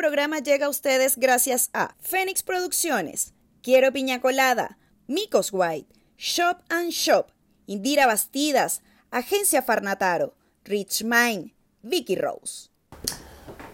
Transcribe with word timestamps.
programa 0.00 0.38
llega 0.38 0.64
a 0.64 0.70
ustedes 0.70 1.18
gracias 1.18 1.68
a 1.74 1.94
Fénix 2.00 2.42
Producciones, 2.42 3.34
Quiero 3.62 3.92
Piña 3.92 4.22
Colada, 4.22 4.78
Micos 5.06 5.50
White, 5.52 5.94
Shop 6.16 6.56
and 6.70 6.88
Shop, 6.88 7.26
Indira 7.66 8.06
Bastidas, 8.06 8.80
Agencia 9.10 9.60
Farnataro, 9.60 10.34
Rich 10.64 11.04
Mind, 11.04 11.52
Vicky 11.82 12.16
Rose. 12.16 12.70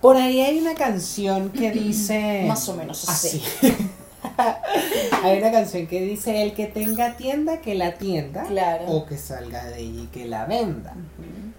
Por 0.00 0.16
ahí 0.16 0.40
hay 0.40 0.58
una 0.58 0.74
canción 0.74 1.50
que 1.50 1.70
dice. 1.84 2.42
Más 2.48 2.68
o 2.68 2.74
menos 2.74 3.08
así. 3.08 3.40
hay 5.22 5.38
una 5.38 5.52
canción 5.52 5.86
que 5.86 6.00
dice: 6.00 6.42
El 6.42 6.54
que 6.54 6.66
tenga 6.66 7.16
tienda, 7.16 7.60
que 7.60 7.76
la 7.76 7.94
tienda. 7.94 8.42
Claro. 8.46 8.86
O 8.86 9.06
que 9.06 9.16
salga 9.16 9.64
de 9.66 9.78
ella 9.78 10.02
y 10.02 10.06
que 10.08 10.26
la 10.26 10.44
venda. 10.46 10.96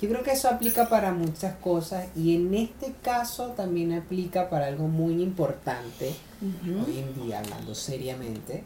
Yo 0.02 0.10
creo 0.10 0.24
que 0.24 0.32
eso 0.32 0.48
aplica 0.50 0.90
para 0.90 1.12
muchas 1.12 1.56
cosas 1.56 2.06
y 2.16 2.36
en 2.36 2.54
este 2.54 2.94
caso 3.02 3.48
también 3.50 3.94
aplica 3.94 4.50
para 4.50 4.68
algo 4.68 4.88
muy 4.88 5.22
importante, 5.24 6.14
hoy 6.42 7.00
en 7.00 7.16
día 7.24 7.40
hablando 7.40 7.74
seriamente, 7.74 8.64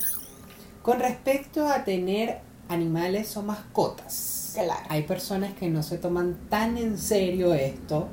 con 0.82 1.00
respecto 1.00 1.68
a 1.68 1.84
tener 1.86 2.40
animales 2.68 3.36
o 3.38 3.44
mascotas. 3.44 4.52
Claro. 4.56 4.86
Hay 4.90 5.04
personas 5.04 5.54
que 5.54 5.70
no 5.70 5.84
se 5.84 5.98
toman 5.98 6.36
tan 6.50 6.78
en 6.78 6.98
serio 6.98 7.54
esto 7.54 8.10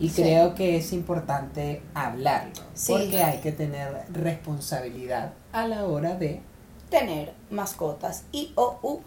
y 0.00 0.08
creo 0.10 0.54
que 0.54 0.76
es 0.76 0.92
importante 0.92 1.82
hablarlo, 1.94 2.62
Sí. 2.74 2.92
porque 2.92 3.22
hay 3.22 3.38
que 3.38 3.52
tener 3.52 4.04
responsabilidad 4.12 5.32
a 5.52 5.68
la 5.68 5.84
hora 5.86 6.14
de... 6.16 6.40
tener 6.90 7.32
mascotas 7.50 8.24
y 8.32 8.52
o 8.56 8.78
u 8.82 9.00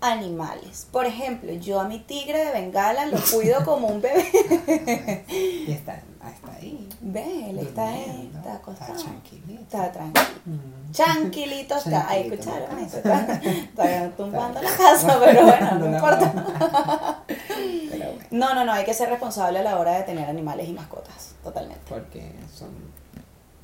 animales. 0.00 0.86
Por 0.90 1.06
ejemplo, 1.06 1.52
yo 1.54 1.80
a 1.80 1.84
mi 1.88 1.98
tigre 2.00 2.44
de 2.44 2.52
Bengala 2.52 3.06
lo 3.06 3.18
cuido 3.32 3.64
como 3.64 3.88
un 3.88 4.00
bebé. 4.02 5.24
Y 5.66 5.72
está, 5.72 5.94
está 5.96 6.52
ahí. 6.56 6.88
Ve, 7.00 7.50
él 7.50 7.58
está 7.58 7.88
ahí, 7.88 8.30
está 8.34 8.54
acostado. 8.56 8.94
tranquilito. 8.94 9.62
Está 9.62 9.92
tranquilo. 9.92 10.26
Mm. 10.46 10.92
Tranquilito 10.92 11.76
está. 11.76 12.08
Ahí 12.08 12.28
escucharon 12.30 12.78
eso. 12.78 12.96
Está, 12.98 13.20
está 13.42 14.10
tumbando 14.10 14.60
la 14.62 14.70
casa, 14.76 15.18
pero 15.20 15.42
bueno, 15.44 15.70
no 15.78 15.86
No, 15.88 15.94
importa. 15.96 17.22
Pero 17.26 18.12
bueno, 18.12 18.28
No, 18.30 18.54
no, 18.54 18.64
no, 18.64 18.72
hay 18.72 18.84
que 18.84 18.94
ser 18.94 19.08
responsable 19.10 19.58
a 19.58 19.62
la 19.62 19.78
hora 19.78 19.92
de 19.98 20.02
tener 20.04 20.28
animales 20.28 20.68
y 20.68 20.72
mascotas. 20.72 21.34
Totalmente. 21.42 21.82
porque 21.88 22.32
son 22.54 22.70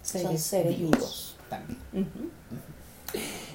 Son 0.03 0.37
seres 0.39 0.79
vivos. 0.79 1.37
también. 1.49 1.79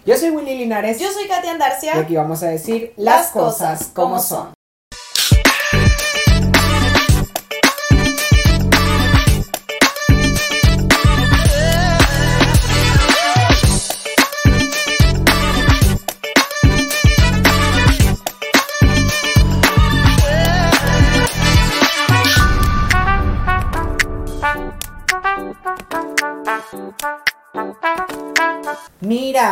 Yo 0.05 0.15
soy 0.17 0.29
Willy 0.29 0.55
Linares. 0.55 0.99
Yo 0.99 1.11
soy 1.11 1.27
Katia 1.27 1.51
Andarcia. 1.51 1.95
y 1.95 1.99
aquí 1.99 2.15
vamos 2.15 2.43
a 2.43 2.47
decir 2.47 2.93
las 2.95 3.31
cosas 3.31 3.89
como 3.91 4.19
son. 4.19 4.53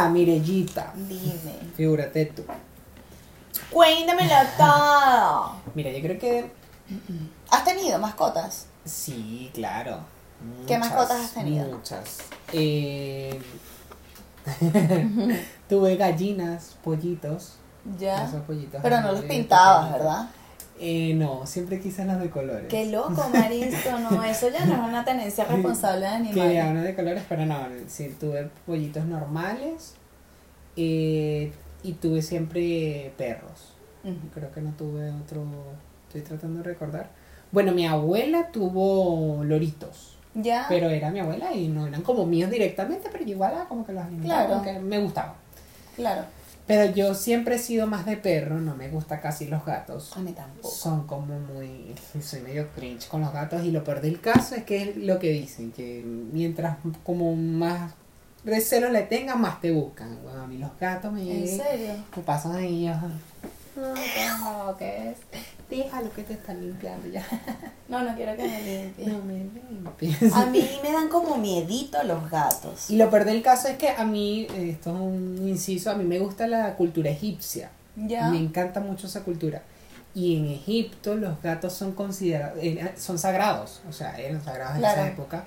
Mirellita, 0.09 0.91
Dime. 0.95 1.55
figúrate 1.75 2.25
tú. 2.27 2.43
Cuéntamelo 3.69 4.35
todo. 4.57 5.55
Mira, 5.73 5.91
yo 5.91 6.01
creo 6.01 6.19
que 6.19 6.51
¿Has 7.49 7.63
tenido 7.63 7.97
mascotas? 7.99 8.67
sí, 8.85 9.49
claro. 9.53 9.99
¿Qué 10.67 10.77
Muchas, 10.77 10.79
mascotas 10.79 11.21
has 11.25 11.33
tenido? 11.33 11.65
Muchas. 11.69 12.17
Eh, 12.51 13.39
tuve 15.69 15.95
gallinas, 15.95 16.75
pollitos. 16.83 17.53
Ya. 17.97 18.25
Esos 18.25 18.41
pollitos 18.43 18.79
Pero 18.81 19.01
no 19.01 19.11
los 19.11 19.21
pintabas. 19.21 19.91
¿verdad? 19.93 20.29
Eh, 20.85 21.13
no, 21.13 21.45
siempre 21.45 21.79
quise 21.79 22.03
las 22.03 22.19
de 22.19 22.29
colores. 22.29 22.67
Qué 22.67 22.87
loco, 22.87 23.23
Maristo, 23.33 23.97
no, 23.99 24.21
eso 24.21 24.49
ya 24.49 24.65
no 24.65 24.73
es 24.73 24.79
una 24.89 25.05
tenencia 25.05 25.45
responsable 25.49 26.05
de 26.05 26.11
Que 26.11 26.17
animales. 26.17 26.63
hablan 26.63 26.83
de 26.83 26.93
colores, 26.95 27.23
pero 27.29 27.45
no, 27.45 27.57
sí, 27.87 28.13
tuve 28.19 28.49
pollitos 28.65 29.05
normales 29.05 29.95
eh, 30.75 31.53
y 31.83 31.93
tuve 31.93 32.21
siempre 32.21 33.13
perros. 33.17 33.75
Creo 34.33 34.51
que 34.51 34.59
no 34.59 34.71
tuve 34.71 35.09
otro, 35.11 35.45
estoy 36.07 36.21
tratando 36.21 36.57
de 36.57 36.63
recordar. 36.65 37.09
Bueno, 37.53 37.71
mi 37.71 37.85
abuela 37.87 38.49
tuvo 38.51 39.41
loritos, 39.45 40.17
Ya. 40.33 40.65
pero 40.67 40.89
era 40.89 41.09
mi 41.11 41.19
abuela 41.21 41.53
y 41.53 41.69
no 41.69 41.87
eran 41.87 42.01
como 42.01 42.25
míos 42.25 42.49
directamente, 42.51 43.07
pero 43.09 43.23
yo 43.23 43.31
igual 43.35 43.53
como 43.69 43.85
que 43.85 43.93
los 43.93 44.03
alimentaba, 44.03 44.47
Claro. 44.47 44.61
que 44.63 44.79
me 44.79 44.99
gustaban. 44.99 45.35
Claro. 45.95 46.25
Pero 46.65 46.93
yo 46.93 47.13
siempre 47.13 47.55
he 47.55 47.59
sido 47.59 47.87
más 47.87 48.05
de 48.05 48.15
perro, 48.15 48.61
no 48.61 48.75
me 48.75 48.87
gusta 48.87 49.19
casi 49.19 49.47
los 49.47 49.65
gatos. 49.65 50.15
A 50.15 50.21
mí 50.21 50.31
tampoco. 50.31 50.69
Son 50.69 51.05
como 51.05 51.37
muy. 51.39 51.93
Soy 52.21 52.41
medio 52.41 52.69
cringe 52.69 53.07
con 53.07 53.21
los 53.21 53.33
gatos. 53.33 53.65
Y 53.65 53.71
lo 53.71 53.83
peor 53.83 53.99
del 53.99 54.21
caso 54.21 54.55
es 54.55 54.63
que 54.63 54.83
es 54.83 54.97
lo 54.97 55.19
que 55.19 55.31
dicen: 55.31 55.71
que 55.73 56.01
mientras 56.05 56.77
como 57.03 57.35
más 57.35 57.93
recelo 58.45 58.89
le 58.89 59.01
tengas, 59.01 59.37
más 59.37 59.59
te 59.59 59.71
buscan. 59.71 60.17
Bueno, 60.23 60.43
a 60.43 60.47
mí 60.47 60.57
los 60.57 60.71
gatos 60.79 61.11
me 61.11 61.21
¿En 61.21 61.47
serio? 61.47 61.95
Me 62.15 62.23
pasan 62.23 62.55
ahí. 62.55 62.89
Déjalo 63.75 64.77
que 64.77 65.11
es. 65.11 65.17
Déjalo 65.69 66.11
que 66.13 66.23
te 66.23 66.33
están 66.33 66.61
limpiando 66.61 67.07
ya. 67.07 67.25
No, 67.89 68.01
no 68.01 68.15
quiero 68.15 68.35
que 68.35 68.43
me 68.47 68.61
limpie. 68.61 69.05
No 69.07 69.19
me 69.23 69.33
limpies. 69.33 70.33
A 70.33 70.45
mí 70.47 70.67
me 70.81 70.91
dan 70.91 71.09
como 71.09 71.37
miedito 71.37 72.01
los 72.03 72.29
gatos. 72.31 72.89
Y 72.89 72.95
lo 72.97 73.09
peor 73.11 73.25
del 73.25 73.43
caso 73.43 73.67
es 73.67 73.77
que 73.77 73.89
a 73.89 74.03
mí, 74.03 74.47
eh, 74.55 74.71
esto 74.71 74.89
es 74.95 74.99
un 74.99 75.47
inciso, 75.47 75.91
a 75.91 75.95
mí 75.95 76.03
me 76.03 76.17
gusta 76.17 76.47
la 76.47 76.75
cultura 76.75 77.11
egipcia. 77.11 77.69
Ya. 77.95 78.29
Me 78.29 78.37
encanta 78.39 78.79
mucho 78.79 79.05
esa 79.05 79.21
cultura. 79.21 79.61
Y 80.15 80.37
en 80.37 80.45
Egipto 80.47 81.15
los 81.15 81.39
gatos 81.41 81.73
son 81.73 81.91
considerados, 81.93 82.57
eh, 82.61 82.93
son 82.97 83.19
sagrados, 83.19 83.81
o 83.87 83.91
sea, 83.93 84.15
eran 84.19 84.43
sagrados 84.43 84.77
Claro. 84.77 85.01
en 85.01 85.07
esa 85.07 85.13
época. 85.13 85.43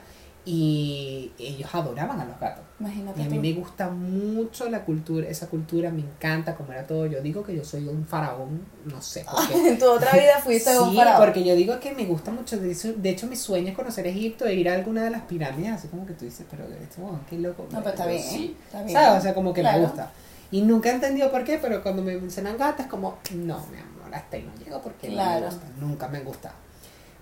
Y 0.49 1.33
ellos 1.41 1.69
adoraban 1.75 2.21
a 2.21 2.25
los 2.25 2.39
gatos. 2.39 2.62
Imagínate 2.79 3.21
Y 3.21 3.25
a 3.25 3.29
mí 3.29 3.34
tú. 3.37 3.43
me 3.43 3.53
gusta 3.55 3.89
mucho 3.91 4.71
la 4.71 4.84
cultura, 4.84 5.27
esa 5.29 5.49
cultura 5.49 5.91
me 5.91 6.03
encanta 6.03 6.55
como 6.55 6.71
era 6.73 6.87
todo. 6.87 7.07
Yo 7.07 7.21
digo 7.21 7.43
que 7.43 7.57
yo 7.57 7.65
soy 7.65 7.89
un 7.89 8.07
faraón, 8.07 8.61
no 8.85 9.03
sé 9.03 9.25
por 9.29 9.49
qué. 9.49 9.55
En 9.71 9.79
tu 9.79 9.91
otra 9.91 10.12
vida 10.12 10.39
fuiste 10.41 10.79
un 10.79 10.91
Sí, 10.91 10.97
faraón. 10.97 11.21
porque 11.21 11.43
yo 11.43 11.56
digo 11.56 11.81
que 11.81 11.93
me 11.97 12.05
gusta 12.05 12.31
mucho. 12.31 12.59
De 12.59 12.71
hecho, 12.71 12.93
de 12.93 13.11
hecho, 13.11 13.27
mi 13.27 13.35
sueño 13.35 13.71
es 13.71 13.75
conocer 13.75 14.06
Egipto 14.06 14.47
e 14.47 14.55
ir 14.55 14.69
a 14.71 14.75
alguna 14.75 15.03
de 15.03 15.11
las 15.11 15.23
pirámides, 15.23 15.73
así 15.73 15.89
como 15.89 16.06
que 16.06 16.12
tú 16.12 16.25
dices, 16.25 16.47
pero 16.49 16.65
bueno, 16.99 17.19
qué 17.29 17.39
loco. 17.39 17.67
No, 17.73 17.79
pero 17.79 17.91
está 17.91 18.06
bien, 18.06 18.23
sí. 18.23 18.56
está 18.67 18.83
bien. 18.85 18.97
¿Sabes? 18.97 19.19
O 19.19 19.23
sea, 19.23 19.35
como 19.35 19.53
que 19.53 19.62
Claro. 19.62 19.79
me 19.81 19.85
gusta. 19.87 20.12
Y 20.53 20.62
nunca 20.62 20.91
he 20.91 20.93
entendido 20.93 21.29
por 21.33 21.43
qué, 21.43 21.59
pero 21.59 21.83
cuando 21.83 22.03
me 22.03 22.17
mencionan 22.17 22.56
gatas, 22.56 22.87
como, 22.87 23.19
no, 23.35 23.67
mi 23.67 23.79
amor, 23.79 24.15
hasta 24.15 24.37
ahí 24.37 24.43
no 24.49 24.65
llego 24.65 24.81
porque 24.81 25.09
no 25.09 25.17
me 25.17 25.41
gustan, 25.41 25.73
nunca 25.81 26.06
me 26.06 26.19
han 26.19 26.25
gustado. 26.25 26.55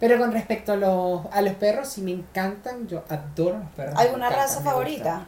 Pero 0.05 0.19
con 0.19 0.33
respecto 0.33 0.73
a 0.73 0.77
los, 0.77 1.23
a 1.33 1.41
los 1.41 1.55
perros, 1.55 1.89
sí 1.89 2.03
me 2.03 2.11
encantan, 2.11 2.87
yo 2.87 3.03
adoro 3.09 3.59
los 3.61 3.71
perros. 3.71 3.95
¿Alguna 3.99 4.27
encantan, 4.27 4.39
raza 4.39 4.61
favorita? 4.61 5.27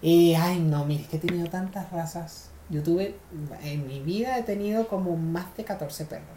Eh, 0.00 0.34
ay, 0.34 0.58
no, 0.60 0.86
mire, 0.86 1.02
es 1.02 1.08
que 1.10 1.18
he 1.18 1.20
tenido 1.20 1.46
tantas 1.50 1.92
razas. 1.92 2.48
Yo 2.70 2.82
tuve, 2.82 3.14
en 3.62 3.86
mi 3.86 4.00
vida 4.00 4.38
he 4.38 4.42
tenido 4.42 4.88
como 4.88 5.18
más 5.18 5.54
de 5.54 5.64
14 5.64 6.06
perros, 6.06 6.30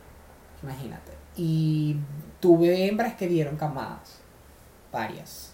imagínate. 0.61 1.13
Y 1.37 1.95
tuve 2.41 2.87
hembras 2.89 3.13
que 3.15 3.29
dieron 3.29 3.55
camadas, 3.55 4.17
varias, 4.91 5.53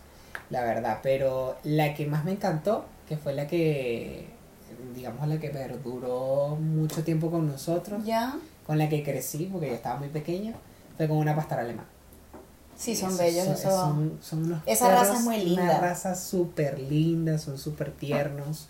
la 0.50 0.63
verdad. 0.63 0.97
Pero 1.03 1.57
la 1.63 1.94
que 1.94 2.07
más 2.07 2.25
me 2.25 2.31
encantó, 2.31 2.85
que 3.07 3.18
fue 3.18 3.34
la 3.34 3.45
que, 3.45 4.30
digamos, 4.95 5.28
la 5.28 5.40
que 5.40 5.51
perduró 5.51 6.57
mucho 6.59 7.04
tiempo 7.04 7.30
con 7.30 7.45
nosotros, 7.45 8.04
Ya. 8.04 8.33
con 8.66 8.80
la 8.80 8.89
que 8.89 9.04
crecí, 9.04 9.48
porque 9.51 9.68
yo 9.68 9.75
estaba 9.75 10.00
muy 10.00 10.09
pequeña, 10.09 10.54
fue 10.98 11.07
con 11.07 11.18
una 11.18 11.36
pastora 11.36 11.62
alemana. 11.62 11.88
Sí, 12.75 12.95
son 12.95 13.10
Esos 13.10 13.19
bellos. 13.19 13.45
son- 13.45 13.54
eso. 13.56 13.69
son- 13.69 14.18
son 14.22 14.44
unos 14.45 14.62
Esa 14.66 14.90
raza 14.90 15.13
es 15.13 15.22
muy 15.22 15.38
linda. 15.38 15.63
Una 15.63 15.80
raza 15.80 16.16
súper 16.16 16.80
linda, 16.80 17.38
son 17.38 17.57
súper 17.57 17.92
tiernos. 17.92 18.68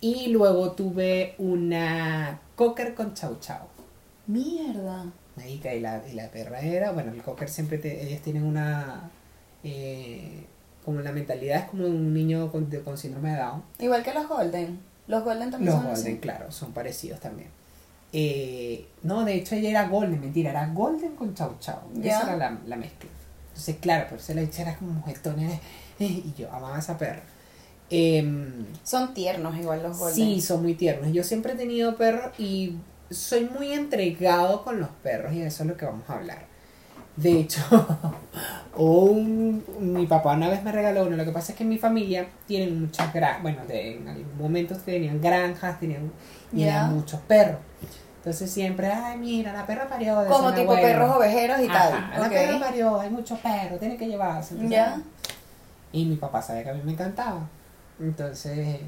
Y 0.00 0.28
luego 0.28 0.72
tuve 0.72 1.34
una 1.38 2.40
cocker 2.56 2.94
con 2.94 3.14
chau 3.14 3.38
chau. 3.40 3.66
Mierda. 4.26 5.04
Y 5.46 5.58
la, 5.80 6.02
y 6.10 6.14
la 6.14 6.28
perra 6.30 6.60
era, 6.60 6.92
bueno, 6.92 7.12
el 7.12 7.22
cocker 7.22 7.48
siempre, 7.48 7.76
te, 7.78 8.02
ellos 8.08 8.22
tienen 8.22 8.42
una, 8.42 9.10
eh, 9.64 10.44
como 10.84 11.00
la 11.00 11.12
mentalidad 11.12 11.58
es 11.64 11.64
como 11.70 11.86
un 11.86 12.14
niño 12.14 12.50
con, 12.50 12.70
de- 12.70 12.80
con 12.80 12.96
síndrome 12.96 13.30
de 13.32 13.36
Down. 13.38 13.62
Igual 13.78 14.02
que 14.02 14.14
los 14.14 14.26
Golden. 14.28 14.80
Los 15.06 15.22
Golden 15.24 15.50
también 15.50 15.72
Los 15.72 15.82
son 15.82 15.90
golden, 15.92 16.12
así. 16.12 16.18
claro, 16.20 16.50
son 16.50 16.72
parecidos 16.72 17.20
también. 17.20 17.48
Eh, 18.12 18.86
no, 19.02 19.24
de 19.24 19.34
hecho 19.34 19.54
ella 19.54 19.70
era 19.70 19.88
golden, 19.88 20.20
mentira, 20.20 20.50
era 20.50 20.66
golden 20.68 21.16
con 21.16 21.34
chau 21.34 21.56
chau. 21.60 21.78
Ya. 21.94 22.18
Esa 22.18 22.22
era 22.34 22.36
la, 22.36 22.58
la 22.66 22.76
mezcla. 22.76 23.10
Entonces, 23.48 23.76
claro, 23.80 24.06
pero 24.10 24.20
se 24.22 24.34
la 24.34 24.42
era 24.42 24.76
como 24.76 24.92
mujetón, 24.92 25.40
eh, 25.40 25.60
y 25.98 26.34
yo 26.36 26.50
amaba 26.52 26.76
a 26.76 26.78
esa 26.78 26.98
perra. 26.98 27.22
Em, 27.88 28.66
Son 28.82 29.14
tiernos 29.14 29.56
igual 29.56 29.82
los 29.82 29.98
Golden. 29.98 30.14
Sí, 30.14 30.40
son 30.40 30.62
muy 30.62 30.74
tiernos. 30.74 31.12
Yo 31.12 31.22
siempre 31.22 31.52
he 31.52 31.56
tenido 31.56 31.96
perros 31.96 32.32
y 32.38 32.76
soy 33.10 33.44
muy 33.44 33.72
entregado 33.72 34.64
con 34.64 34.80
los 34.80 34.88
perros 35.02 35.32
y 35.32 35.38
de 35.38 35.46
eso 35.46 35.62
es 35.62 35.68
lo 35.68 35.76
que 35.76 35.86
vamos 35.86 36.08
a 36.10 36.14
hablar. 36.14 36.44
De 37.16 37.32
hecho, 37.40 37.62
un, 38.76 39.64
mi 39.80 40.06
papá 40.06 40.34
una 40.34 40.48
vez 40.48 40.62
me 40.62 40.72
regaló 40.72 41.06
uno. 41.06 41.16
Lo 41.16 41.24
que 41.24 41.30
pasa 41.32 41.52
es 41.52 41.58
que 41.58 41.64
en 41.64 41.70
mi 41.70 41.78
familia 41.78 42.26
tienen 42.46 42.80
muchas 42.80 43.12
granjas. 43.12 43.42
Bueno, 43.42 43.64
de, 43.66 43.96
en 43.96 44.08
algún 44.08 44.38
momento 44.38 44.76
tenían 44.76 45.20
granjas, 45.20 45.80
tenían, 45.80 46.10
y 46.52 46.60
Ya. 46.60 46.66
eran 46.68 46.94
muchos 46.94 47.20
perros. 47.22 47.58
Entonces 48.18 48.50
siempre, 48.50 48.88
ay, 48.88 49.18
mira, 49.18 49.52
la 49.52 49.64
perra 49.66 49.88
parió. 49.88 50.18
decía 50.20 50.36
Como 50.36 50.52
tipo 50.52 50.74
perros 50.74 51.16
ovejeros 51.16 51.60
y 51.60 51.68
tal. 51.68 51.92
La 52.18 52.26
Ok. 52.26 52.28
perra 52.32 52.58
parió, 52.58 53.00
hay 53.00 53.08
muchos 53.10 53.38
perros, 53.38 53.78
tiene 53.78 53.96
que 53.96 54.08
llevarse. 54.08 54.54
Entonces. 54.54 55.04
Y 55.92 56.04
mi 56.04 56.16
papá 56.16 56.42
sabía 56.42 56.64
que 56.64 56.70
a 56.70 56.74
mí 56.74 56.80
me 56.84 56.92
encantaba. 56.92 57.48
Entonces, 58.00 58.80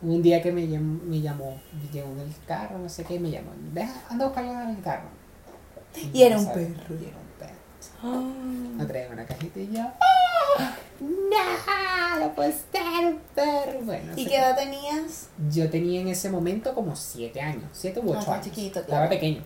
un 0.00 0.22
día 0.22 0.40
que 0.40 0.52
me, 0.52 0.62
llam- 0.66 1.02
me 1.02 1.20
llamó, 1.20 1.58
llegó 1.92 2.08
en 2.12 2.20
el 2.20 2.32
carro, 2.46 2.78
no 2.78 2.88
sé 2.88 3.04
qué, 3.04 3.18
me 3.18 3.30
llamó, 3.30 3.50
deja, 3.72 3.92
anda 4.08 4.24
a 4.24 4.28
buscarlo 4.28 4.52
en 4.52 4.68
el 4.70 4.80
carro. 4.80 5.08
Y 6.12 6.22
era 6.22 6.38
un 6.38 6.46
perro. 6.46 6.60
Y 6.60 6.62
era 6.62 6.70
un 6.70 6.96
perro. 6.96 7.23
Me 8.76 8.84
traían 8.86 9.12
una 9.12 9.24
cajita 9.24 9.60
y 9.60 9.70
yo, 9.72 9.82
¡ah! 9.82 10.74
¡No! 11.00 12.20
¡No 12.20 12.34
puede 12.34 12.52
ser 12.52 13.16
perro! 13.34 13.80
Bueno, 13.82 14.12
¿Y 14.16 14.26
qué 14.26 14.36
edad 14.36 14.56
tenías? 14.56 15.28
yo 15.50 15.68
tenía 15.70 16.00
en 16.00 16.08
ese 16.08 16.30
momento 16.30 16.74
como 16.74 16.94
7 16.96 17.40
años, 17.40 17.64
7 17.72 18.00
u 18.00 18.02
Ah, 18.02 18.06
8 18.10 18.18
estaba 18.20 18.36
años. 18.36 18.46
chiquito, 18.46 18.80
Estaba 18.80 18.98
claro. 19.06 19.10
pequeño. 19.10 19.42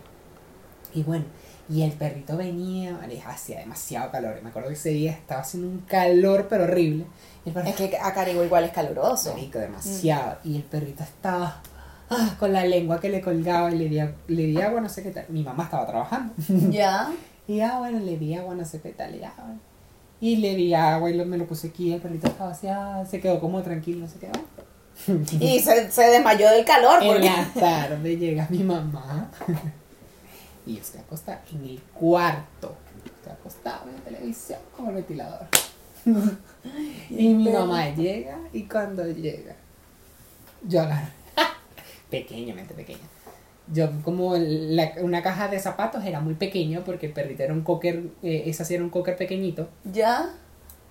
Y 0.93 1.03
bueno, 1.03 1.25
y 1.69 1.83
el 1.83 1.91
perrito 1.91 2.35
venía, 2.37 2.99
hacía 3.27 3.59
demasiado 3.59 4.11
calor. 4.11 4.39
Me 4.41 4.49
acuerdo 4.49 4.69
que 4.69 4.73
ese 4.75 4.89
día 4.89 5.11
estaba 5.11 5.41
haciendo 5.41 5.69
un 5.69 5.79
calor 5.81 6.47
pero 6.49 6.63
horrible. 6.63 7.05
El 7.45 7.53
perro 7.53 7.67
Es 7.69 7.75
que 7.75 7.95
a 8.01 8.11
Caribo 8.13 8.43
igual 8.43 8.63
es 8.63 8.71
caluroso. 8.71 9.33
Marico, 9.33 9.59
demasiado. 9.59 10.37
Y 10.43 10.55
el 10.55 10.63
perrito 10.63 11.03
estaba 11.03 11.61
ah, 12.09 12.35
con 12.39 12.53
la 12.53 12.65
lengua 12.65 12.99
que 12.99 13.09
le 13.09 13.21
colgaba 13.21 13.71
y 13.71 13.77
le 13.77 13.87
di, 13.89 13.99
le 14.35 14.43
di 14.43 14.59
agua, 14.61 14.81
no 14.81 14.89
sé 14.89 15.03
qué 15.03 15.11
tal. 15.11 15.25
Mi 15.29 15.43
mamá 15.43 15.65
estaba 15.65 15.85
trabajando. 15.85 16.33
Ya. 16.71 17.11
Y 17.49 17.61
ah, 17.61 17.79
bueno, 17.79 17.99
le 17.99 18.15
di 18.17 18.35
agua, 18.35 18.53
no 18.53 18.63
sé 18.63 18.79
qué 18.79 18.91
tal. 18.91 19.15
Y, 19.15 19.23
ah, 19.23 19.33
bueno. 19.37 19.59
Y 20.21 20.35
le 20.37 20.53
di 20.55 20.73
agua 20.75 21.09
y 21.09 21.15
lo- 21.15 21.25
me 21.25 21.35
lo 21.37 21.47
puse 21.47 21.67
aquí. 21.69 21.91
El 21.91 21.99
perrito 21.99 22.27
estaba 22.27 22.51
así, 22.51 22.67
ah, 22.67 23.03
se 23.09 23.19
quedó 23.19 23.39
como 23.39 23.61
tranquilo, 23.63 24.05
qué. 24.19 24.27
bueno. 24.27 25.25
Y 25.39 25.59
se, 25.59 25.91
se 25.91 26.03
desmayó 26.03 26.49
del 26.51 26.63
calor 26.65 27.01
En 27.01 27.07
porque. 27.13 27.25
la 27.29 27.45
tarde 27.59 28.17
llega 28.17 28.45
mi 28.51 28.59
mamá. 28.59 29.31
y 30.67 30.75
yo 30.75 30.81
estoy 30.81 31.01
acostada 31.01 31.41
en 31.51 31.65
el 31.69 31.79
cuarto. 31.93 32.75
Estoy 33.03 33.31
acostada 33.33 33.83
en 33.87 33.95
la 33.95 34.01
televisión 34.01 34.59
con 34.77 34.87
el 34.89 34.93
ventilador. 34.95 35.47
y 37.09 37.29
mi 37.33 37.49
mamá 37.49 37.89
llega 37.95 38.37
y 38.53 38.63
cuando 38.63 39.05
llega, 39.07 39.55
yo 40.67 40.81
agarro. 40.81 41.07
Pequeñamente 42.11 42.73
pequeña. 42.73 42.99
Yo 43.71 43.89
como 44.03 44.35
la- 44.37 44.93
una 45.01 45.21
caja 45.21 45.47
de 45.47 45.59
zapatos 45.59 46.03
era 46.05 46.19
muy 46.19 46.33
pequeño 46.33 46.81
porque 46.85 47.05
el 47.07 47.13
perrito 47.13 47.43
era 47.43 47.53
un 47.53 47.61
cocker, 47.61 48.03
eh, 48.23 48.43
esa 48.47 48.65
sí 48.65 48.73
era 48.75 48.83
un 48.83 48.89
cocker 48.89 49.15
pequeñito 49.15 49.69
Ya. 49.83 50.31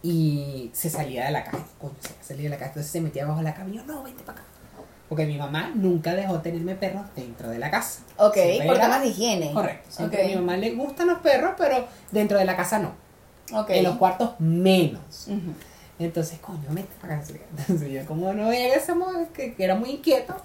y 0.03 0.71
se 0.73 0.89
salía 0.91 1.25
de 1.27 1.33
la 1.33 1.45
caja. 1.45 1.59
Coño, 1.81 1.95
se 2.21 2.29
salía 2.29 2.45
de 2.45 2.51
la 2.51 2.57
caja. 2.57 2.71
Entonces 2.71 2.93
se 2.93 3.01
metía 3.01 3.27
bajo 3.27 3.43
la 3.43 3.55
cama 3.55 3.71
y 3.71 3.77
yo, 3.77 3.85
no, 3.85 4.03
vente 4.03 4.23
para 4.23 4.39
acá. 4.41 4.49
Porque 5.09 5.25
mi 5.25 5.39
mamá 5.39 5.73
nunca 5.75 6.15
dejó 6.15 6.41
tenerme 6.41 6.75
perros 6.75 7.03
dentro 7.17 7.49
de 7.49 7.59
la 7.59 7.71
casa. 7.71 8.01
Ok, 8.19 8.35
Siempre 8.35 8.67
por 8.67 8.79
temas 8.79 9.01
de 9.03 9.09
higiene. 9.09 9.53
Correcto. 9.53 9.87
Siempre 9.91 10.23
a 10.25 10.29
mi 10.29 10.35
mamá 10.37 10.57
le 10.59 10.73
gustan 10.75 11.07
los 11.09 11.19
perros, 11.21 11.53
pero 11.57 11.87
dentro 12.13 12.39
de 12.39 12.45
la 12.45 12.55
casa 12.57 12.79
no. 12.79 12.93
Ok. 13.59 13.71
En 13.71 13.85
los 13.85 13.97
cuartos 13.97 14.39
menos. 14.39 15.29
Entonces, 15.99 16.39
coño, 16.41 16.63
vente 16.69 16.93
para 17.01 17.17
acá. 17.17 17.25
Entonces 17.59 17.91
yo 17.91 18.05
como 18.07 18.33
no 18.35 18.49
veía 18.49 18.75
que, 19.35 19.55
que 19.55 19.65
era 19.65 19.75
muy 19.75 19.91
inquieto, 19.93 20.37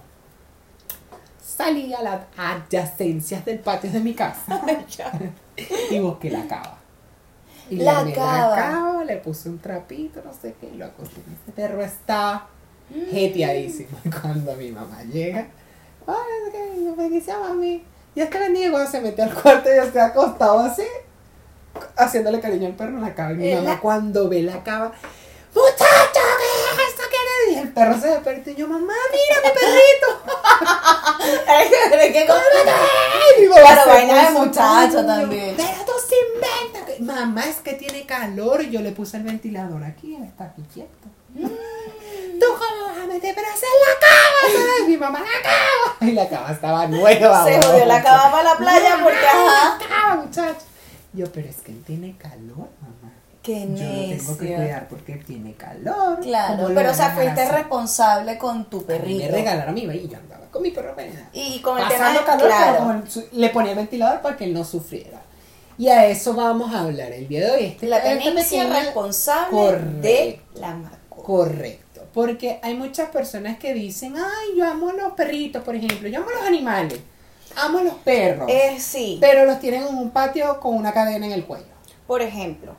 salí 1.43 1.93
a 1.93 2.01
las 2.01 2.21
adyacencias 2.37 3.43
del 3.45 3.59
patio 3.59 3.91
de 3.91 3.99
mi 3.99 4.13
casa 4.13 4.61
y 5.89 5.99
busqué 5.99 6.29
la 6.31 6.47
cava. 6.47 6.77
Y 7.69 7.77
La 7.77 8.05
cava. 8.13 8.49
la 8.49 8.55
cava, 8.55 9.03
le 9.03 9.17
puse 9.17 9.49
un 9.49 9.59
trapito, 9.59 10.21
no 10.23 10.33
sé 10.33 10.55
qué, 10.59 10.67
y 10.73 10.77
lo 10.77 10.85
acosté. 10.85 11.21
Este 11.31 11.51
perro 11.53 11.81
estaba 11.83 12.47
jeteadísimo. 13.11 13.97
Y 14.03 14.09
cuando 14.21 14.55
mi 14.55 14.71
mamá 14.71 15.01
llega, 15.03 15.47
ay, 16.07 16.15
es 16.47 16.53
que 16.53 16.81
me 16.81 16.91
bendice 16.95 17.31
a 17.31 17.39
mami. 17.39 17.83
Ya 18.15 18.25
está 18.25 18.39
bendiga 18.39 18.69
cuando 18.71 18.89
se 18.91 19.01
metió 19.01 19.23
al 19.23 19.33
cuarto 19.33 19.71
y 19.71 19.75
yo 19.75 19.83
estoy 19.83 20.01
acostado 20.01 20.59
así, 20.59 20.83
haciéndole 21.97 22.39
cariño 22.39 22.67
al 22.67 22.73
perro 22.75 22.97
en 22.97 23.01
la 23.01 23.15
cava. 23.15 23.33
Y 23.33 23.35
mi 23.37 23.55
mamá 23.55 23.69
la- 23.71 23.79
cuando 23.79 24.29
ve 24.29 24.43
la 24.43 24.63
cava, 24.63 24.91
muchacho, 25.55 26.02
perro 27.73 27.99
se 27.99 28.07
despertó 28.07 28.49
y 28.51 28.55
yo, 28.55 28.67
mamá, 28.67 28.93
mira 29.11 29.41
mi 29.43 29.49
perrito. 29.59 30.07
Pero 33.45 33.49
mamá 33.49 33.61
Claro, 33.61 33.83
se 33.83 33.89
vaina 33.89 34.23
de 34.23 34.29
muchacho 34.31 35.05
también. 35.05 35.55
Pero 35.55 35.69
tú 35.85 35.91
se 36.07 36.15
inventa. 36.35 36.85
que- 36.85 36.99
Mamá, 37.03 37.45
es 37.47 37.57
que 37.57 37.73
tiene 37.73 38.05
calor. 38.05 38.61
Y 38.63 38.69
yo 38.71 38.81
le 38.81 38.91
puse 38.91 39.17
el 39.17 39.23
ventilador 39.23 39.83
aquí, 39.83 40.15
está 40.23 40.45
aquí 40.45 40.63
quieto. 40.73 41.07
¿Tú 41.35 42.45
cómo 42.47 42.87
vas 42.87 42.97
a 43.03 43.07
meter 43.07 43.33
pero 43.35 43.47
hacer 43.47 43.69
la 43.87 43.99
cama? 44.07 44.53
¿sabes? 44.69 44.87
Mi 44.89 44.97
mamá, 44.97 45.19
la 45.19 45.25
cama. 45.41 45.97
Y 46.01 46.11
la 46.11 46.29
cama 46.29 46.51
estaba 46.51 46.87
nueva. 46.87 47.43
Se 47.45 47.61
jodió 47.61 47.85
la 47.85 48.03
cama 48.03 48.31
para 48.31 48.43
la 48.43 48.57
playa 48.57 48.99
porque, 49.01 49.25
ajá. 49.25 49.77
La 49.79 49.87
cama, 49.87 50.15
muchacho. 50.23 50.65
Yo, 51.13 51.31
pero 51.31 51.47
es 51.49 51.57
que 51.57 51.71
él 51.71 51.83
tiene 51.85 52.15
calor. 52.17 52.67
Qué 53.43 53.67
Yo 53.67 53.83
lo 53.83 54.17
tengo 54.17 54.37
que 54.37 54.55
cuidar 54.55 54.87
porque 54.87 55.13
tiene 55.17 55.53
calor. 55.53 56.19
Claro, 56.21 56.55
¿Cómo 56.55 56.69
le 56.69 56.75
pero 56.75 56.91
o 56.91 56.93
sea, 56.93 57.11
fuiste 57.11 57.51
responsable 57.51 58.37
con 58.37 58.65
tu 58.69 58.77
A 58.77 58.79
mí 58.79 58.85
perrito. 58.87 59.25
Me 59.25 59.31
regalaron 59.31 59.69
a 59.69 59.71
mí 59.73 59.81
y 59.81 60.07
yo 60.07 60.17
andaba 60.17 60.45
con 60.49 60.61
mi 60.61 60.71
perro 60.71 60.95
peinado. 60.95 61.25
Y 61.33 61.59
con 61.59 61.77
el 61.77 61.87
tema 61.89 61.99
Pasando 61.99 62.19
de 62.21 62.25
calor, 62.25 62.47
claro. 62.47 63.03
le 63.33 63.49
ponía 63.49 63.71
el 63.71 63.77
ventilador 63.77 64.21
para 64.21 64.37
que 64.37 64.45
él 64.45 64.53
no 64.53 64.63
sufriera. 64.63 65.21
Y 65.77 65.89
a 65.89 66.05
eso 66.05 66.33
vamos 66.35 66.73
a 66.73 66.81
hablar 66.83 67.11
el 67.11 67.27
día 67.27 67.41
de 67.45 67.51
hoy. 67.51 67.65
Este, 67.65 67.87
La 67.87 68.01
tenencia 68.01 68.65
responsable 68.69 69.49
Correcto. 69.51 70.01
de 70.01 70.41
la 70.55 70.75
mascota. 70.75 71.23
Correcto. 71.23 72.01
Porque 72.13 72.59
hay 72.61 72.75
muchas 72.75 73.09
personas 73.09 73.57
que 73.57 73.73
dicen, 73.73 74.15
ay, 74.15 74.57
yo 74.57 74.65
amo 74.65 74.91
los 74.91 75.13
perritos, 75.13 75.63
por 75.63 75.75
ejemplo, 75.75 76.07
yo 76.07 76.19
amo 76.19 76.29
los 76.29 76.43
animales, 76.47 76.99
amo 77.55 77.79
los 77.81 77.95
perros, 77.95 78.47
Eh, 78.49 78.77
sí, 78.79 79.17
pero 79.19 79.45
los 79.45 79.59
tienen 79.59 79.81
en 79.87 79.97
un 79.97 80.11
patio 80.11 80.59
con 80.59 80.75
una 80.75 80.93
cadena 80.93 81.25
en 81.25 81.31
el 81.33 81.43
cuello. 81.45 81.65
por 82.07 82.21
ejemplo. 82.21 82.75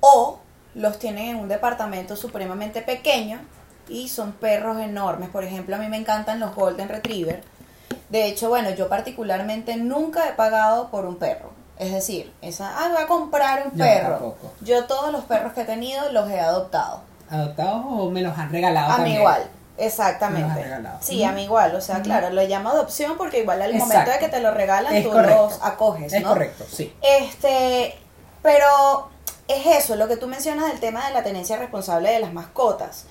O 0.00 0.38
los 0.74 0.98
tienen 0.98 1.28
en 1.30 1.36
un 1.36 1.48
departamento 1.48 2.16
supremamente 2.16 2.80
pequeño 2.82 3.40
y 3.88 4.08
son 4.08 4.32
perros 4.32 4.78
enormes. 4.80 5.28
Por 5.30 5.44
ejemplo, 5.44 5.76
a 5.76 5.78
mí 5.78 5.88
me 5.88 5.96
encantan 5.96 6.40
los 6.40 6.54
Golden 6.54 6.88
Retriever. 6.88 7.42
De 8.08 8.26
hecho, 8.26 8.48
bueno, 8.48 8.70
yo 8.70 8.88
particularmente 8.88 9.76
nunca 9.76 10.28
he 10.28 10.32
pagado 10.32 10.88
por 10.90 11.06
un 11.06 11.16
perro. 11.16 11.50
Es 11.78 11.92
decir, 11.92 12.32
esa, 12.42 12.72
ah, 12.76 12.88
voy 12.92 13.02
a 13.02 13.06
comprar 13.06 13.66
un 13.66 13.78
perro. 13.78 14.10
tampoco. 14.10 14.52
Yo 14.60 14.84
todos 14.84 15.10
los 15.12 15.24
perros 15.24 15.52
que 15.54 15.62
he 15.62 15.64
tenido 15.64 16.10
los 16.12 16.28
he 16.30 16.38
adoptado. 16.38 17.00
¿Adoptados 17.30 17.84
o 17.88 18.10
me 18.10 18.22
los 18.22 18.36
han 18.36 18.50
regalado 18.52 18.86
A 18.88 18.90
mí 18.90 18.96
también? 18.96 19.18
igual, 19.20 19.38
Me 19.40 19.84
los 19.84 19.86
exactamente. 19.86 20.76
Sí, 21.00 21.24
a 21.24 21.32
mí 21.32 21.44
igual, 21.44 21.74
o 21.74 21.80
sea, 21.80 22.02
claro, 22.02 22.30
lo 22.30 22.42
llamo 22.42 22.68
adopción 22.70 23.16
porque 23.16 23.40
igual 23.40 23.62
al 23.62 23.74
momento 23.74 24.10
de 24.10 24.18
que 24.18 24.28
te 24.28 24.40
lo 24.40 24.50
regalan 24.52 24.94
Es 24.94 25.04
tú 25.04 25.10
correcto. 25.10 25.42
los 25.44 25.62
acoges, 25.62 26.12
Es 26.12 26.22
¿no? 26.22 26.28
correcto, 26.28 26.64
sí. 26.70 26.94
Este, 27.00 27.96
pero 28.42 29.08
es 29.52 29.84
eso, 29.84 29.96
lo 29.96 30.08
que 30.08 30.16
tú 30.16 30.26
mencionas 30.26 30.68
del 30.68 30.80
tema 30.80 31.06
de 31.06 31.14
la 31.14 31.22
tenencia 31.22 31.56
responsable 31.56 32.10
de 32.10 32.20
las 32.20 32.32
mascotas. 32.32 33.04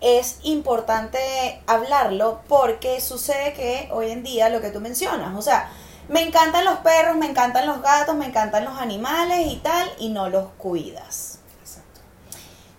Es 0.00 0.38
importante 0.42 1.18
hablarlo 1.66 2.40
porque 2.48 3.00
sucede 3.00 3.52
que 3.52 3.88
hoy 3.92 4.10
en 4.10 4.22
día 4.22 4.48
lo 4.48 4.60
que 4.60 4.70
tú 4.70 4.80
mencionas, 4.80 5.36
o 5.36 5.42
sea, 5.42 5.70
me 6.08 6.22
encantan 6.22 6.64
los 6.64 6.78
perros, 6.78 7.16
me 7.16 7.26
encantan 7.26 7.66
los 7.66 7.80
gatos, 7.80 8.16
me 8.16 8.26
encantan 8.26 8.64
los 8.64 8.78
animales 8.78 9.46
y 9.46 9.56
tal, 9.56 9.88
y 9.98 10.08
no 10.08 10.28
los 10.28 10.48
cuidas. 10.58 11.38
Exacto. 11.60 12.00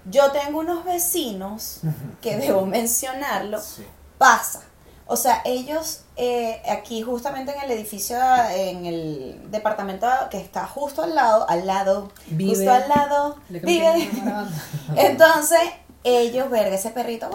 Yo 0.05 0.31
tengo 0.31 0.59
unos 0.59 0.83
vecinos 0.83 1.79
que 2.21 2.35
debo 2.35 2.65
mencionarlo, 2.65 3.61
Sí. 3.61 3.87
pasa. 4.17 4.61
O 5.07 5.15
sea, 5.15 5.41
ellos 5.45 6.02
eh, 6.15 6.61
aquí 6.69 7.01
justamente 7.01 7.55
en 7.55 7.63
el 7.63 7.71
edificio, 7.71 8.17
en 8.51 8.85
el 8.85 9.51
departamento 9.51 10.07
que 10.29 10.37
está 10.37 10.67
justo 10.67 11.01
al 11.01 11.15
lado, 11.15 11.49
al 11.49 11.65
lado, 11.65 12.11
Vive. 12.27 12.55
justo 12.55 12.71
al 12.71 12.87
lado, 12.87 13.37
vive. 13.49 14.09
Entonces, 14.95 15.59
ellos, 16.03 16.49
verga, 16.51 16.75
ese 16.75 16.91
perrito, 16.91 17.29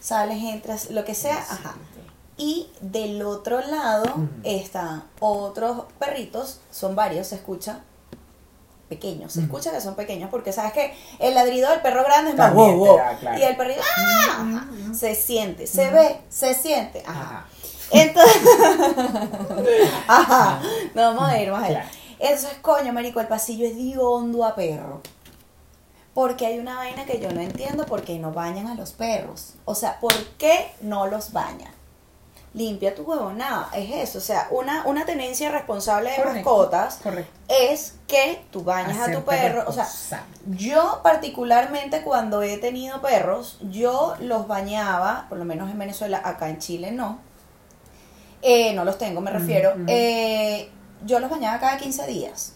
sales, 0.00 0.42
entras, 0.42 0.90
lo 0.90 1.04
que 1.04 1.14
sea, 1.14 1.38
ajá. 1.38 1.74
Y 2.38 2.70
del 2.80 3.20
otro 3.20 3.60
lado 3.60 4.14
están 4.44 5.04
otros 5.18 5.84
perritos, 5.98 6.60
son 6.70 6.96
varios, 6.96 7.26
se 7.26 7.34
escucha 7.34 7.80
pequeños, 8.88 9.34
se 9.34 9.42
escucha 9.42 9.70
que 9.70 9.80
son 9.82 9.94
pequeños, 9.94 10.30
porque 10.30 10.50
sabes 10.52 10.72
que 10.72 10.94
el 11.18 11.34
ladrido 11.34 11.68
del 11.68 11.82
perro 11.82 12.02
grande 12.02 12.30
es 12.30 12.36
más 12.38 12.54
wow, 12.54 12.98
claro. 13.20 13.38
y 13.38 13.42
el 13.42 13.56
perrito 13.56 13.82
¡ah! 13.96 14.64
Se 14.94 15.14
siente, 15.14 15.66
se 15.66 15.90
ve, 15.90 16.22
se 16.30 16.54
siente, 16.54 17.02
ajá. 17.06 17.46
Entonces, 17.90 18.42
ajá, 20.08 20.62
no 20.94 21.02
vamos 21.02 21.28
a 21.28 21.40
ir 21.40 21.50
más 21.50 21.64
allá. 21.64 21.82
Claro. 21.82 22.34
Eso 22.34 22.48
es 22.48 22.58
coño, 22.58 22.92
marico, 22.92 23.20
el 23.20 23.28
pasillo 23.28 23.66
es 23.66 23.76
de 23.76 23.98
hondo 23.98 24.44
a 24.44 24.54
perro. 24.54 25.00
Porque 26.14 26.46
hay 26.46 26.58
una 26.58 26.76
vaina 26.76 27.06
que 27.06 27.20
yo 27.20 27.30
no 27.32 27.40
entiendo 27.40 27.86
por 27.86 28.02
qué 28.02 28.18
no 28.18 28.32
bañan 28.32 28.66
a 28.66 28.74
los 28.74 28.92
perros. 28.92 29.54
O 29.64 29.74
sea, 29.74 30.00
¿por 30.00 30.14
qué 30.36 30.72
no 30.80 31.06
los 31.06 31.32
bañan? 31.32 31.72
limpia 32.52 32.94
tu 32.94 33.02
huevonada. 33.02 33.68
Es 33.74 34.08
eso, 34.08 34.18
o 34.18 34.20
sea, 34.20 34.48
una, 34.50 34.84
una 34.86 35.04
tenencia 35.04 35.50
responsable 35.50 36.10
de 36.10 36.16
Correcto, 36.16 36.36
mascotas 36.36 36.96
correcto. 37.02 37.32
es 37.48 37.94
que 38.06 38.44
tú 38.50 38.62
bañas 38.64 39.08
a 39.08 39.12
tu 39.12 39.22
perro. 39.22 39.64
O 39.66 39.72
sea, 39.72 39.86
yo 40.46 41.00
particularmente 41.02 42.02
cuando 42.02 42.42
he 42.42 42.58
tenido 42.58 43.00
perros, 43.00 43.58
yo 43.70 44.16
los 44.20 44.48
bañaba, 44.48 45.26
por 45.28 45.38
lo 45.38 45.44
menos 45.44 45.70
en 45.70 45.78
Venezuela, 45.78 46.20
acá 46.24 46.48
en 46.48 46.58
Chile 46.58 46.90
no. 46.90 47.18
Eh, 48.42 48.72
no 48.74 48.84
los 48.84 48.98
tengo, 48.98 49.20
me 49.20 49.30
refiero. 49.30 49.74
Eh, 49.86 50.70
yo 51.04 51.20
los 51.20 51.30
bañaba 51.30 51.58
cada 51.58 51.78
15 51.78 52.06
días. 52.06 52.54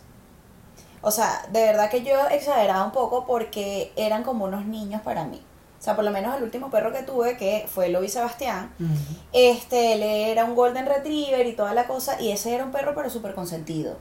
O 1.03 1.11
sea, 1.11 1.47
de 1.53 1.61
verdad 1.61 1.91
que 1.91 2.03
yo 2.03 2.15
exageraba 2.29 2.85
un 2.85 2.93
poco 2.93 3.27
porque 3.27 3.93
eran 3.97 4.23
como 4.23 4.47
unos 4.47 4.65
niños 4.65 5.03
para 5.03 5.25
mí. 5.25 5.43
O 5.79 5.83
sea, 5.85 5.97
por 5.97 6.05
lo 6.05 6.11
menos 6.11 6.35
el 6.37 6.43
último 6.43 6.71
perro 6.71 6.93
que 6.93 7.03
tuve, 7.03 7.37
que 7.37 7.67
fue 7.69 7.91
Lobi 7.91 8.09
Sebastián, 8.09 8.73
este, 9.33 9.93
él 9.93 10.03
era 10.03 10.47
un 10.47 10.55
Golden 10.55 10.87
Retriever 10.87 11.47
y 11.47 11.53
toda 11.53 11.75
la 11.75 11.87
cosa, 11.87 12.19
y 12.19 12.31
ese 12.31 12.55
era 12.55 12.65
un 12.65 12.73
perro 12.73 12.95
pero 12.95 13.11
súper 13.11 13.35
consentido. 13.35 13.99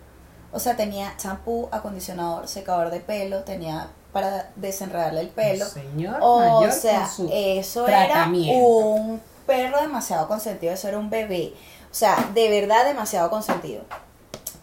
O 0.53 0.59
sea, 0.59 0.77
tenía 0.77 1.13
champú, 1.17 1.67
acondicionador, 1.73 2.47
secador 2.47 2.89
de 2.89 3.01
pelo, 3.01 3.43
tenía 3.43 3.89
para 4.13 4.51
desenredarle 4.55 5.21
el 5.21 5.29
pelo. 5.29 5.65
Señor 5.65 6.19
O 6.21 6.39
mayor 6.39 6.71
sea, 6.71 7.01
con 7.01 7.09
su 7.09 7.29
eso 7.33 7.85
era 7.85 8.27
un 8.27 9.19
perro 9.53 9.81
demasiado 9.81 10.27
consentido, 10.27 10.73
eso 10.73 10.87
era 10.87 10.97
un 10.97 11.11
bebé. 11.11 11.53
O 11.91 11.93
sea, 11.93 12.15
de 12.33 12.49
verdad 12.49 12.85
demasiado 12.85 13.29
consentido. 13.29 13.83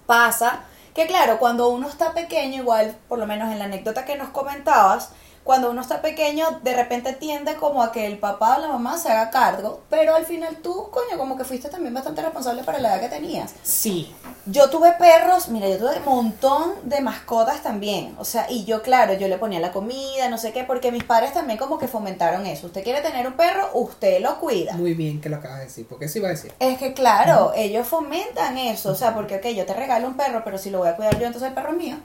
Pasa 0.06 0.62
que 0.94 1.06
claro, 1.06 1.38
cuando 1.38 1.68
uno 1.68 1.88
está 1.88 2.12
pequeño, 2.12 2.62
igual, 2.62 2.96
por 3.08 3.20
lo 3.20 3.26
menos 3.26 3.52
en 3.52 3.60
la 3.60 3.66
anécdota 3.66 4.04
que 4.04 4.16
nos 4.16 4.30
comentabas, 4.30 5.10
cuando 5.50 5.72
uno 5.72 5.80
está 5.80 6.00
pequeño, 6.00 6.60
de 6.62 6.76
repente 6.76 7.12
tiende 7.12 7.56
como 7.56 7.82
a 7.82 7.90
que 7.90 8.06
el 8.06 8.18
papá 8.18 8.58
o 8.58 8.60
la 8.60 8.68
mamá 8.68 8.96
se 8.96 9.08
haga 9.08 9.30
cargo, 9.30 9.82
pero 9.90 10.14
al 10.14 10.24
final 10.24 10.58
tú, 10.62 10.90
coño, 10.92 11.18
como 11.18 11.36
que 11.36 11.42
fuiste 11.42 11.68
también 11.68 11.92
bastante 11.92 12.22
responsable 12.22 12.62
para 12.62 12.78
la 12.78 12.90
edad 12.90 13.00
que 13.00 13.08
tenías. 13.08 13.52
Sí, 13.64 14.14
Yo 14.46 14.70
tuve 14.70 14.92
perros, 14.92 15.48
mira, 15.48 15.68
yo 15.68 15.78
tuve 15.78 15.98
un 15.98 16.04
montón 16.04 16.74
de 16.84 17.00
mascotas 17.00 17.64
también. 17.64 18.14
O 18.20 18.24
sea, 18.24 18.46
y 18.48 18.64
yo, 18.64 18.80
claro, 18.82 19.14
yo 19.14 19.26
le 19.26 19.38
ponía 19.38 19.58
la 19.58 19.72
comida, 19.72 20.28
no 20.28 20.38
sé 20.38 20.52
qué, 20.52 20.62
porque 20.62 20.92
mis 20.92 21.02
padres 21.02 21.32
también 21.34 21.58
como 21.58 21.80
que 21.80 21.88
fomentaron 21.88 22.46
eso. 22.46 22.68
Usted 22.68 22.84
quiere 22.84 23.00
tener 23.00 23.26
un 23.26 23.32
perro, 23.32 23.70
usted 23.74 24.20
lo 24.20 24.38
cuida. 24.38 24.74
muy 24.74 24.94
bien 24.94 25.20
que 25.20 25.30
lo 25.30 25.38
acabas 25.38 25.58
de 25.58 25.64
decir, 25.64 25.84
porque 25.88 26.04
eso 26.04 26.18
iba 26.18 26.28
a 26.28 26.30
decir. 26.30 26.52
Es 26.60 26.78
que, 26.78 26.94
claro, 26.94 27.54
ellos 27.56 27.88
fomentan 27.88 28.56
eso. 28.56 28.92
O 28.92 28.94
sea, 28.94 29.14
porque, 29.14 29.38
ok, 29.38 29.46
yo 29.48 29.66
te 29.66 29.74
regalo 29.74 30.06
un 30.06 30.16
perro, 30.16 30.42
pero 30.44 30.58
si 30.58 30.70
lo 30.70 30.78
voy 30.78 30.90
a 30.90 30.94
cuidar 30.94 31.18
yo, 31.18 31.26
entonces 31.26 31.48
el 31.48 31.54
perro 31.54 31.70
es 31.70 31.76
mío. 31.76 31.96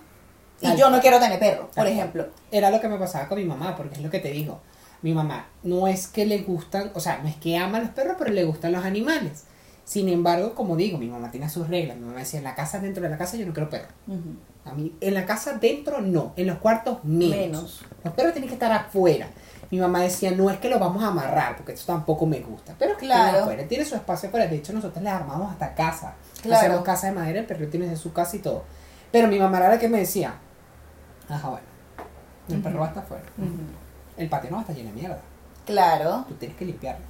Y 0.61 0.67
Tal 0.67 0.77
yo 0.77 0.89
no 0.89 0.99
quiero 1.01 1.19
tener 1.19 1.37
perro, 1.39 1.65
por 1.67 1.73
Tal 1.75 1.87
ejemplo. 1.87 2.27
Era 2.51 2.69
lo 2.69 2.79
que 2.79 2.87
me 2.87 2.97
pasaba 2.97 3.27
con 3.27 3.37
mi 3.37 3.45
mamá, 3.45 3.75
porque 3.75 3.95
es 3.95 4.01
lo 4.01 4.09
que 4.09 4.19
te 4.19 4.31
digo. 4.31 4.61
Mi 5.01 5.13
mamá 5.13 5.47
no 5.63 5.87
es 5.87 6.07
que 6.07 6.25
le 6.25 6.39
gustan, 6.39 6.91
o 6.95 6.99
sea, 6.99 7.19
no 7.21 7.27
es 7.27 7.35
que 7.35 7.57
ama 7.57 7.77
a 7.77 7.81
los 7.81 7.89
perros, 7.91 8.15
pero 8.17 8.31
le 8.31 8.43
gustan 8.45 8.71
los 8.71 8.83
animales. 8.85 9.43
Sin 9.83 10.09
embargo, 10.09 10.55
como 10.55 10.75
digo, 10.75 10.97
mi 10.97 11.07
mamá 11.07 11.29
tiene 11.29 11.47
sus 11.49 11.67
reglas. 11.67 11.97
Mi 11.97 12.05
mamá 12.05 12.19
decía, 12.19 12.39
en 12.39 12.43
la 12.45 12.55
casa, 12.55 12.79
dentro 12.79 13.03
de 13.03 13.09
la 13.09 13.17
casa, 13.17 13.37
yo 13.37 13.45
no 13.45 13.53
quiero 13.53 13.69
perro. 13.69 13.87
A 14.65 14.73
mí, 14.73 14.95
en 14.99 15.13
la 15.13 15.27
casa 15.27 15.53
dentro 15.59 16.01
no, 16.01 16.33
en 16.35 16.47
los 16.47 16.57
cuartos 16.57 17.03
menos. 17.03 17.35
Menos. 17.37 17.85
Los 18.03 18.13
perros 18.15 18.33
tienen 18.33 18.47
que 18.47 18.55
estar 18.55 18.71
afuera. 18.71 19.27
Mi 19.69 19.79
mamá 19.79 20.01
decía, 20.01 20.31
no 20.31 20.49
es 20.49 20.57
que 20.57 20.69
los 20.69 20.79
vamos 20.79 21.03
a 21.03 21.07
amarrar, 21.07 21.55
porque 21.55 21.73
eso 21.73 21.85
tampoco 21.85 22.25
me 22.25 22.39
gusta. 22.39 22.73
Pero 22.79 22.95
Claro. 22.97 23.41
afuera. 23.41 23.67
Tiene 23.67 23.85
su 23.85 23.93
espacio 23.93 24.29
afuera. 24.29 24.47
De 24.47 24.55
hecho, 24.55 24.73
nosotros 24.73 25.03
les 25.03 25.13
armamos 25.13 25.51
hasta 25.51 25.75
casa. 25.75 26.15
Claro. 26.41 26.65
Hacemos 26.65 26.83
casa 26.83 27.07
de 27.07 27.13
madera, 27.13 27.39
el 27.41 27.45
perro 27.45 27.67
tiene 27.67 27.95
su 27.95 28.11
casa 28.11 28.37
y 28.37 28.39
todo. 28.39 28.63
Pero 29.11 29.27
mi 29.27 29.37
mamá 29.37 29.57
era 29.59 29.69
la 29.69 29.77
que 29.79 29.87
me 29.87 29.99
decía, 29.99 30.33
ajá, 31.29 31.49
bueno, 31.49 31.65
el 32.49 32.61
perro 32.61 32.79
va 32.79 32.85
a 32.85 32.89
estar 32.89 33.03
afuera. 33.03 33.23
El 34.17 34.29
patio 34.29 34.49
no 34.49 34.57
va 34.57 34.61
a 34.61 34.63
estar 34.63 34.75
lleno 34.75 34.89
de 34.89 34.95
mierda. 34.95 35.19
Claro, 35.65 36.25
Tú 36.27 36.35
tienes 36.35 36.57
que 36.57 36.65
limpiarlo. 36.65 37.05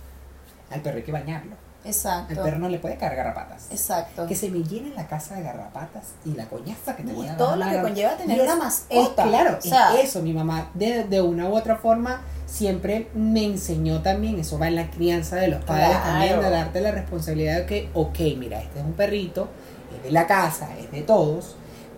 Al 0.72 0.82
perro 0.82 0.98
hay 0.98 1.04
que 1.04 1.12
bañarlo. 1.12 1.52
Al 1.84 1.90
exacto. 1.92 2.42
perro 2.44 2.58
no 2.58 2.68
le 2.70 2.80
puede 2.80 2.98
caer 2.98 3.16
garrapatas. 3.16 3.68
Exacto. 3.70 4.26
Que 4.26 4.36
se 4.36 4.50
me 4.50 4.64
llene 4.64 4.90
la 4.96 5.06
casa 5.08 5.36
de 5.36 5.44
garrapatas 5.44 6.14
y 6.26 6.32
la 6.34 6.46
coñaza 6.48 6.96
que 6.96 7.04
te 7.04 7.12
Y 7.12 7.14
voy 7.16 7.28
a 7.28 7.38
todo 7.38 7.56
lo 7.58 7.70
que 7.70 7.80
conlleva 7.82 8.18
tener 8.18 8.42
una 8.42 8.56
mascota. 8.56 9.24
es 9.24 9.30
claro, 9.30 9.58
O 9.60 9.62
sea- 9.62 9.94
es 10.00 10.10
eso. 10.10 10.22
Mi 10.24 10.34
mamá, 10.34 10.72
de, 10.74 11.04
de 11.04 11.22
una 11.22 11.48
u 11.48 11.56
otra 11.56 11.76
forma, 11.76 12.22
siempre 12.48 13.10
me 13.14 13.44
enseñó 13.46 14.02
también. 14.02 14.40
Eso 14.40 14.58
va 14.58 14.68
en 14.68 14.76
la 14.78 14.90
crianza 14.90 15.36
de 15.36 15.50
los 15.50 15.64
padres 15.64 15.90
Claro. 15.90 16.04
también, 16.06 16.42
de 16.42 16.50
darte 16.50 16.82
la 16.82 16.92
responsabilidad 16.92 17.58
de 17.58 17.66
que, 17.68 17.90
ok, 17.94 18.18
mira, 18.38 18.62
este 18.62 18.80
es 18.80 18.86
un 18.86 18.94
perrito, 18.94 19.48
es 19.96 20.02
de 20.04 20.12
la 20.12 20.26
casa, 20.26 20.76
es 20.80 20.92
de 20.92 21.04
todos. 21.04 21.56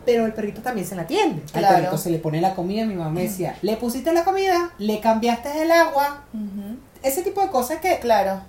Pero 0.07 0.25
el 0.25 0.31
perrito 0.33 0.61
también 0.61 0.87
se 0.87 0.95
la 0.95 1.01
atiende. 1.01 1.41
Al 1.53 1.59
Claro. 1.59 1.75
perrito 1.75 1.97
se 1.97 2.09
le 2.09 2.17
pone 2.19 2.39
la 2.39 2.55
comida. 2.55 2.85
Mi 2.85 2.95
mamá 2.95 3.09
me 3.09 3.23
decía, 3.23 3.57
le 3.61 3.75
pusiste 3.75 4.13
la 4.13 4.23
comida, 4.23 4.71
le 4.79 5.01
cambiaste 5.01 5.61
el 5.63 5.69
agua. 5.69 6.23
Ujú. 6.33 6.77
Ese 7.03 7.23
tipo 7.23 7.41
de 7.41 7.49
cosas 7.49 7.79
que 7.81 7.99
Claro. 7.99 8.39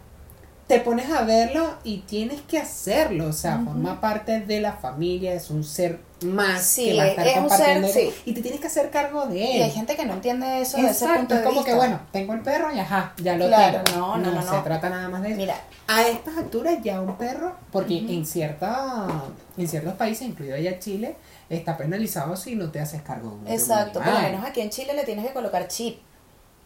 te 0.69 0.79
pones 0.81 1.11
a 1.11 1.23
verlo 1.23 1.67
y 1.83 1.99
tienes 2.03 2.43
que 2.43 2.59
hacerlo, 2.59 3.27
o 3.29 3.33
sea, 3.33 3.59
forma 3.65 4.00
parte 4.03 4.41
de 4.41 4.61
la 4.61 4.73
familia, 4.73 5.33
es 5.35 5.49
un 5.50 5.65
ser 5.65 5.99
más 6.23 6.62
Sí, 6.62 6.91
que 6.91 6.97
va 6.99 7.03
a 7.05 7.07
estar 7.09 7.27
es 7.27 7.37
un 7.37 7.41
compartiendo 7.49 7.88
ser, 7.88 8.11
sí. 8.11 8.15
y 8.27 8.33
te 8.35 8.43
tienes 8.43 8.61
que 8.61 8.67
hacer 8.67 8.91
cargo 8.91 9.27
de 9.27 9.45
él. 9.53 9.57
Y 9.57 9.62
hay 9.62 9.71
gente 9.71 9.97
que 9.97 10.05
no 10.05 10.12
entiende 10.15 10.61
eso 10.61 10.77
ese 10.77 10.87
Exacto, 10.88 11.17
punto 11.21 11.35
es 11.37 11.41
de 11.41 11.47
como 11.47 11.57
vista. 11.61 11.71
que 11.73 11.77
bueno, 11.77 12.00
tengo 12.12 12.35
el 12.35 12.41
perro 12.43 12.71
y 12.75 12.79
ajá, 12.79 13.15
ya 13.17 13.37
lo 13.37 13.47
Claro, 13.47 13.81
tengo. 13.85 13.99
no, 13.99 14.17
no, 14.19 14.31
no, 14.33 14.43
se 14.43 14.50
no. 14.57 14.62
trata 14.62 14.91
nada 14.91 15.09
más 15.09 15.23
de 15.23 15.29
eso. 15.31 15.37
Mira, 15.38 15.55
A 15.91 16.03
estas 16.07 16.37
alturas 16.37 16.77
ya 16.85 17.00
un 17.00 17.17
perro, 17.17 17.57
porque 17.73 18.03
Ujú. 18.05 18.12
en 18.12 18.27
cierta, 18.27 19.07
en 19.57 19.67
ciertos 19.69 19.95
países, 19.95 20.29
incluido 20.29 20.55
allá 20.55 20.79
Chile, 20.79 21.17
está 21.50 21.76
penalizado 21.76 22.37
si 22.37 22.55
no 22.55 22.71
te 22.71 22.81
haces 22.81 23.02
cargo 23.02 23.31
de 23.31 23.37
un 23.37 23.49
exacto, 23.49 24.00
por 24.00 24.12
lo 24.12 24.19
menos 24.21 24.45
aquí 24.45 24.61
en 24.61 24.71
Chile 24.71 24.93
le 24.95 25.05
tienes 25.05 25.26
que 25.26 25.33
colocar 25.33 25.67
chip. 25.69 25.99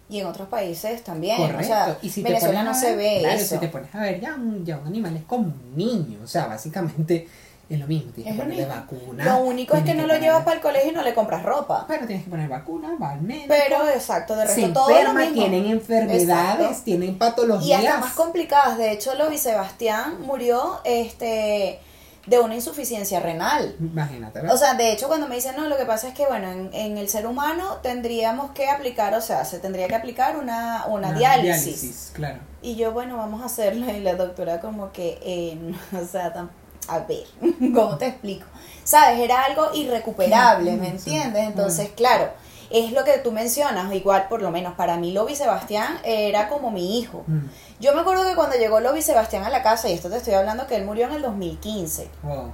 Y 0.08 0.20
en 0.20 0.26
otros 0.26 0.48
países 0.48 1.02
también. 1.04 1.38
Correcto. 1.38 1.60
O 1.62 1.64
sea, 1.64 1.98
y 2.02 2.10
si 2.10 2.22
te 2.22 2.28
Venezuela 2.28 2.62
no 2.64 2.70
a 2.72 2.74
se 2.74 2.96
ver, 2.96 2.96
ve 2.96 3.18
claro, 3.20 3.36
eso. 3.38 3.54
si 3.54 3.60
te 3.60 3.68
pones 3.68 3.94
a 3.94 4.00
ver, 4.00 4.20
ya 4.20 4.34
un, 4.34 4.62
ya 4.66 4.76
un 4.76 4.86
animal 4.86 5.16
es 5.16 5.22
como 5.24 5.44
un 5.44 5.72
niño. 5.76 6.18
O 6.22 6.26
sea, 6.26 6.46
básicamente 6.48 7.26
es 7.70 7.78
lo 7.80 7.86
mismo. 7.86 8.12
Tienes 8.12 8.32
Es 8.34 8.38
que 8.38 8.44
lo 8.46 8.50
ponerle 8.54 8.74
vacuna. 8.74 9.24
Lo 9.24 9.44
único 9.44 9.74
es 9.74 9.84
que 9.84 9.94
no 9.94 10.06
lo 10.06 10.18
llevas 10.18 10.44
para 10.44 10.56
el 10.56 10.60
colegio 10.60 10.90
y 10.90 10.94
no 10.94 11.02
le 11.02 11.14
compras 11.14 11.42
ropa. 11.44 11.84
Bueno, 11.88 12.06
tienes 12.06 12.24
que 12.24 12.30
poner 12.30 12.46
vacuna, 12.50 12.90
va 13.00 13.12
al 13.12 13.22
médico. 13.22 13.46
Pero 13.48 13.88
exacto, 13.88 14.36
de 14.36 14.46
se 14.48 14.54
resto 14.60 14.72
todo 14.74 14.90
lo 14.90 14.96
enferma, 14.98 15.20
mismo. 15.20 15.34
tienen 15.34 15.66
enfermedades, 15.66 16.22
Exacto. 16.66 16.84
tienen 16.84 17.08
Y 17.10 17.12
patologías. 17.12 17.82
hasta 17.84 17.98
más 17.98 18.12
complicadas. 18.12 18.76
De 18.76 18.92
hecho, 18.92 19.14
Lobi 19.14 19.38
Sebastián 19.38 20.20
murió 20.26 20.80
este 20.84 21.80
de 22.26 22.38
una 22.38 22.54
insuficiencia 22.54 23.20
renal. 23.20 23.74
Imagínate, 23.80 24.40
O 24.48 24.56
sea, 24.56 24.74
de 24.74 24.92
hecho, 24.92 25.08
cuando 25.08 25.28
me 25.28 25.34
dicen, 25.34 25.56
no, 25.56 25.66
lo 25.66 25.76
que 25.76 25.84
pasa 25.84 26.08
es 26.08 26.14
que, 26.14 26.26
bueno, 26.26 26.50
en, 26.50 26.70
en 26.72 26.96
el 26.98 27.08
ser 27.08 27.26
humano 27.26 27.78
tendríamos 27.82 28.52
que 28.52 28.68
aplicar, 28.68 29.14
o 29.14 29.20
sea, 29.20 29.44
se 29.44 29.58
tendría 29.58 29.88
que 29.88 29.96
aplicar 29.96 30.36
una, 30.36 30.86
una, 30.86 31.12
diálisis. 31.12 32.10
Claro. 32.12 32.38
Y 32.60 32.76
yo, 32.76 32.92
bueno, 32.92 33.16
vamos 33.16 33.42
a 33.42 33.46
hacerlo. 33.46 33.90
Y 33.90 34.00
la 34.00 34.14
doctora 34.14 34.60
como 34.60 34.92
que, 34.92 35.18
eh, 35.22 35.74
o 36.00 36.06
sea, 36.06 36.48
a 36.88 36.98
ver, 37.00 37.24
¿cómo 37.74 37.98
te 37.98 38.08
explico? 38.08 38.46
¿Sabes? 38.84 39.20
Era 39.20 39.44
algo 39.44 39.70
irrecuperable, 39.74 40.76
¿me 40.76 40.88
entiendes? 40.88 41.44
Entonces, 41.46 41.90
claro, 41.96 42.30
es 42.72 42.92
lo 42.92 43.04
que 43.04 43.18
tú 43.18 43.32
mencionas. 43.32 43.92
Igual, 43.94 44.28
por 44.28 44.42
lo 44.42 44.50
menos 44.50 44.74
para 44.74 44.96
mí, 44.96 45.12
Lobi 45.12 45.36
Sebastián 45.36 45.98
era 46.04 46.48
como 46.48 46.70
mi 46.70 46.98
hijo. 46.98 47.24
Mm. 47.26 47.46
Yo 47.80 47.94
me 47.94 48.00
acuerdo 48.00 48.24
que 48.24 48.34
cuando 48.34 48.56
llegó 48.56 48.80
Lobi 48.80 49.02
Sebastián 49.02 49.44
a 49.44 49.50
la 49.50 49.62
casa, 49.62 49.88
y 49.88 49.92
esto 49.92 50.08
te 50.08 50.16
estoy 50.16 50.34
hablando 50.34 50.66
que 50.66 50.76
él 50.76 50.84
murió 50.84 51.06
en 51.06 51.12
el 51.12 51.22
2015, 51.22 52.10
Wow. 52.22 52.52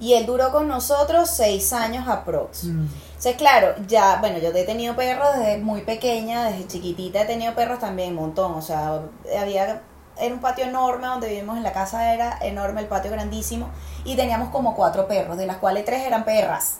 y 0.00 0.14
él 0.14 0.26
duró 0.26 0.50
con 0.52 0.68
nosotros 0.68 1.30
seis 1.30 1.72
años 1.72 2.06
aprox. 2.08 2.64
Mm. 2.64 2.86
Entonces, 3.08 3.36
claro, 3.36 3.74
ya, 3.88 4.16
bueno, 4.20 4.38
yo 4.38 4.50
he 4.50 4.64
tenido 4.64 4.94
perros 4.94 5.28
desde 5.36 5.58
muy 5.58 5.80
pequeña, 5.82 6.44
desde 6.44 6.66
chiquitita 6.68 7.22
he 7.22 7.24
tenido 7.24 7.54
perros 7.54 7.78
también 7.80 8.10
un 8.10 8.16
montón, 8.16 8.52
o 8.54 8.62
sea, 8.62 9.00
había, 9.40 9.82
era 10.20 10.34
un 10.34 10.40
patio 10.40 10.64
enorme 10.66 11.06
donde 11.08 11.28
vivimos 11.28 11.56
en 11.56 11.62
la 11.64 11.72
casa, 11.72 12.12
era 12.14 12.38
enorme, 12.42 12.80
el 12.80 12.86
patio 12.86 13.10
grandísimo, 13.10 13.68
y 14.04 14.14
teníamos 14.14 14.50
como 14.50 14.76
cuatro 14.76 15.08
perros, 15.08 15.36
de 15.36 15.46
las 15.46 15.56
cuales 15.56 15.84
tres 15.84 16.02
eran 16.06 16.24
perras. 16.24 16.76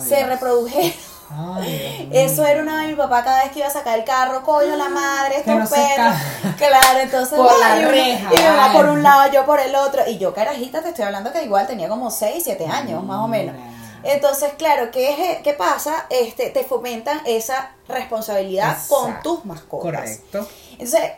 Se 0.00 0.16
Dios. 0.16 0.28
reprodujeron. 0.28 0.92
Ay. 1.32 2.08
Eso 2.12 2.44
era 2.44 2.60
una 2.62 2.82
de 2.82 2.88
mi 2.88 2.94
papá 2.94 3.22
cada 3.22 3.42
vez 3.44 3.52
que 3.52 3.60
iba 3.60 3.68
a 3.68 3.72
sacar 3.72 3.98
el 3.98 4.04
carro, 4.04 4.42
coño, 4.42 4.76
la 4.76 4.88
madre, 4.88 5.38
estos 5.38 5.54
no 5.54 5.66
perros. 5.68 6.14
Claro, 6.56 6.98
entonces. 7.00 7.38
Por 7.38 7.58
la 7.60 7.76
uno- 7.78 7.88
reja, 7.88 8.28
Y 8.34 8.36
mi 8.38 8.44
mamá 8.44 8.72
por 8.72 8.86
un 8.88 9.02
lado, 9.02 9.30
yo 9.32 9.44
por 9.46 9.60
el 9.60 9.74
otro. 9.76 10.02
Y 10.08 10.18
yo, 10.18 10.34
carajita, 10.34 10.82
te 10.82 10.88
estoy 10.88 11.04
hablando 11.04 11.32
que 11.32 11.42
igual 11.44 11.66
tenía 11.66 11.88
como 11.88 12.10
6, 12.10 12.42
7 12.44 12.66
años, 12.66 13.04
más 13.04 13.18
o 13.20 13.28
menos. 13.28 13.54
Mira. 13.54 13.66
Entonces, 14.02 14.52
claro, 14.56 14.90
¿qué, 14.90 15.32
es, 15.32 15.42
¿qué 15.42 15.52
pasa? 15.52 16.06
Este, 16.08 16.48
te 16.50 16.64
fomentan 16.64 17.20
esa 17.26 17.72
responsabilidad 17.86 18.76
con 18.88 19.20
tus 19.22 19.44
mascotas. 19.44 19.82
Correcto. 19.92 20.48
Entonces, 20.72 21.10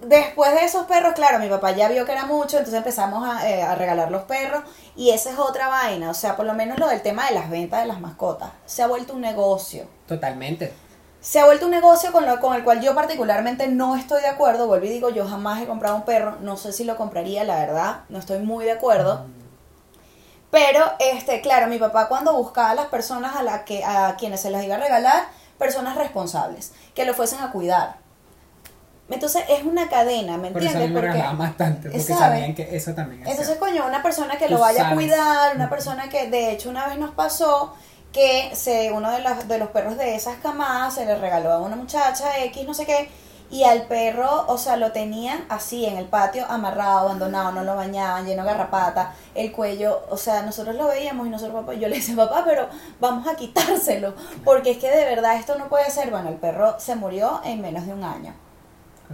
después 0.00 0.52
de 0.54 0.64
esos 0.64 0.86
perros, 0.86 1.14
claro, 1.14 1.38
mi 1.38 1.48
papá 1.48 1.72
ya 1.72 1.88
vio 1.88 2.04
que 2.04 2.12
era 2.12 2.26
mucho, 2.26 2.58
entonces 2.58 2.78
empezamos 2.78 3.28
a, 3.28 3.48
eh, 3.48 3.62
a 3.62 3.74
regalar 3.74 4.10
los 4.10 4.22
perros 4.24 4.62
y 4.94 5.10
esa 5.10 5.30
es 5.30 5.38
otra 5.38 5.68
vaina, 5.68 6.10
o 6.10 6.14
sea, 6.14 6.36
por 6.36 6.46
lo 6.46 6.54
menos 6.54 6.78
lo 6.78 6.88
del 6.88 7.02
tema 7.02 7.26
de 7.28 7.34
las 7.34 7.50
ventas 7.50 7.80
de 7.80 7.86
las 7.86 8.00
mascotas, 8.00 8.50
se 8.64 8.82
ha 8.82 8.86
vuelto 8.86 9.14
un 9.14 9.20
negocio. 9.20 9.88
Totalmente. 10.06 10.72
Se 11.20 11.40
ha 11.40 11.44
vuelto 11.46 11.64
un 11.64 11.72
negocio 11.72 12.12
con, 12.12 12.24
lo, 12.24 12.38
con 12.40 12.54
el 12.54 12.62
cual 12.62 12.80
yo 12.80 12.94
particularmente 12.94 13.66
no 13.66 13.96
estoy 13.96 14.20
de 14.22 14.28
acuerdo, 14.28 14.68
vuelvo 14.68 14.86
y 14.86 14.90
digo, 14.90 15.10
yo 15.10 15.26
jamás 15.26 15.60
he 15.60 15.66
comprado 15.66 15.96
un 15.96 16.04
perro, 16.04 16.36
no 16.40 16.56
sé 16.56 16.72
si 16.72 16.84
lo 16.84 16.96
compraría, 16.96 17.42
la 17.42 17.56
verdad, 17.56 18.00
no 18.08 18.18
estoy 18.18 18.38
muy 18.38 18.64
de 18.64 18.72
acuerdo. 18.72 19.26
Pero, 20.50 20.84
este, 21.00 21.40
claro, 21.40 21.66
mi 21.66 21.78
papá 21.78 22.08
cuando 22.08 22.32
buscaba 22.34 22.70
a 22.70 22.74
las 22.74 22.86
personas 22.86 23.34
a, 23.34 23.42
la 23.42 23.64
que, 23.64 23.84
a 23.84 24.14
quienes 24.16 24.40
se 24.40 24.50
las 24.50 24.62
iba 24.62 24.76
a 24.76 24.78
regalar, 24.78 25.24
personas 25.58 25.96
responsables, 25.96 26.72
que 26.94 27.04
lo 27.04 27.14
fuesen 27.14 27.40
a 27.40 27.50
cuidar. 27.50 28.05
Entonces 29.08 29.44
es 29.48 29.62
una 29.64 29.88
cadena, 29.88 30.36
¿me 30.36 30.50
Por 30.50 30.62
eso 30.64 30.78
entiendes? 30.78 30.90
me 30.90 31.00
Porque 31.00 31.18
bastante, 31.36 31.90
porque 31.90 32.14
¿sabes? 32.14 32.18
sabían 32.18 32.54
que 32.54 32.76
eso 32.76 32.92
también 32.94 33.22
es 33.22 33.28
entonces, 33.28 33.58
cierto. 33.58 33.64
coño, 33.66 33.86
una 33.86 34.02
persona 34.02 34.36
que 34.36 34.48
Tú 34.48 34.54
lo 34.54 34.58
vaya 34.58 34.88
a 34.90 34.94
cuidar, 34.94 35.54
una 35.54 35.70
persona 35.70 36.08
que, 36.08 36.28
de 36.28 36.52
hecho, 36.52 36.70
una 36.70 36.86
vez 36.88 36.98
nos 36.98 37.12
pasó 37.12 37.74
que 38.12 38.50
se, 38.54 38.90
uno 38.92 39.10
de 39.12 39.20
los, 39.20 39.46
de 39.48 39.58
los 39.58 39.68
perros 39.70 39.96
de 39.96 40.16
esas 40.16 40.38
camadas 40.38 40.94
se 40.94 41.04
le 41.06 41.16
regaló 41.16 41.52
a 41.52 41.58
una 41.60 41.76
muchacha 41.76 42.38
X, 42.44 42.66
no 42.66 42.74
sé 42.74 42.84
qué, 42.86 43.08
y 43.50 43.62
al 43.62 43.82
perro, 43.82 44.44
o 44.48 44.58
sea, 44.58 44.76
lo 44.76 44.90
tenían 44.90 45.44
así 45.48 45.84
en 45.86 45.96
el 45.98 46.06
patio, 46.06 46.44
amarrado, 46.48 47.00
abandonado, 47.00 47.52
no 47.52 47.62
lo 47.62 47.76
bañaban, 47.76 48.26
lleno 48.26 48.42
de 48.42 48.48
garrapata, 48.50 49.14
el 49.36 49.52
cuello, 49.52 50.04
o 50.10 50.16
sea, 50.16 50.42
nosotros 50.42 50.74
lo 50.74 50.88
veíamos 50.88 51.26
y 51.26 51.30
nosotros, 51.30 51.60
papá, 51.60 51.74
yo 51.74 51.88
le 51.88 51.96
decía, 51.96 52.16
papá, 52.16 52.42
pero 52.44 52.68
vamos 53.00 53.28
a 53.28 53.36
quitárselo, 53.36 54.14
porque 54.44 54.72
es 54.72 54.78
que 54.78 54.90
de 54.90 55.04
verdad 55.04 55.36
esto 55.36 55.56
no 55.56 55.68
puede 55.68 55.90
ser. 55.90 56.10
Bueno, 56.10 56.28
el 56.30 56.36
perro 56.36 56.74
se 56.80 56.96
murió 56.96 57.40
en 57.44 57.60
menos 57.60 57.86
de 57.86 57.92
un 57.92 58.02
año. 58.02 58.34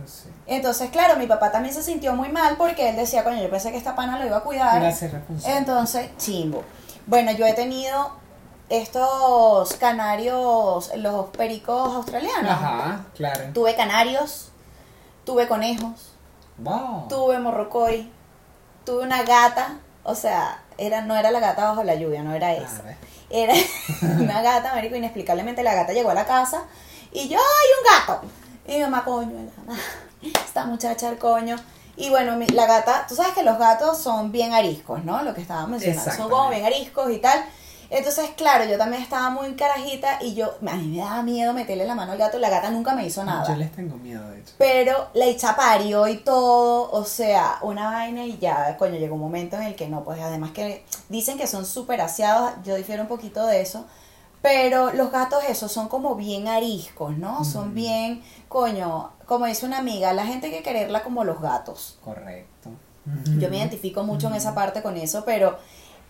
Sí. 0.07 0.29
Entonces, 0.47 0.91
claro, 0.91 1.17
mi 1.17 1.27
papá 1.27 1.51
también 1.53 1.75
se 1.75 1.83
sintió 1.83 2.15
muy 2.15 2.29
mal 2.31 2.57
porque 2.57 2.89
él 2.91 2.97
decía, 2.97 3.25
coño, 3.25 3.43
yo 3.43 3.51
pensé 3.51 3.71
que 3.71 3.77
esta 3.79 3.95
pana 3.95 4.19
lo 4.19 4.27
iba 4.27 4.39
a 4.39 4.43
cuidar. 4.43 4.83
Responsable. 4.83 5.57
Entonces, 5.57 6.11
chimbo. 6.19 6.63
Bueno, 7.07 7.33
yo 7.33 7.47
he 7.47 7.53
tenido 7.55 8.13
estos 8.69 9.75
canarios, 9.75 10.91
los 10.97 11.27
pericos 11.27 11.95
australianos. 11.95 12.51
Ajá, 12.51 13.05
claro. 13.15 13.45
Tuve 13.53 13.75
canarios, 13.75 14.51
tuve 15.25 15.47
conejos, 15.47 16.13
Wow. 16.59 17.09
tuve 17.09 17.39
morrocoy, 17.39 18.11
tuve 18.85 19.03
una 19.05 19.23
gata, 19.25 19.79
o 20.05 20.15
sea, 20.15 20.63
era, 20.79 21.03
no 21.03 21.17
era 21.17 21.31
la 21.31 21.41
gata 21.41 21.65
bajo 21.69 21.85
la 21.85 21.95
lluvia, 21.97 22.23
no 22.23 22.33
era 22.35 22.53
esa. 22.55 22.83
Era 23.31 23.55
una 24.19 24.43
gata, 24.43 24.75
marico, 24.75 24.97
inexplicablemente 24.97 25.63
la 25.63 25.75
gata 25.75 25.93
llegó 25.93 26.11
a 26.11 26.15
la 26.15 26.25
casa 26.27 26.63
y 27.13 27.29
yo, 27.29 27.39
¡ay, 27.39 27.69
un 27.79 28.07
gato! 28.07 28.27
Y 28.67 28.75
mi 28.77 28.81
mamá, 28.83 29.05
coño, 29.05 29.33
la 29.67 29.75
esta 30.45 30.65
muchacha 30.67 31.09
el 31.09 31.19
coño. 31.19 31.57
Y 31.97 32.09
bueno, 32.11 32.37
mi- 32.37 32.47
la 32.47 32.67
gata, 32.67 33.07
tú 33.09 33.15
sabes 33.15 33.33
que 33.35 33.43
los 33.43 33.59
gatos 33.59 33.99
son 33.99 34.33
bien 34.33 34.53
ariscos, 34.55 35.05
¿no? 35.05 35.23
Lo 35.23 35.35
que 35.35 35.43
estábamos 35.43 35.71
mencionando, 35.71 36.03
son 36.17 36.31
como 36.31 36.49
bien 36.51 36.65
ariscos 36.65 37.11
y 37.11 37.19
tal. 37.19 37.45
Entonces, 37.91 38.31
claro, 38.35 38.65
yo 38.65 38.79
también 38.79 39.03
estaba 39.03 39.29
muy 39.29 39.53
carajita 39.55 40.17
y 40.23 40.33
yo, 40.35 40.55
a 40.67 40.75
mí 40.77 40.89
me 40.97 41.03
daba 41.03 41.23
miedo 41.23 41.53
meterle 41.53 41.85
la 41.85 41.95
mano 41.95 42.13
al 42.13 42.19
gato, 42.19 42.39
la 42.39 42.49
gata 42.49 42.71
nunca 42.71 42.95
me 42.95 43.05
hizo 43.05 43.23
nada. 43.23 43.47
Yo 43.47 43.57
les 43.57 43.71
tengo 43.73 43.97
miedo, 43.99 44.27
de 44.31 44.41
hecho. 44.41 44.55
Pero 44.57 45.09
la 45.13 45.27
hecha 45.27 45.55
parió 45.55 46.09
y 46.09 46.17
todo, 46.17 46.91
o 46.91 47.05
sea, 47.05 47.59
una 47.61 47.91
vaina 47.91 48.25
y 48.25 48.39
ya, 48.39 48.79
coño, 48.79 48.95
llegó 48.95 49.17
un 49.17 49.21
momento 49.21 49.57
en 49.57 49.65
el 49.65 49.75
que 49.77 49.89
no, 49.91 50.05
pues 50.05 50.19
además 50.23 50.53
que 50.53 50.87
dicen 51.11 51.37
que 51.37 51.47
son 51.47 51.67
súper 51.67 52.01
aseados, 52.01 52.53
yo 52.65 52.75
difiero 52.77 53.03
un 53.03 53.09
poquito 53.09 53.45
de 53.47 53.61
eso, 53.61 53.85
pero 54.43 54.93
los 54.93 55.13
gatos 55.13 55.45
esos 55.49 55.71
son 55.71 55.89
como 55.89 56.17
bien 56.17 56.49
ariscos, 56.49 57.17
¿no? 57.17 57.45
Son 57.45 57.75
bien, 57.75 58.23
coño, 58.49 59.13
como 59.27 59.47
dice 59.47 59.65
una 59.65 59.79
amiga, 59.79 60.13
la 60.13 60.27
gente 60.27 60.49
hay 60.49 60.53
que 60.53 60.63
quererla 60.63 61.03
como 61.05 61.25
los 61.25 61.41
gatos. 61.41 61.99
Correcto. 62.05 62.71
Yo 63.39 63.49
me 63.49 63.59
identifico 63.59 64.03
mucho 64.05 64.27
en 64.29 64.35
esa 64.35 64.55
parte 64.55 64.83
con 64.83 64.97
eso, 64.97 65.25
pero 65.25 65.59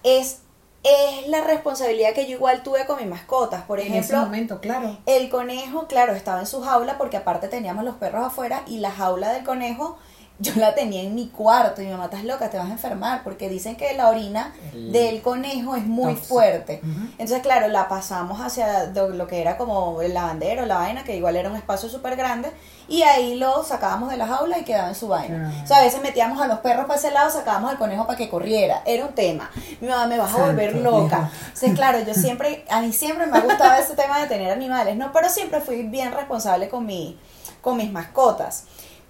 es, 0.02 0.40
es 0.82 1.28
la 1.28 1.42
responsabilidad 1.42 2.14
que 2.14 2.26
yo 2.26 2.36
igual 2.36 2.62
tuve 2.62 2.84
con 2.86 2.98
mis 2.98 3.06
mascotas. 3.06 3.62
Por 3.62 3.80
En 3.80 3.88
ese 3.88 3.98
ejemplo, 3.98 4.18
momento, 4.20 4.60
claro. 4.60 4.96
el 5.06 5.28
conejo, 5.30 5.86
claro, 5.86 6.14
estaba 6.14 6.40
en 6.40 6.46
su 6.46 6.62
jaula 6.62 6.98
porque 6.98 7.18
aparte 7.18 7.48
teníamos 7.48 7.84
los 7.84 7.96
perros 7.96 8.26
afuera 8.26 8.62
y 8.66 8.78
la 8.78 8.90
jaula 8.90 9.32
del 9.32 9.44
conejo 9.44 9.98
yo 10.42 10.52
la 10.56 10.74
tenía 10.74 11.02
en 11.02 11.14
mi 11.14 11.28
cuarto 11.28 11.80
y 11.82 11.84
mi 11.84 11.92
mamá, 11.92 12.06
estás 12.06 12.24
loca, 12.24 12.50
te 12.50 12.58
vas 12.58 12.66
a 12.68 12.72
enfermar 12.72 13.22
porque 13.22 13.48
dicen 13.48 13.76
que 13.76 13.92
la 13.94 14.08
orina 14.08 14.52
El- 14.72 14.90
del 14.92 15.22
conejo 15.22 15.76
es 15.76 15.86
muy 15.86 16.16
fuerte. 16.16 16.80
Entonces, 17.12 17.40
claro, 17.42 17.68
la 17.68 17.86
pasamos 17.88 18.40
hacia 18.40 18.86
lo 18.86 19.26
que 19.28 19.40
era 19.40 19.56
como 19.56 20.02
el 20.02 20.14
lavandero, 20.14 20.66
la 20.66 20.76
vaina, 20.78 21.04
que 21.04 21.16
igual 21.16 21.36
era 21.36 21.48
un 21.48 21.56
espacio 21.56 21.88
súper 21.88 22.16
grande, 22.16 22.50
y 22.88 23.02
ahí 23.02 23.36
lo 23.36 23.62
sacábamos 23.62 24.10
de 24.10 24.16
la 24.16 24.26
jaula 24.26 24.58
y 24.58 24.64
quedaba 24.64 24.88
en 24.88 24.94
su 24.96 25.06
vaina. 25.08 25.52
O 25.62 25.66
sea, 25.66 25.78
a 25.78 25.82
veces 25.82 26.02
metíamos 26.02 26.40
a 26.42 26.46
los 26.48 26.58
perros 26.58 26.86
para 26.86 26.98
ese 26.98 27.10
lado, 27.12 27.30
sacábamos 27.30 27.70
al 27.70 27.78
conejo 27.78 28.06
para 28.06 28.18
que 28.18 28.28
corriera. 28.28 28.82
Era 28.84 29.06
un 29.06 29.14
tema. 29.14 29.48
Mi 29.80 29.86
mamá 29.88 30.06
me 30.08 30.18
vas 30.18 30.34
a 30.34 30.38
volver 30.46 30.74
loca. 30.76 31.30
Entonces, 31.44 31.74
claro, 31.74 32.00
yo 32.00 32.14
siempre, 32.14 32.64
a 32.68 32.80
mí 32.80 32.92
siempre 32.92 33.26
me 33.26 33.38
ha 33.38 33.42
gustado 33.42 33.80
ese 33.80 33.94
tema 33.94 34.18
de 34.20 34.26
tener 34.26 34.50
animales, 34.50 34.96
¿no? 34.96 35.12
Pero 35.12 35.28
siempre 35.28 35.60
fui 35.60 35.84
bien 35.84 36.10
responsable 36.12 36.68
con, 36.68 36.84
mi, 36.84 37.16
con 37.60 37.76
mis 37.76 37.92
mascotas. 37.92 38.64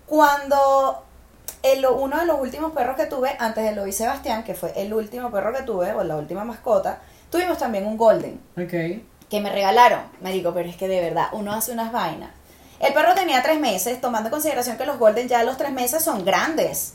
Cuando 0.06 1.02
el- 1.62 1.86
uno 1.86 2.18
de 2.18 2.26
los 2.26 2.40
últimos 2.40 2.72
perros 2.72 2.96
que 2.96 3.06
tuve, 3.06 3.34
antes 3.38 3.64
de 3.64 3.72
Lois 3.74 3.96
Sebastián, 3.96 4.42
que 4.44 4.54
fue 4.54 4.72
el 4.76 4.92
último 4.92 5.30
perro 5.30 5.52
que 5.52 5.62
tuve, 5.62 5.92
o 5.92 6.02
la 6.04 6.16
última 6.16 6.44
mascota, 6.44 6.98
tuvimos 7.30 7.58
también 7.58 7.86
un 7.86 7.96
golden 7.96 8.40
Ok. 8.56 9.02
que 9.28 9.40
me 9.40 9.50
regalaron. 9.50 10.00
Me 10.20 10.32
digo, 10.32 10.52
pero 10.52 10.68
es 10.68 10.76
que 10.76 10.88
de 10.88 11.00
verdad, 11.00 11.26
uno 11.32 11.52
hace 11.52 11.72
unas 11.72 11.92
vainas. 11.92 12.30
El 12.80 12.92
perro 12.94 13.14
tenía 13.14 13.42
tres 13.42 13.60
meses, 13.60 14.00
tomando 14.00 14.28
en 14.28 14.32
consideración 14.32 14.76
que 14.76 14.84
los 14.86 14.98
golden 14.98 15.28
ya 15.28 15.40
a 15.40 15.44
los 15.44 15.56
tres 15.56 15.70
meses 15.72 16.02
son 16.02 16.24
grandes. 16.24 16.92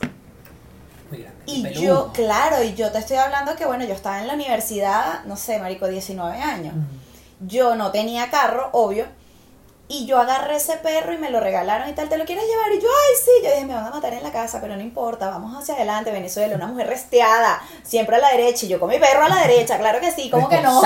Muy 1.10 1.22
grande. 1.22 1.42
Y 1.46 1.62
peludo. 1.62 1.80
yo, 1.82 2.12
claro, 2.12 2.62
y 2.62 2.74
yo 2.74 2.92
te 2.92 2.98
estoy 2.98 3.16
hablando 3.16 3.56
que, 3.56 3.64
bueno, 3.64 3.84
yo 3.86 3.94
estaba 3.94 4.20
en 4.20 4.26
la 4.26 4.34
universidad, 4.34 5.24
no 5.24 5.36
sé, 5.36 5.58
marico, 5.58 5.86
19 5.88 6.38
años. 6.42 6.74
Yo 7.40 7.74
no 7.76 7.90
tenía 7.90 8.28
carro, 8.30 8.68
obvio. 8.72 9.06
Y 9.90 10.04
yo 10.04 10.18
agarré 10.18 10.56
ese 10.56 10.76
perro 10.76 11.14
y 11.14 11.16
me 11.18 11.30
lo 11.30 11.40
regalaron 11.40 11.88
y 11.88 11.94
tal, 11.94 12.10
¿te 12.10 12.18
lo 12.18 12.26
quieres 12.26 12.44
llevar? 12.44 12.70
Y 12.72 12.80
yo, 12.80 12.88
ay, 12.88 13.16
sí, 13.24 13.30
yo 13.42 13.50
dije, 13.50 13.64
me 13.64 13.72
van 13.74 13.86
a 13.86 13.90
matar 13.90 14.12
en 14.12 14.22
la 14.22 14.30
casa, 14.30 14.60
pero 14.60 14.76
no 14.76 14.82
importa, 14.82 15.30
vamos 15.30 15.56
hacia 15.56 15.74
adelante, 15.76 16.10
Venezuela, 16.10 16.54
una 16.56 16.66
mujer 16.66 16.88
resteada, 16.88 17.62
siempre 17.84 18.16
a 18.16 18.18
la 18.18 18.28
derecha, 18.28 18.66
y 18.66 18.68
yo 18.68 18.78
con 18.78 18.90
mi 18.90 18.98
perro 18.98 19.24
a 19.24 19.30
la 19.30 19.46
derecha, 19.46 19.78
claro 19.78 19.98
que 20.00 20.12
sí, 20.12 20.28
¿cómo 20.28 20.46
que 20.50 20.60
no? 20.60 20.82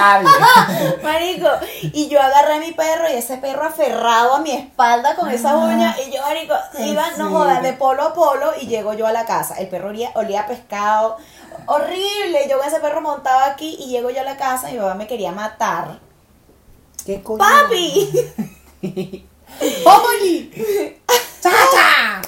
Marico, 1.03 1.49
y 1.83 2.09
yo 2.09 2.21
agarré 2.23 2.55
a 2.55 2.59
mi 2.61 2.71
perro 2.73 3.09
y 3.11 3.15
ese 3.15 3.39
perro 3.39 3.67
aferrado 3.67 4.35
a 4.35 4.39
mi 4.39 4.53
espalda 4.53 5.17
con 5.17 5.29
esa 5.31 5.57
uña 5.57 5.97
y 6.07 6.13
yo, 6.13 6.23
marico, 6.23 6.55
iba, 6.79 7.11
no 7.17 7.29
jodas, 7.31 7.63
de 7.63 7.73
polo 7.73 8.05
a 8.05 8.15
polo 8.15 8.53
y 8.61 8.67
llego 8.67 8.95
yo 8.95 9.09
a 9.09 9.13
la 9.13 9.25
casa. 9.25 9.57
El 9.57 9.69
perro 9.69 9.89
olía, 9.89 10.13
olía 10.15 10.43
a 10.43 10.47
pescado, 10.47 11.17
horrible. 11.67 12.47
Yo 12.49 12.59
con 12.59 12.69
ese 12.69 12.81
perro 12.81 13.01
montado 13.01 13.51
aquí 13.51 13.77
y 13.81 13.89
llego 13.89 14.11
yo 14.11 14.21
a 14.21 14.25
la 14.25 14.37
casa 14.37 14.71
y 14.71 14.75
mi 14.75 14.81
papá 14.81 14.95
me 14.95 15.07
quería 15.07 15.33
matar. 15.33 15.99
¿Qué 17.05 17.23
coño? 17.23 17.39
¡Papi! 17.39 18.33
¡Oli! 19.85 20.51
¡Chacha! 21.41 22.21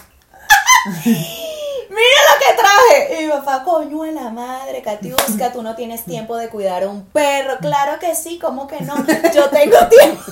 ¡Mira 1.05 2.21
lo 2.29 2.38
que 2.38 2.57
traje! 2.57 3.23
Y 3.23 3.27
mi 3.27 3.33
papá, 3.33 3.64
coño 3.64 4.03
de 4.03 4.12
la 4.12 4.31
madre, 4.31 4.81
Katiuska, 4.81 5.53
tú 5.53 5.62
no 5.62 5.75
tienes 5.75 6.05
tiempo 6.05 6.37
de 6.37 6.49
cuidar 6.49 6.85
a 6.85 6.88
un 6.88 7.07
perro. 7.07 7.59
Claro 7.61 7.99
que 7.99 8.14
sí, 8.14 8.38
¿cómo 8.38 8.69
que 8.69 8.81
no? 8.83 8.95
Yo 9.35 9.51
tengo 9.51 9.79
tiempo. 9.88 10.23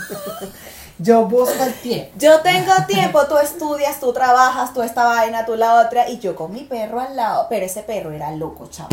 Yo 0.98 1.24
busco 1.26 1.60
el 1.64 1.74
tiempo. 1.74 2.12
Yo 2.16 2.40
tengo 2.42 2.72
tiempo, 2.86 3.26
tú 3.26 3.36
estudias, 3.38 3.98
tú 3.98 4.12
trabajas, 4.12 4.72
tú 4.72 4.82
esta 4.82 5.04
vaina, 5.04 5.44
tú 5.44 5.56
la 5.56 5.80
otra, 5.80 6.08
y 6.08 6.20
yo 6.20 6.36
con 6.36 6.52
mi 6.52 6.60
perro 6.60 7.00
al 7.00 7.16
lado, 7.16 7.46
pero 7.50 7.66
ese 7.66 7.82
perro 7.82 8.12
era 8.12 8.30
loco, 8.30 8.68
chavo. 8.68 8.90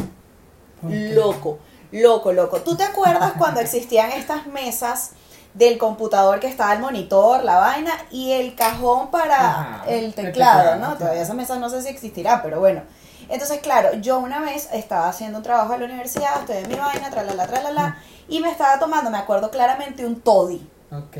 Loco, 0.82 1.60
loco, 1.92 2.34
loco. 2.34 2.62
¿Tú 2.62 2.76
te 2.76 2.84
acuerdas 2.84 3.34
cuando 3.38 3.60
existían 3.60 4.12
estas 4.12 4.48
mesas 4.48 5.12
del 5.54 5.78
computador 5.78 6.40
que 6.40 6.48
estaba 6.48 6.74
el 6.74 6.80
monitor, 6.80 7.44
la 7.44 7.58
vaina, 7.58 7.92
y 8.12 8.32
el 8.34 8.56
cajón 8.56 9.10
para 9.12 9.50
Ajá, 9.50 9.84
el 9.88 10.06
el 10.06 10.14
teclado, 10.14 10.76
¿no? 10.78 10.96
Todavía 10.96 11.22
esa 11.24 11.34
mesa 11.34 11.56
no 11.58 11.70
sé 11.70 11.82
si 11.82 11.90
existirá, 11.90 12.42
pero 12.42 12.60
bueno. 12.60 12.82
Entonces, 13.30 13.60
claro, 13.60 13.94
yo 13.96 14.20
una 14.20 14.40
vez 14.40 14.70
estaba 14.74 15.08
haciendo 15.08 15.38
un 15.38 15.44
trabajo 15.44 15.74
en 15.74 15.82
la 15.82 15.86
universidad, 15.86 16.40
estoy 16.40 16.58
en 16.58 16.68
mi 16.70 16.76
vaina, 16.76 17.10
tralala, 17.10 17.46
tralala, 17.48 17.98
y 18.28 18.40
me 18.40 18.50
estaba 18.50 18.80
tomando, 18.80 19.12
me 19.12 19.18
acuerdo 19.18 19.52
claramente, 19.52 20.06
un 20.06 20.22
toddy 20.22 20.68
Ok. 20.92 21.18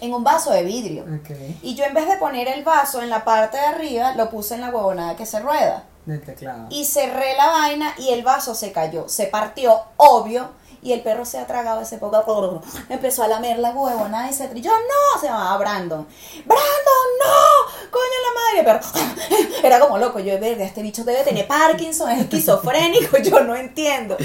en 0.00 0.14
un 0.14 0.24
vaso 0.24 0.50
de 0.52 0.62
vidrio. 0.62 1.02
Ok. 1.02 1.30
Y 1.62 1.74
yo 1.74 1.84
en 1.84 1.92
vez 1.92 2.08
de 2.08 2.16
poner 2.16 2.48
el 2.48 2.64
vaso 2.64 3.02
en 3.02 3.10
la 3.10 3.24
parte 3.24 3.58
de 3.58 3.64
arriba, 3.66 4.14
lo 4.14 4.30
puse 4.30 4.54
en 4.54 4.62
la 4.62 4.70
huevonada 4.70 5.16
que 5.16 5.26
se 5.26 5.40
rueda. 5.40 5.84
Del 6.06 6.22
teclado. 6.22 6.66
Y 6.70 6.86
cerré 6.86 7.36
la 7.36 7.48
vaina 7.48 7.92
y 7.98 8.10
el 8.10 8.22
vaso 8.22 8.54
se 8.54 8.72
cayó, 8.72 9.08
se 9.08 9.26
partió, 9.26 9.82
obvio. 9.98 10.48
Y 10.82 10.92
el 10.92 11.02
perro 11.02 11.24
se 11.24 11.38
ha 11.38 11.46
tragado 11.46 11.82
ese 11.82 11.98
poco. 11.98 12.62
Empezó 12.88 13.22
a 13.22 13.28
lamer 13.28 13.58
la 13.58 13.70
huevonada 13.70 14.30
y 14.30 14.32
se 14.32 14.48
yo 14.60 14.70
no, 14.72 15.20
se 15.20 15.26
llamaba 15.26 15.58
Brandon. 15.58 16.06
Brandon, 16.46 17.08
no, 17.24 17.90
coño 17.90 18.04
la 18.24 18.64
madre. 18.64 18.80
Pero 18.92 19.48
era 19.62 19.78
como 19.78 19.98
loco. 19.98 20.20
Yo, 20.20 20.38
verga, 20.40 20.64
este 20.64 20.82
bicho 20.82 21.04
debe 21.04 21.22
tener 21.22 21.46
Parkinson, 21.46 22.10
es 22.10 22.22
esquizofrénico, 22.22 23.18
yo 23.22 23.40
no 23.40 23.54
entiendo. 23.56 24.16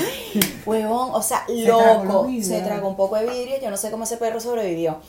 Huevón, 0.66 1.10
o 1.14 1.22
sea, 1.22 1.46
tragó 1.46 2.04
loco. 2.04 2.14
los 2.14 2.28
vidrios. 2.28 2.48
Se 2.48 2.62
tragó 2.62 2.88
un 2.88 2.96
poco 2.96 3.18
de 3.18 3.26
vidrio, 3.26 3.60
yo 3.62 3.70
no 3.70 3.78
sé 3.78 3.92
cómo 3.92 4.06
ese 4.06 4.18
perro 4.18 4.40
sobrevivió. 4.40 5.00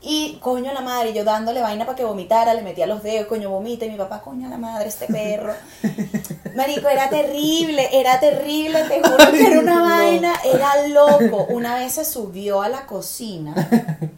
Y 0.00 0.38
coño 0.40 0.72
la 0.72 0.80
madre, 0.80 1.12
yo 1.12 1.24
dándole 1.24 1.60
vaina 1.60 1.84
para 1.84 1.96
que 1.96 2.04
vomitara, 2.04 2.54
le 2.54 2.62
metía 2.62 2.86
los 2.86 3.02
dedos, 3.02 3.26
coño 3.26 3.50
vomita, 3.50 3.84
y 3.84 3.90
mi 3.90 3.96
papá, 3.96 4.20
coño 4.20 4.48
la 4.48 4.56
madre, 4.56 4.88
este 4.88 5.06
perro. 5.06 5.52
Marico, 6.54 6.88
era 6.88 7.10
terrible, 7.10 7.88
era 7.92 8.20
terrible, 8.20 8.84
te 8.84 9.02
juro 9.02 9.30
que 9.32 9.46
era 9.46 9.58
una 9.58 9.82
vaina, 9.96 10.34
era 10.44 10.86
loco. 10.88 11.46
Una 11.50 11.74
vez 11.74 11.94
se 11.94 12.04
subió 12.04 12.62
a 12.62 12.68
la 12.68 12.86
cocina 12.86 13.54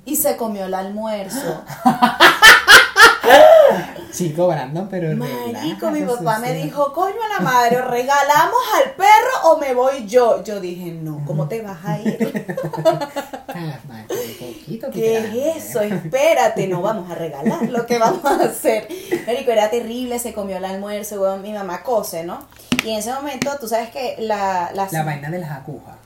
y 0.04 0.16
se 0.16 0.36
comió 0.36 0.66
el 0.66 0.74
almuerzo. 0.74 1.64
Chico 4.12 4.48
Brandon, 4.48 4.88
pero 4.88 5.16
Marico, 5.16 5.90
mi 5.90 6.02
papá 6.02 6.38
me 6.40 6.48
sí. 6.54 6.62
dijo, 6.64 6.92
coño 6.92 7.14
a 7.24 7.38
la 7.38 7.40
madre, 7.40 7.76
¿o 7.78 7.84
regalamos 7.88 8.60
al 8.82 8.90
perro 8.92 9.50
o 9.50 9.58
me 9.58 9.72
voy 9.72 10.06
yo? 10.06 10.42
Yo 10.42 10.60
dije, 10.60 10.90
no, 10.92 11.22
¿cómo 11.26 11.46
te 11.48 11.62
vas 11.62 11.78
a 11.84 11.98
ir? 12.00 12.18
Poquito. 14.40 14.90
¿Qué 14.90 15.18
es 15.18 15.64
eso? 15.64 15.80
Espérate, 15.80 16.66
no 16.66 16.82
vamos 16.82 17.10
a 17.10 17.14
regalar 17.14 17.62
lo 17.68 17.86
que 17.86 17.98
vamos 17.98 18.24
a 18.24 18.44
hacer. 18.44 18.88
Marico, 19.26 19.50
era 19.50 19.70
terrible, 19.70 20.18
se 20.18 20.32
comió 20.32 20.56
el 20.56 20.64
almuerzo, 20.64 21.20
weón, 21.20 21.42
mi 21.42 21.52
mamá 21.52 21.82
cose, 21.82 22.24
¿no? 22.24 22.46
Y 22.84 22.90
en 22.90 22.98
ese 22.98 23.12
momento, 23.12 23.50
tú 23.60 23.68
sabes 23.68 23.90
que 23.90 24.16
la, 24.18 24.70
las 24.74 24.92
La 24.92 25.02
vaina 25.04 25.30
de 25.30 25.38
las 25.38 25.50
agujas. 25.50 25.96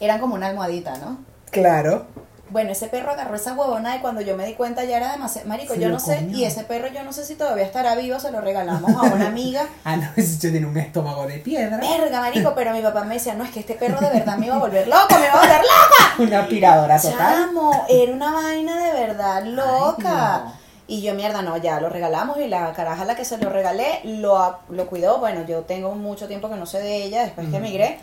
eran 0.00 0.20
como 0.20 0.34
una 0.34 0.46
almohadita, 0.48 0.96
¿no? 0.98 1.18
Claro. 1.50 2.06
Bueno, 2.54 2.70
ese 2.70 2.86
perro 2.86 3.10
agarró 3.10 3.34
esa 3.34 3.52
huevona 3.54 3.96
y 3.96 3.98
cuando 3.98 4.20
yo 4.20 4.36
me 4.36 4.46
di 4.46 4.54
cuenta 4.54 4.84
ya 4.84 4.98
era 4.98 5.10
demasiado... 5.10 5.48
Marico, 5.48 5.74
Se 5.74 5.80
yo 5.80 5.88
no 5.88 5.98
sé, 5.98 6.18
comió. 6.18 6.38
y 6.38 6.44
ese 6.44 6.62
perro 6.62 6.86
yo 6.86 7.02
no 7.02 7.12
sé 7.12 7.24
si 7.24 7.34
todavía 7.34 7.64
estará 7.64 7.96
vivo, 7.96 8.20
se 8.20 8.30
lo 8.30 8.40
regalamos 8.40 8.92
a 8.94 9.02
una 9.12 9.26
amiga. 9.26 9.66
Ah, 9.84 9.96
no, 9.96 10.08
ese 10.16 10.38
chico 10.38 10.52
tiene 10.52 10.66
un 10.68 10.76
estómago 10.78 11.26
de 11.26 11.38
piedra. 11.38 11.78
Verga, 11.78 12.20
marico, 12.20 12.52
pero 12.54 12.72
mi 12.72 12.80
papá 12.80 13.02
me 13.02 13.14
decía, 13.14 13.34
no, 13.34 13.42
es 13.42 13.50
que 13.50 13.58
este 13.58 13.74
perro 13.74 13.98
de 14.00 14.08
verdad 14.08 14.36
me 14.38 14.46
iba 14.46 14.54
a 14.54 14.58
volver 14.60 14.86
loco, 14.86 15.08
me 15.18 15.24
iba 15.26 15.32
a 15.32 15.40
volver 15.40 15.60
loca. 15.62 16.14
Una 16.20 16.40
aspiradora 16.42 17.00
total. 17.02 17.18
Chamo, 17.18 17.86
era 17.88 18.12
una 18.12 18.32
vaina 18.32 18.78
de 18.86 18.92
verdad 19.00 19.42
loca. 19.44 20.42
no. 20.46 20.64
Y 20.86 21.02
yo, 21.02 21.14
mierda, 21.14 21.42
no, 21.42 21.56
ya 21.56 21.80
lo 21.80 21.88
regalamos 21.88 22.38
y 22.38 22.46
la 22.46 22.72
caraja 22.74 23.02
a 23.02 23.04
la 23.06 23.16
que 23.16 23.24
se 23.24 23.36
lo 23.38 23.50
regalé 23.50 24.00
lo, 24.04 24.58
lo 24.68 24.86
cuidó. 24.86 25.18
Bueno, 25.18 25.44
yo 25.44 25.62
tengo 25.62 25.92
mucho 25.96 26.28
tiempo 26.28 26.48
que 26.48 26.56
no 26.56 26.66
sé 26.66 26.78
de 26.78 27.02
ella 27.02 27.24
después 27.24 27.46
que 27.48 27.56
Ujú. 27.56 27.64
emigré. 27.64 27.98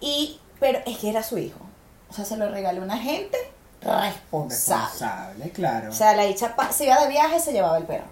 Y, 0.00 0.38
pero 0.60 0.78
es 0.86 0.98
que 0.98 1.10
era 1.10 1.22
su 1.24 1.38
hijo. 1.38 1.58
O 2.10 2.12
sea, 2.14 2.24
se 2.24 2.36
lo 2.36 2.48
regaló 2.50 2.82
una 2.82 2.98
gente 2.98 3.36
responsable. 3.80 4.82
Responsable, 4.90 5.50
claro. 5.52 5.90
O 5.90 5.92
sea, 5.92 6.14
la 6.14 6.24
dicha 6.24 6.54
se 6.70 6.84
iba 6.86 6.98
de 7.00 7.08
viaje 7.08 7.40
se 7.40 7.52
llevaba 7.52 7.78
el 7.78 7.84
perro. 7.84 8.06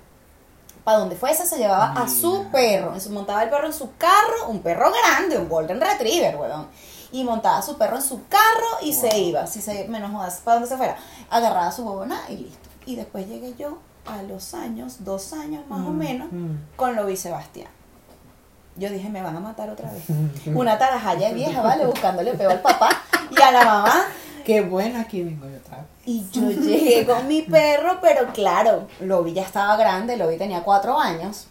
Para 0.85 0.99
donde 0.99 1.17
fuese 1.17 1.45
se 1.47 1.59
llevaba 1.59 1.93
a 1.93 2.09
su 2.09 2.45
perro. 2.53 2.95
En 2.95 3.01
su- 3.01 3.11
montaba 3.11 3.43
el 3.43 3.51
perro 3.51 3.67
en 3.67 3.73
su 3.73 3.97
carro, 3.97 4.49
un 4.49 4.61
perro 4.61 4.93
grande, 4.93 5.37
un 5.39 5.49
golden 5.49 5.81
retriever, 5.81 6.37
weón. 6.37 6.69
Y 7.13 7.25
montaba 7.25 7.59
a 7.59 7.63
su 7.63 7.77
perro 7.77 7.97
en 7.97 8.03
su 8.03 8.27
carro 8.29 8.67
y 8.83 8.93
se 8.93 9.17
iba, 9.19 9.47
si 9.47 9.61
se, 9.61 9.89
menos 9.89 10.13
jodas, 10.13 10.41
para 10.45 10.57
donde 10.57 10.69
se 10.69 10.77
fuera. 10.77 10.97
Agarraba 11.31 11.73
su 11.73 11.85
huevona 11.85 12.21
y 12.29 12.37
listo. 12.37 12.69
Y 12.85 12.95
después 12.97 13.27
llegué 13.27 13.55
yo 13.57 13.79
a 14.07 14.23
los 14.23 14.55
años, 14.55 14.99
dos 15.05 15.33
años 15.33 15.67
más 15.69 15.81
o 15.81 15.91
Mm, 15.91 15.99
menos, 15.99 16.29
mm. 16.31 16.55
con 16.77 16.95
Lobi 16.95 17.17
Sebastián. 17.17 17.69
Yo 18.77 18.91
dije, 18.91 19.09
me 19.09 19.23
van 19.23 19.35
a 19.37 19.41
matar 19.41 19.71
otra 19.71 19.91
vez. 19.91 20.05
Una 20.55 20.79
tarajaya 20.79 21.33
vieja, 21.33 21.63
¿vale? 21.63 21.87
Buscándole 21.87 22.35
peo 22.35 22.51
al 22.51 22.61
papá 22.61 22.91
y 23.31 23.41
a 23.41 23.51
la 23.51 23.65
mamá. 23.65 24.05
Qué 24.47 24.61
bueno, 24.61 25.01
aquí 25.01 25.25
vengo 25.25 25.45
yo 25.51 25.57
otra 25.57 25.79
vez. 25.79 25.87
Y 26.05 26.25
yo 26.31 26.49
llegué 26.53 27.05
con 27.05 27.27
mi 27.27 27.43
perro, 27.43 27.99
pero 28.01 28.33
claro, 28.33 28.87
Lobi 29.01 29.33
ya 29.33 29.43
estaba 29.43 29.77
grande, 29.77 30.17
Lobi 30.17 30.37
tenía 30.37 30.63
cuatro 30.63 31.01
años, 31.01 31.49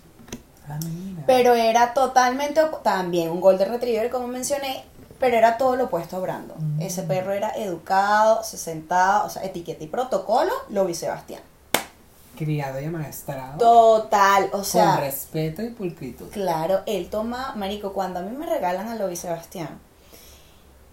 Ah, 0.66 0.80
mira. 0.86 1.22
pero 1.28 1.54
era 1.56 1.94
totalmente, 1.94 2.62
también 2.84 3.30
un 3.32 3.42
Golden 3.42 3.68
Retriever, 3.70 4.10
como 4.10 4.28
mencioné, 4.28 4.86
pero 5.20 5.36
era 5.36 5.58
todo 5.58 5.76
lo 5.76 5.84
opuesto 5.86 6.16
a 6.16 6.20
Brando. 6.20 6.56
Mm. 6.58 6.82
Ese 6.84 7.04
perro 7.04 7.34
era 7.34 7.50
educado, 7.58 8.42
se 8.46 8.58
sentaba, 8.58 9.26
o 9.26 9.30
sea, 9.30 9.44
etiqueta 9.44 9.84
y 9.84 9.88
protocolo, 9.88 10.54
Lobi 10.70 10.96
Sebastián. 10.96 11.42
Criado 12.38 12.80
y 12.80 12.86
amaestrado. 12.86 13.58
Total, 13.58 14.46
o 14.48 14.52
con 14.52 14.64
sea, 14.66 14.96
respeto 15.02 15.62
y 15.62 15.70
pulcritud. 15.72 16.30
claro, 16.30 16.80
él 16.86 17.10
toma, 17.10 17.54
marico, 17.58 17.92
cuando 17.92 18.20
a 18.20 18.24
mí 18.24 18.32
me 18.38 18.46
regalan 18.46 18.88
a 18.88 18.96
Lobi 18.96 19.18
Sebastián, 19.18 19.80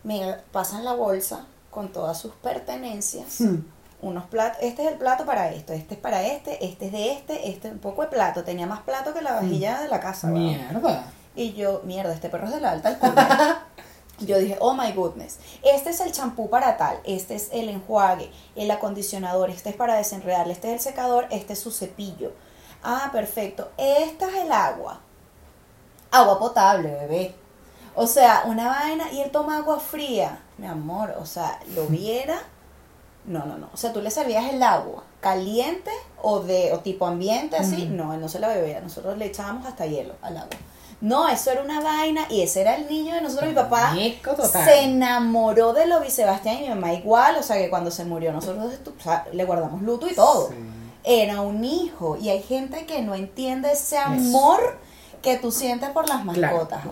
me 0.03 0.35
pasan 0.51 0.85
la 0.85 0.95
bolsa 0.95 1.47
con 1.73 1.91
todas 1.91 2.17
sus 2.19 2.33
pertenencias. 2.35 3.41
Mm. 3.41 3.65
unos 4.03 4.25
platos, 4.25 4.59
este 4.63 4.85
es 4.85 4.93
el 4.93 4.99
plato 4.99 5.25
para 5.25 5.51
esto, 5.53 5.73
este 5.73 5.95
es 5.95 6.01
para 6.01 6.27
este, 6.27 6.65
este 6.65 6.87
es 6.87 6.93
de 6.93 7.13
este, 7.13 7.49
este 7.51 7.69
es 7.69 7.75
un 7.75 7.81
poco 7.81 8.03
de 8.03 8.09
plato, 8.09 8.43
tenía 8.43 8.67
más 8.67 8.81
plato 8.81 9.15
que 9.15 9.23
la 9.23 9.33
vajilla 9.33 9.81
de 9.81 9.89
la 9.89 10.01
casa, 10.01 10.27
weón. 10.27 10.45
Mierda. 10.45 11.05
Y 11.37 11.53
yo, 11.55 11.81
mierda, 11.85 12.13
este 12.13 12.29
perro 12.29 12.47
es 12.47 12.55
de 12.55 12.61
la 12.61 12.73
alta 12.73 12.89
alcurnia. 12.91 13.67
Yo 14.19 14.39
dije, 14.39 14.57
oh 14.61 14.75
my 14.75 14.93
goodness, 14.93 15.39
este 15.63 15.91
es 15.91 16.01
el 16.01 16.13
champú 16.13 16.49
para 16.49 16.77
tal, 16.77 17.01
este 17.05 17.35
es 17.35 17.49
el 17.53 17.69
enjuague, 17.69 18.31
el 18.55 18.71
acondicionador, 18.71 19.51
este 19.51 19.71
es 19.71 19.77
para 19.77 19.95
desenredar, 19.95 20.49
este 20.49 20.69
es 20.69 20.75
el 20.75 20.81
secador, 20.81 21.27
este 21.31 21.55
es 21.55 21.59
su 21.59 21.73
cepillo. 21.73 22.33
Ah, 22.83 23.09
perfecto, 23.13 23.71
esta 23.77 24.29
es 24.29 24.45
el 24.45 24.53
agua. 24.53 25.01
Agua 26.11 26.39
potable, 26.39 26.91
bebé. 26.91 27.35
O 27.95 28.07
sea, 28.07 28.45
una 28.47 28.69
vaina 28.69 29.11
y 29.13 29.21
él 29.21 29.31
toma 29.31 29.59
agua 29.59 29.79
fría, 29.79 30.39
mi 30.59 30.67
amor, 30.67 31.15
o 31.21 31.27
sea, 31.27 31.59
lo 31.75 31.87
viera. 31.87 32.39
No, 33.25 33.45
no, 33.45 33.57
no. 33.59 33.69
O 33.73 33.77
sea, 33.77 33.93
tú 33.93 34.01
le 34.01 34.11
servías 34.11 34.53
el 34.53 34.63
agua 34.63 35.05
caliente 35.21 35.91
o 36.21 36.41
de 36.41 36.73
o 36.73 36.81
tipo 36.81 37.07
ambiente 37.07 37.57
así. 37.57 37.87
No, 37.87 38.13
él 38.15 38.21
no 38.21 38.29
se 38.29 38.41
la 38.41 38.49
bebía. 38.49 38.81
Nosotros 38.81 39.17
le 39.17 39.27
echábamos 39.27 39.67
hasta 39.67 39.87
hielo 39.87 40.15
al 40.23 40.37
agua. 40.39 40.57
No, 41.01 41.29
eso 41.29 41.51
era 41.51 41.63
una 41.63 41.81
vaina 41.81 42.27
y 42.31 42.43
ese 42.43 42.63
era 42.63 42.77
el 42.77 42.89
niño 42.89 43.15
de 43.15 43.21
nosotros. 43.21 43.49
Mi 43.49 43.55
papá 43.55 43.93
se 44.65 44.83
enamoró 44.85 45.73
de 45.73 45.87
Lobi 45.87 46.11
Sebastián 46.11 46.57
y 46.59 46.63
mi 46.63 46.69
mamá 46.71 46.93
igual. 46.95 47.37
O 47.37 47.43
sea, 47.43 47.57
que 47.59 47.71
cuando 47.71 47.91
se 47.91 48.05
murió 48.05 48.33
nosotros 48.33 48.73
o 48.99 49.03
sea, 49.03 49.27
le 49.33 49.45
guardamos 49.45 49.83
luto 49.83 50.09
y 50.09 50.15
todo. 50.15 50.49
Sí. 50.49 50.55
Era 51.05 51.41
un 51.43 51.65
hijo 51.65 52.17
y 52.17 52.29
hay 52.31 52.43
gente 52.43 52.87
que 52.87 53.03
no 53.03 53.15
entiende 53.15 53.73
ese 53.73 53.99
amor 53.99 54.79
que 55.23 55.37
tú 55.39 55.51
sientes 55.53 55.91
por 55.91 56.09
las 56.09 56.23
Claro. 56.23 56.41
mascotas, 56.57 56.85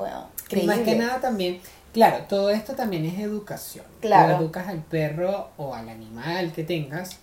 Y 0.50 0.66
más 0.66 0.78
que 0.80 0.96
nada 0.96 1.20
también, 1.20 1.60
claro, 1.92 2.24
todo 2.28 2.50
esto 2.50 2.74
también 2.74 3.04
es 3.04 3.18
educación. 3.18 3.84
Claro. 4.00 4.36
Tú 4.36 4.42
educas 4.44 4.68
al 4.68 4.82
perro 4.82 5.48
o 5.56 5.74
al 5.74 5.88
animal 5.88 6.52
que 6.52 6.64
tengas 6.64 7.18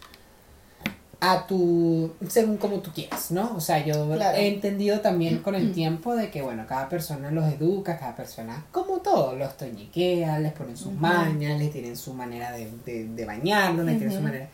a 1.20 1.48
tu, 1.48 2.13
según 2.30 2.58
como 2.58 2.78
tú 2.80 2.92
quieras, 2.94 3.32
¿no? 3.32 3.56
O 3.56 3.60
sea, 3.60 3.84
yo 3.84 4.08
Claro. 4.13 4.38
he 4.38 4.48
entendido 4.50 5.00
también 5.02 5.40
con 5.40 5.56
el 5.56 5.72
tiempo 5.74 6.16
de 6.16 6.30
que, 6.30 6.44
bueno, 6.44 6.66
cada 6.68 6.88
persona 6.90 7.32
los 7.32 7.52
educa, 7.52 7.98
cada 7.98 8.16
persona, 8.16 8.66
como 8.72 8.98
todo, 9.00 9.36
los 9.36 9.58
toñiquea, 9.58 10.38
les 10.40 10.54
ponen 10.54 10.78
sus 10.78 10.88
Ujú. 10.88 10.98
mañas, 10.98 11.58
les 11.60 11.72
tienen 11.72 11.98
su 11.98 12.13
manera 12.13 12.52
de, 12.52 12.70
de, 12.86 13.08
de 13.08 13.26
bañarlo, 13.26 13.84
les 13.84 13.98
tienen 13.98 14.16
su 14.16 14.22
manera... 14.22 14.48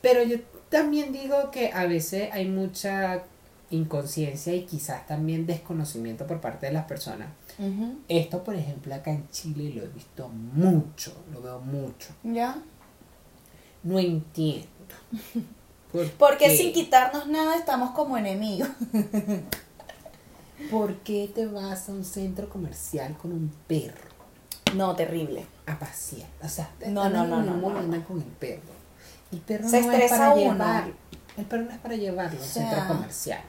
Pero 0.00 0.22
yo 0.22 0.38
también 0.70 1.12
digo 1.12 1.50
que 1.50 1.70
a 1.72 1.84
veces 1.86 2.30
hay 2.32 2.46
mucha 2.48 3.22
inconsciencia 3.70 4.54
y 4.54 4.62
quizás 4.64 5.06
también 5.06 5.44
desconocimiento 5.46 6.26
por 6.26 6.40
parte 6.40 6.66
de 6.66 6.72
las 6.72 6.84
personas. 6.86 7.28
Esto, 8.08 8.44
por 8.44 8.54
ejemplo, 8.54 8.94
acá 8.94 9.10
en 9.12 9.28
Chile 9.30 9.72
lo 9.74 9.82
he 9.84 9.88
visto 9.88 10.28
mucho, 10.28 11.12
lo 11.32 11.40
veo 11.42 11.60
mucho. 11.60 12.08
¿Ya? 12.22 12.56
No 13.82 13.98
entiendo. 13.98 14.66
¿Por 15.92 16.10
Porque 16.12 16.46
qué? 16.48 16.56
sin 16.56 16.72
quitarnos 16.72 17.26
nada 17.28 17.56
estamos 17.56 17.92
como 17.92 18.16
enemigos. 18.18 18.68
¿Por 20.70 20.94
qué 20.98 21.30
te 21.34 21.46
vas 21.46 21.88
a 21.88 21.92
un 21.92 22.04
centro 22.04 22.48
comercial 22.48 23.16
con 23.16 23.32
un 23.32 23.52
perro 23.66 24.10
No, 24.74 24.94
terrible. 24.96 25.46
a 25.66 25.78
pasear? 25.78 26.28
O 26.42 26.48
sea, 26.48 26.70
No, 26.88 27.08
no, 27.08 27.26
no, 27.26 27.38
un 27.38 27.46
no, 27.46 27.82
no, 27.82 28.04
con 28.04 28.18
el 28.18 28.24
perro. 28.24 28.74
El 29.32 29.40
perro 29.40 29.68
Se 29.68 29.82
no 29.82 29.92
es 29.92 30.10
para 30.10 30.30
uno. 30.34 30.52
llevarlo. 30.52 30.94
El 31.36 31.44
perro 31.44 31.62
no 31.64 31.70
es 31.70 31.78
para 31.78 31.96
llevarlo 31.96 32.38
a 32.38 32.42
un 32.42 32.48
O 32.48 32.50
sea. 32.52 32.70
centro 32.70 32.88
comercial. 32.88 33.40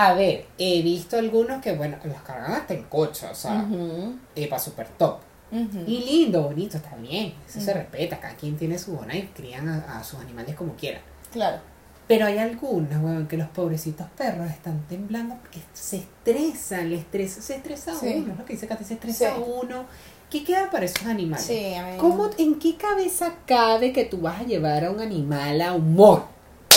A 0.00 0.14
ver, 0.14 0.46
he 0.58 0.80
visto 0.82 1.18
algunos 1.18 1.60
que, 1.60 1.72
bueno, 1.74 1.96
los 2.04 2.20
cargan 2.22 2.52
hasta 2.52 2.72
en 2.74 2.84
coche, 2.84 3.26
o 3.30 3.34
sea, 3.34 3.66
Ujú, 3.68 4.16
para 4.48 4.58
super 4.60 4.86
top. 4.88 5.16
Y 5.50 5.98
lindo, 6.04 6.42
bonito, 6.42 6.76
está 6.76 6.94
bien. 6.96 7.34
Eso 7.48 7.60
se 7.60 7.72
respeta. 7.72 8.20
Cada 8.20 8.34
quien 8.36 8.56
tiene 8.56 8.78
su 8.78 8.94
zona 8.96 9.16
y 9.16 9.22
crían 9.34 9.66
a, 9.68 9.98
a 9.98 10.04
sus 10.04 10.20
animales 10.20 10.54
como 10.54 10.74
quieran. 10.74 11.00
Claro. 11.32 11.58
Pero 12.06 12.26
hay 12.26 12.38
algunas, 12.38 13.02
weón, 13.02 13.26
que 13.26 13.36
los 13.36 13.48
pobrecitos 13.48 14.06
perros 14.16 14.48
están 14.50 14.80
temblando 14.88 15.34
porque 15.36 15.60
se 15.74 15.96
estresan, 15.96 16.90
le 16.90 16.96
estresa, 16.96 17.42
se 17.42 17.56
estresa 17.56 17.94
Sí. 17.94 18.14
uno, 18.18 18.32
es 18.32 18.38
lo 18.38 18.44
que 18.44 18.52
dice 18.52 18.66
Katy, 18.68 18.84
se 18.84 18.94
estresa 18.94 19.34
Sí. 19.34 19.42
uno. 19.62 19.84
¿Qué 20.30 20.44
queda 20.44 20.70
para 20.70 20.84
esos 20.84 21.06
animales? 21.06 21.44
Sí, 21.46 21.74
a 21.74 21.82
mí- 21.86 21.96
¿Cómo, 21.98 22.28
¿En 22.38 22.58
qué 22.58 22.76
cabeza 22.76 23.34
cabe 23.46 23.92
que 23.92 24.04
tú 24.04 24.18
vas 24.20 24.40
a 24.40 24.44
llevar 24.44 24.84
a 24.84 24.90
un 24.90 25.00
animal 25.00 25.60
a 25.62 25.72
un 25.74 25.96
mall? 25.96 26.22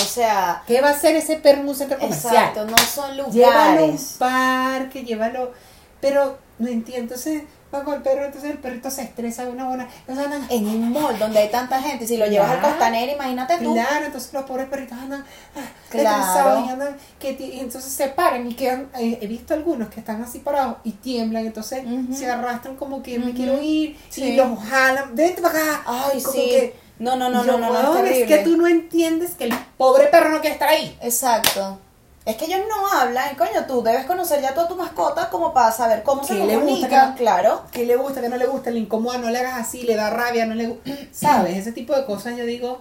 O 0.02 0.06
sea, 0.06 0.64
¿Qué 0.68 0.82
va 0.82 0.90
a 0.90 0.92
hacer 0.92 1.16
ese 1.16 1.38
perro 1.38 1.62
en 1.62 1.70
un 1.70 1.76
centro 1.76 1.98
comercial? 2.00 2.34
exacto, 2.36 2.66
no 2.66 2.78
son 2.78 3.12
Llévalo 3.32 3.60
a 3.60 3.66
un 3.74 3.78
lugares. 3.82 4.16
parque, 4.20 5.04
llévalo. 5.04 5.52
Pero 6.00 6.38
no 6.60 6.68
entiendo. 6.68 7.04
Entonces 7.14 7.44
va 7.74 7.84
con 7.86 7.94
el 7.94 8.02
perro, 8.02 8.26
entonces 8.26 8.52
el 8.52 8.58
perrito 8.58 8.90
se 8.92 9.04
estresa 9.04 9.46
de 9.46 9.52
una 9.52 9.68
buena. 9.68 9.88
Entonces 10.00 10.26
andan. 10.26 10.46
En 10.50 10.68
un 10.68 10.92
mall 10.92 11.18
donde 11.20 11.40
hay 11.40 11.50
tanta 11.50 11.80
gente, 11.82 12.06
si 12.08 12.18
lo 12.18 12.26
llevas 12.26 12.50
al 12.52 12.60
costanero, 12.62 13.14
imagínate 13.14 13.60
tú. 13.60 13.74
Claro, 13.74 14.06
entonces 14.08 14.34
los 14.34 14.44
pobres 14.44 14.68
perritos 14.68 14.98
andan 14.98 15.24
ah, 15.56 15.60
Claro. 15.90 16.66
y 16.66 16.70
andan. 16.70 16.98
Que 17.20 17.32
y 17.40 17.60
entonces 17.60 17.94
se 17.94 18.08
paran 18.08 18.50
y 18.50 18.56
quedan. 18.56 18.90
eh, 18.98 19.20
he 19.22 19.28
visto 19.28 19.54
algunos 19.54 19.90
que 19.90 20.00
están 20.00 20.22
así 20.24 20.40
parados 20.40 20.78
y 20.84 20.92
tiemblan, 20.94 21.46
entonces 21.46 21.84
se 22.14 22.30
arrastran 22.30 22.76
como 22.76 23.02
que 23.04 23.20
me 23.20 23.34
quiero 23.34 23.62
ir 23.62 23.98
Sí. 24.10 24.24
y 24.24 24.36
los 24.36 24.60
jalan. 24.68 25.16
Vete 25.16 25.42
para 25.42 25.60
acá. 25.60 25.84
Ay, 25.86 26.22
Como 26.22 26.34
sí. 26.36 26.40
que- 26.50 26.76
no, 27.02 27.16
no, 27.16 27.30
no, 27.30 27.46
yo, 27.46 27.58
no, 27.58 27.68
no, 27.68 27.74
no, 27.74 27.80
es 27.80 27.86
"Weón, 27.90 27.98
es 28.08 28.14
terrible. 28.14 28.38
que 28.38 28.44
tú 28.44 28.58
no 28.58 28.68
entiendes 28.68 29.32
que 29.36 29.46
el 29.46 29.54
pobre 29.78 30.08
perro 30.08 30.30
no 30.30 30.40
quiere 30.42 30.54
estar 30.54 30.70
ahí. 30.70 30.98
Exacto. 31.02 31.80
Es 32.24 32.36
que 32.36 32.46
ellos 32.46 32.60
no 32.70 32.88
hablan, 33.00 33.36
coño, 33.36 33.66
tú 33.68 33.82
debes 33.82 34.06
conocer 34.06 34.42
ya 34.42 34.54
toda 34.54 34.68
tu 34.68 34.76
mascota 34.76 35.30
como 35.32 35.54
para 35.54 35.72
saber 35.72 36.04
cómo 36.04 36.24
se 36.24 36.36
Que 36.36 36.46
le 36.46 36.56
gusta, 36.56 36.60
comunica, 36.60 36.88
que 36.90 36.96
no- 37.12 37.16
claro. 37.16 37.62
que 37.72 37.86
le 37.86 37.96
gusta, 37.96 38.22
que 38.22 38.30
no 38.30 38.38
le 38.38 38.46
gusta, 38.46 38.70
le 38.70 38.78
incomoda, 38.80 39.18
no 39.18 39.30
le 39.32 39.40
hagas 39.40 39.60
así, 39.60 39.82
le 39.84 39.96
da 39.96 40.12
rabia, 40.12 40.46
no 40.46 40.54
le 40.54 40.68
gusta. 40.68 40.92
¿Sabes? 41.12 41.58
Ese 41.58 41.72
tipo 41.72 41.96
de 41.96 42.06
cosas 42.06 42.38
yo 42.38 42.46
digo, 42.46 42.80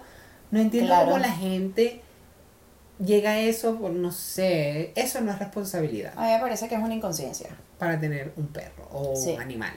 no 0.50 0.61
entiendo 0.61 0.88
Claro. 0.90 1.06
cómo 1.06 1.18
la 1.18 1.33
gente 1.33 2.02
llega 3.02 3.30
a 3.30 3.38
eso, 3.38 3.76
por 3.76 3.92
no 3.92 4.12
sé, 4.12 4.92
eso 4.94 5.22
no 5.22 5.33
es 5.33 5.38
responsabilidad 5.38 6.12
A 6.16 6.22
mí 6.26 6.33
me 6.33 6.38
parece 6.40 6.68
que 6.68 6.74
es 6.74 6.83
una 6.83 6.94
inconsciencia. 6.94 7.48
para 7.78 7.98
tener 7.98 8.35
un 8.37 8.48
perro 8.48 8.87
o 8.92 9.16
Sí. 9.16 9.30
un 9.33 9.40
animal. 9.40 9.72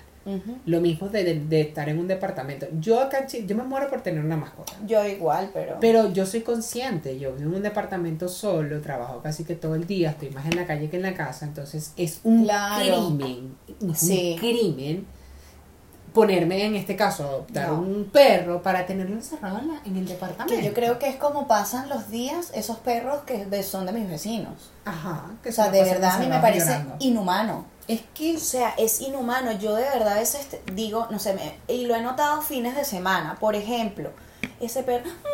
Lo 0.65 0.79
mismo 0.79 1.09
de, 1.09 1.23
de- 1.23 1.39
de 1.39 1.62
estar 1.62 1.89
en 1.89 1.99
un 1.99 2.07
departamento. 2.07 2.65
Yo 2.79 3.01
acá 3.01 3.19
en 3.19 3.27
Chile, 3.27 3.45
yo 3.45 3.55
me 3.57 3.63
muero 3.63 3.89
por 3.89 4.01
tener 4.01 4.23
una 4.23 4.38
mascota. 4.38 4.73
Yo 4.86 5.05
igual, 5.05 5.49
pero... 5.53 5.77
Pero 5.81 6.12
yo 6.13 6.25
soy 6.25 6.41
consciente, 6.41 7.19
yo 7.19 7.33
vivo 7.36 7.49
en 7.49 7.55
un 7.57 7.63
departamento 7.63 8.29
solo, 8.29 8.79
trabajo 8.81 9.19
casi 9.21 9.43
que 9.43 9.55
todo 9.55 9.75
el 9.75 9.86
día, 9.86 10.12
estoy 10.12 10.29
más 10.29 10.45
en 10.45 10.55
la 10.55 10.65
calle 10.65 10.89
que 10.89 10.95
en 10.97 11.03
la 11.03 11.13
casa, 11.13 11.45
entonces 11.45 11.91
es 11.97 12.21
un 12.23 12.43
Claro. 12.45 13.07
crimen, 13.17 13.55
es 13.91 13.97
Sí. 13.99 14.31
un 14.33 14.39
crimen 14.39 15.05
ponerme 16.13 16.63
en 16.65 16.75
este 16.75 16.95
caso 16.95 17.23
adoptar 17.23 17.69
No. 17.69 17.79
un 17.79 18.05
perro 18.05 18.62
para 18.62 18.86
tenerlo 18.86 19.15
encerrado 19.15 19.57
en, 19.59 19.67
la- 19.69 19.81
en 19.83 19.97
el 19.97 20.05
departamento. 20.07 20.55
Que 20.55 20.63
yo 20.63 20.71
creo 20.73 20.99
que 20.99 21.07
es 21.09 21.15
como 21.15 21.47
pasan 21.47 21.89
los 21.89 22.09
días 22.12 22.51
esos 22.53 22.77
perros 22.77 23.23
que 23.25 23.45
de- 23.47 23.63
son 23.63 23.88
de 23.88 23.93
mis 23.93 24.07
vecinos. 24.07 24.69
Ajá, 24.86 25.31
que 25.41 25.49
O 25.49 25.51
se 25.51 25.55
sea, 25.63 25.71
de 25.71 25.83
verdad 25.83 26.12
a 26.15 26.19
mí 26.19 26.27
me 26.27 26.39
parece 26.39 26.67
llorando. 26.67 26.95
inhumano. 26.99 27.65
Es 27.88 28.02
que 28.13 28.38
O 28.38 28.39
sea, 28.39 28.74
es 28.78 29.02
inhumano. 29.02 29.52
Yo 29.54 29.76
de 29.76 29.84
verdad 29.84 30.13
a 30.13 30.19
veces 30.19 30.48
digo, 30.74 31.08
no 31.10 31.19
sé, 31.19 31.34
me- 31.34 31.58
y 31.67 31.86
lo 31.86 31.96
he 31.96 32.02
notado 32.02 32.41
fines 32.41 32.76
de 32.76 32.86
semana. 32.86 33.36
Por 33.39 33.56
ejemplo, 33.56 34.12
ese 34.60 34.84
perro... 34.84 35.06
"Ah, 35.10 35.28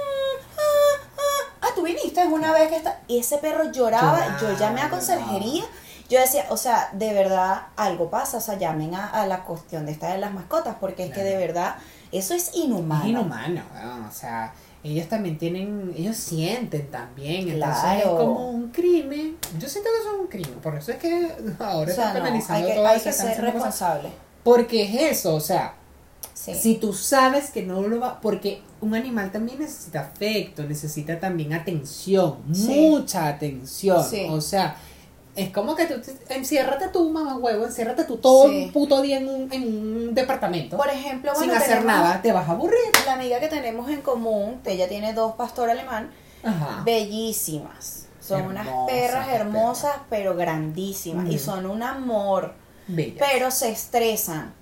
ah, 0.58 1.08
ah". 1.18 1.56
Ah, 1.62 1.68
tú 1.76 1.84
viniste 1.84 2.26
una 2.26 2.52
vez 2.54 2.70
que 2.70 2.78
está... 2.78 3.00
Y 3.08 3.20
ese 3.20 3.38
perro 3.38 3.72
lloraba, 3.72 4.38
yo 4.42 4.58
llamé 4.58 4.82
a 4.82 4.90
conserjería. 4.90 5.64
Yo 6.10 6.20
decía, 6.20 6.46
o 6.50 6.58
sea, 6.58 6.90
de 6.94 7.14
verdad 7.14 7.68
algo 7.76 8.10
pasa, 8.10 8.38
o 8.38 8.42
sea, 8.42 8.58
llamen 8.58 8.96
a, 8.96 9.08
a 9.10 9.28
la 9.28 9.44
cuestión 9.44 9.86
de 9.86 9.92
esta 9.92 10.08
de 10.12 10.18
las 10.18 10.34
mascotas, 10.34 10.76
porque 10.80 11.04
es 11.06 11.14
que 11.14 11.22
de 11.24 11.38
verdad 11.38 11.76
eso 12.12 12.34
es 12.34 12.56
inhumano. 12.56 13.04
es 13.04 13.10
inhumano, 13.10 13.62
weón, 13.76 14.06
o 14.06 14.12
sea, 14.12 14.52
ellos 14.84 15.08
también 15.10 15.38
tienen, 15.38 15.94
ellos 15.98 16.16
sienten 16.16 16.90
también, 16.90 17.50
entonces 17.50 17.80
Claro. 17.82 18.00
es 18.00 18.06
como 18.06 18.50
un 18.52 18.70
crimen. 18.70 19.38
Yo 19.60 19.68
siento 19.68 19.90
que 19.92 20.00
eso 20.02 20.16
es 20.16 20.20
un 20.22 20.28
crimen, 20.28 20.60
por 20.62 20.76
eso 20.76 20.92
es 20.92 20.98
que 20.98 21.32
ahora 21.60 21.92
O 21.92 21.96
sea, 21.96 22.06
están 22.08 22.14
no, 22.14 22.20
penalizando 22.24 22.66
hay 22.68 22.72
que, 22.72 22.78
todo 22.78 22.88
hay 22.88 23.00
que 23.02 23.10
están 23.10 23.28
ser 23.36 23.42
responsable. 23.44 24.10
Porque 24.44 24.84
es 24.84 25.18
eso, 25.18 25.36
o 25.36 25.40
sea, 25.42 25.76
Sí. 26.34 26.54
si 26.56 26.76
tú 26.76 26.94
sabes 26.94 27.50
que 27.52 27.64
no 27.64 27.82
lo 27.82 28.00
va, 28.00 28.22
porque 28.22 28.62
un 28.80 28.96
animal 28.96 29.30
también 29.32 29.60
necesita 29.60 30.00
afecto, 30.00 30.64
necesita 30.64 31.20
también 31.20 31.52
atención, 31.54 32.38
Sí. 32.54 32.68
mucha 32.90 33.28
atención, 33.28 34.02
Sí. 34.10 34.26
o 34.30 34.40
sea, 34.40 34.78
es 35.36 35.52
como 35.52 35.76
que 35.76 35.86
tú, 35.86 35.96
te- 36.02 36.36
enciérrate 36.36 36.90
tú, 36.90 37.10
mamá 37.12 37.38
huevo, 37.38 37.66
enciérrate 37.66 38.04
tú 38.04 38.18
todo 38.18 38.48
Sí. 38.50 38.64
un 38.66 38.72
puto 38.74 39.02
día 39.02 39.18
en 39.18 39.30
un, 39.30 39.54
en 39.54 39.64
un 39.64 40.14
departamento, 40.16 40.76
Por 40.78 40.90
ejemplo, 40.90 41.32
sin 41.36 41.46
bueno, 41.48 41.54
hacer 41.56 41.80
tenemos 41.80 41.86
nada, 41.86 42.22
te 42.22 42.32
vas 42.32 42.48
a 42.50 42.52
aburrir. 42.52 42.78
La 43.06 43.14
amiga 43.14 43.40
que 43.40 43.48
tenemos 43.48 43.90
en 43.90 44.02
común, 44.02 44.60
ella 44.66 44.88
tiene 44.90 45.14
dos 45.14 45.36
pastor 45.36 45.70
alemán, 45.70 46.10
Ajá. 46.44 46.82
bellísimas. 46.86 48.08
Son 48.22 48.42
unas 48.44 48.68
Hermosas 48.68 48.88
perras 48.88 49.28
hermosas, 49.30 49.92
pero 50.10 50.36
grandísimas. 50.36 51.30
Y 51.30 51.40
son 51.40 51.66
un 51.66 51.82
amor. 51.82 52.54
Bellas. 52.88 53.18
Pero 53.32 53.50
se 53.52 53.70
estresan. 53.72 54.54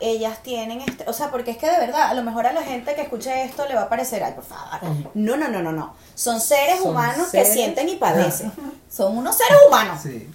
Ellas 0.00 0.42
tienen, 0.42 0.80
este, 0.80 1.04
o 1.08 1.12
sea, 1.12 1.30
porque 1.30 1.50
es 1.50 1.56
que 1.56 1.68
de 1.68 1.76
verdad, 1.78 2.08
a 2.10 2.14
lo 2.14 2.22
mejor 2.22 2.46
a 2.46 2.52
la 2.52 2.62
gente 2.62 2.94
que 2.94 3.02
escuche 3.02 3.42
esto 3.44 3.66
le 3.66 3.74
va 3.74 3.82
a 3.82 3.88
parecer, 3.88 4.22
ay, 4.22 4.32
por 4.34 4.44
favor. 4.44 4.78
No, 5.14 5.36
no, 5.36 5.48
no, 5.48 5.60
no, 5.62 5.72
no. 5.72 5.94
Son 6.14 6.40
seres 6.40 6.78
Son 6.78 6.90
humanos 6.90 7.28
seres- 7.28 7.48
que 7.48 7.54
sienten 7.54 7.88
y 7.88 7.96
padecen. 7.96 8.52
Son 8.90 9.16
unos 9.16 9.36
seres 9.36 9.58
humanos. 9.66 10.00
Sí. 10.02 10.28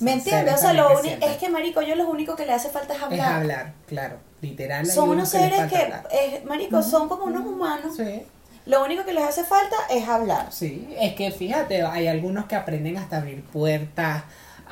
¿Me 0.00 0.14
entiendes? 0.14 0.54
O 0.54 0.58
sea, 0.58 0.72
lo 0.72 0.88
que 0.88 0.94
único 0.96 1.26
es 1.26 1.36
que, 1.36 1.48
marico, 1.48 1.80
yo 1.80 1.94
lo 1.94 2.08
único 2.08 2.34
que 2.36 2.44
le 2.44 2.52
hace 2.52 2.68
falta 2.68 2.92
es 2.92 2.98
Es 2.98 3.04
hablar. 3.04 3.32
hablar, 3.34 3.72
claro, 3.86 4.16
literal. 4.40 4.84
Son 4.86 5.08
unos 5.10 5.30
que 5.30 5.38
seres 5.38 5.70
que, 5.70 5.76
hablar. 5.76 6.08
eh, 6.10 6.42
marico, 6.46 6.82
son 6.82 7.08
como 7.08 7.24
unos 7.24 7.46
humanos. 7.46 7.94
Sí. 7.96 8.22
Lo 8.66 8.84
único 8.84 9.04
que 9.04 9.12
les 9.12 9.24
hace 9.24 9.42
falta 9.44 9.76
es 9.90 10.06
hablar. 10.08 10.46
Sí, 10.52 10.88
es 11.00 11.14
que 11.14 11.30
fíjate, 11.32 11.82
hay 11.82 12.06
algunos 12.08 12.46
que 12.46 12.54
aprenden 12.56 12.96
hasta 12.96 13.16
abrir 13.18 13.42
puertas, 13.44 14.22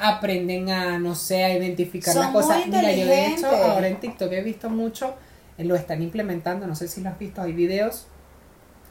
aprenden 0.00 0.70
a, 0.70 0.98
no 0.98 1.14
sé, 1.14 1.44
a 1.44 1.54
identificar 1.56 2.12
Son 2.14 2.22
las 2.24 2.32
cosas. 2.32 2.66
Mira, 2.66 2.92
yo 2.92 3.06
de 3.06 3.26
hecho 3.28 3.46
ahora 3.46 3.88
en 3.88 4.00
TikTok 4.00 4.32
he 4.32 4.42
visto 4.42 4.68
mucho, 4.70 5.14
eh, 5.58 5.64
lo 5.64 5.74
están 5.76 6.02
implementando, 6.02 6.66
no 6.66 6.74
sé 6.74 6.88
si 6.88 7.00
lo 7.00 7.10
has 7.10 7.18
visto, 7.18 7.42
hay 7.42 7.52
videos 7.52 8.06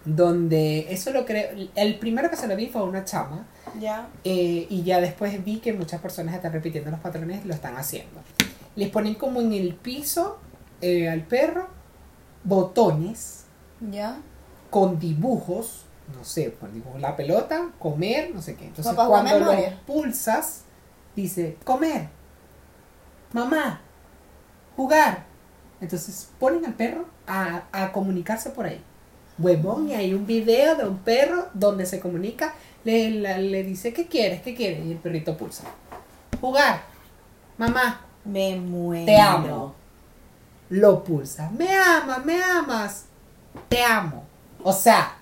donde 0.05 0.87
eso 0.93 1.11
lo 1.11 1.25
creo, 1.25 1.49
el 1.75 1.99
primero 1.99 2.29
que 2.29 2.37
se 2.37 2.47
lo 2.47 2.55
vi 2.55 2.67
fue 2.67 2.81
una 2.83 3.03
chama 3.03 3.45
Ya. 3.79 4.07
eh, 4.23 4.65
y 4.69 4.83
ya 4.83 5.01
después 5.01 5.43
vi 5.43 5.59
que 5.59 5.73
muchas 5.73 5.99
personas 6.01 6.33
están 6.35 6.53
repitiendo 6.53 6.89
los 6.89 6.99
patrones 7.01 7.43
y 7.43 7.47
lo 7.47 7.53
están 7.53 7.75
haciendo. 7.77 8.21
Les 8.75 8.89
ponen 8.89 9.15
como 9.15 9.41
en 9.41 9.51
el 9.51 9.75
piso 9.75 10.39
eh, 10.81 11.09
al 11.09 11.23
perro 11.23 11.67
botones 12.45 13.43
Ya. 13.91 14.17
con 14.69 14.99
dibujos, 14.99 15.83
no 16.17 16.23
sé, 16.23 16.53
con 16.53 16.73
dibujos 16.73 17.01
la 17.01 17.15
pelota, 17.17 17.69
comer, 17.77 18.31
no 18.33 18.41
sé 18.41 18.55
qué. 18.55 18.65
Entonces 18.67 18.93
Papá, 18.93 19.07
cuando 19.09 19.39
lo 19.39 19.51
pulsas, 19.85 20.63
dice 21.21 21.57
comer, 21.63 22.07
mamá, 23.33 23.81
jugar. 24.75 25.25
Entonces 25.81 26.29
ponen 26.39 26.65
al 26.65 26.73
perro 26.73 27.05
a, 27.27 27.63
a 27.71 27.91
comunicarse 27.91 28.49
por 28.49 28.65
ahí. 28.65 28.81
Huevón, 29.37 29.87
y 29.89 29.93
hay 29.93 30.13
un 30.13 30.25
video 30.25 30.75
de 30.75 30.85
un 30.85 30.97
perro 30.97 31.47
donde 31.53 31.85
se 31.85 31.99
comunica, 32.01 32.53
le, 32.83 33.09
la- 33.11 33.37
le 33.37 33.63
dice, 33.63 33.93
¿qué 33.93 34.07
quieres? 34.07 34.41
¿Qué 34.41 34.53
quieres? 34.53 34.85
Y 34.85 34.91
el 34.91 34.97
perrito 34.97 35.37
pulsa. 35.37 35.63
Jugar, 36.41 36.81
mamá, 37.57 38.01
Me 38.25 38.55
muero. 38.57 39.05
te 39.05 39.17
amo. 39.19 39.75
Lo 40.69 41.03
pulsa. 41.03 41.49
Me 41.57 41.73
amas, 41.73 42.25
me 42.25 42.43
amas. 42.43 43.05
Te 43.69 43.81
amo. 43.83 44.25
O 44.61 44.73
sea, 44.73 45.13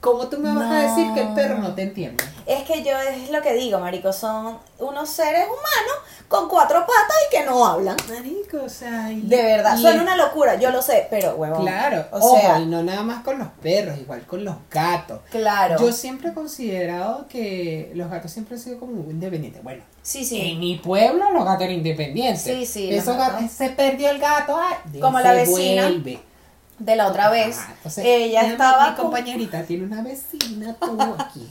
¿cómo 0.00 0.28
tú 0.28 0.38
me 0.38 0.54
vas 0.54 0.70
a 0.70 0.82
decir 0.82 1.12
que 1.14 1.22
el 1.22 1.32
perro 1.34 1.58
no 1.58 1.74
te 1.74 1.82
entiende? 1.84 2.22
Es 2.52 2.64
que 2.64 2.82
yo 2.82 2.98
es 2.98 3.30
lo 3.30 3.40
que 3.42 3.54
digo, 3.54 3.78
marico, 3.78 4.12
son 4.12 4.58
unos 4.80 5.08
seres 5.08 5.44
humanos 5.44 6.26
con 6.26 6.48
cuatro 6.48 6.80
patas 6.80 7.16
y 7.28 7.36
que 7.36 7.44
no 7.44 7.64
hablan. 7.64 7.96
Marico, 8.08 8.64
o 8.64 8.68
sea, 8.68 9.12
y- 9.12 9.20
De 9.20 9.40
verdad, 9.40 9.76
y 9.78 9.80
suena 9.80 9.96
es- 9.98 10.02
una 10.02 10.16
locura, 10.16 10.56
yo 10.56 10.70
lo 10.72 10.82
sé, 10.82 11.06
pero 11.10 11.36
huevón. 11.36 11.62
Claro, 11.62 12.06
O 12.10 12.18
ojo, 12.18 12.40
sea, 12.40 12.58
y 12.58 12.66
no 12.66 12.82
nada 12.82 13.02
más 13.02 13.22
con 13.22 13.38
los 13.38 13.48
perros, 13.62 13.96
igual 13.98 14.22
con 14.26 14.44
los 14.44 14.56
gatos. 14.70 15.20
claro. 15.30 15.76
Yo 15.78 15.92
siempre 15.92 16.30
he 16.30 16.34
considerado 16.34 17.28
que 17.28 17.92
los 17.94 18.10
gatos 18.10 18.32
siempre 18.32 18.56
han 18.56 18.60
sido 18.62 18.80
como 18.80 19.08
independientes. 19.10 19.62
Bueno, 19.62 19.84
sí, 20.02 20.24
sí. 20.24 20.40
en 20.50 20.58
mi 20.58 20.76
pueblo 20.78 21.30
los 21.30 21.44
gatos 21.44 21.62
eran 21.62 21.76
independientes. 21.76 22.42
Sí, 22.42 22.66
sí, 22.66 22.92
Esos 22.92 23.16
gatos. 23.16 23.48
se 23.50 23.70
perdió 23.70 24.10
el 24.10 24.18
gato, 24.18 24.58
ay, 24.60 25.00
Como 25.00 25.18
se 25.18 25.24
la 25.24 25.32
vecina. 25.34 25.82
vuelve. 25.82 26.18
De 26.80 26.96
la 26.96 27.08
otra 27.08 27.28
vez, 27.28 27.58
Ajá, 27.58 27.74
entonces, 27.76 28.04
ella 28.06 28.40
estaba 28.40 28.88
Mi 28.88 28.96
con- 28.96 29.04
compañerita 29.04 29.62
tiene 29.64 29.84
una 29.84 30.00
vecina, 30.02 30.74
tú 30.80 30.96
aquí, 31.18 31.46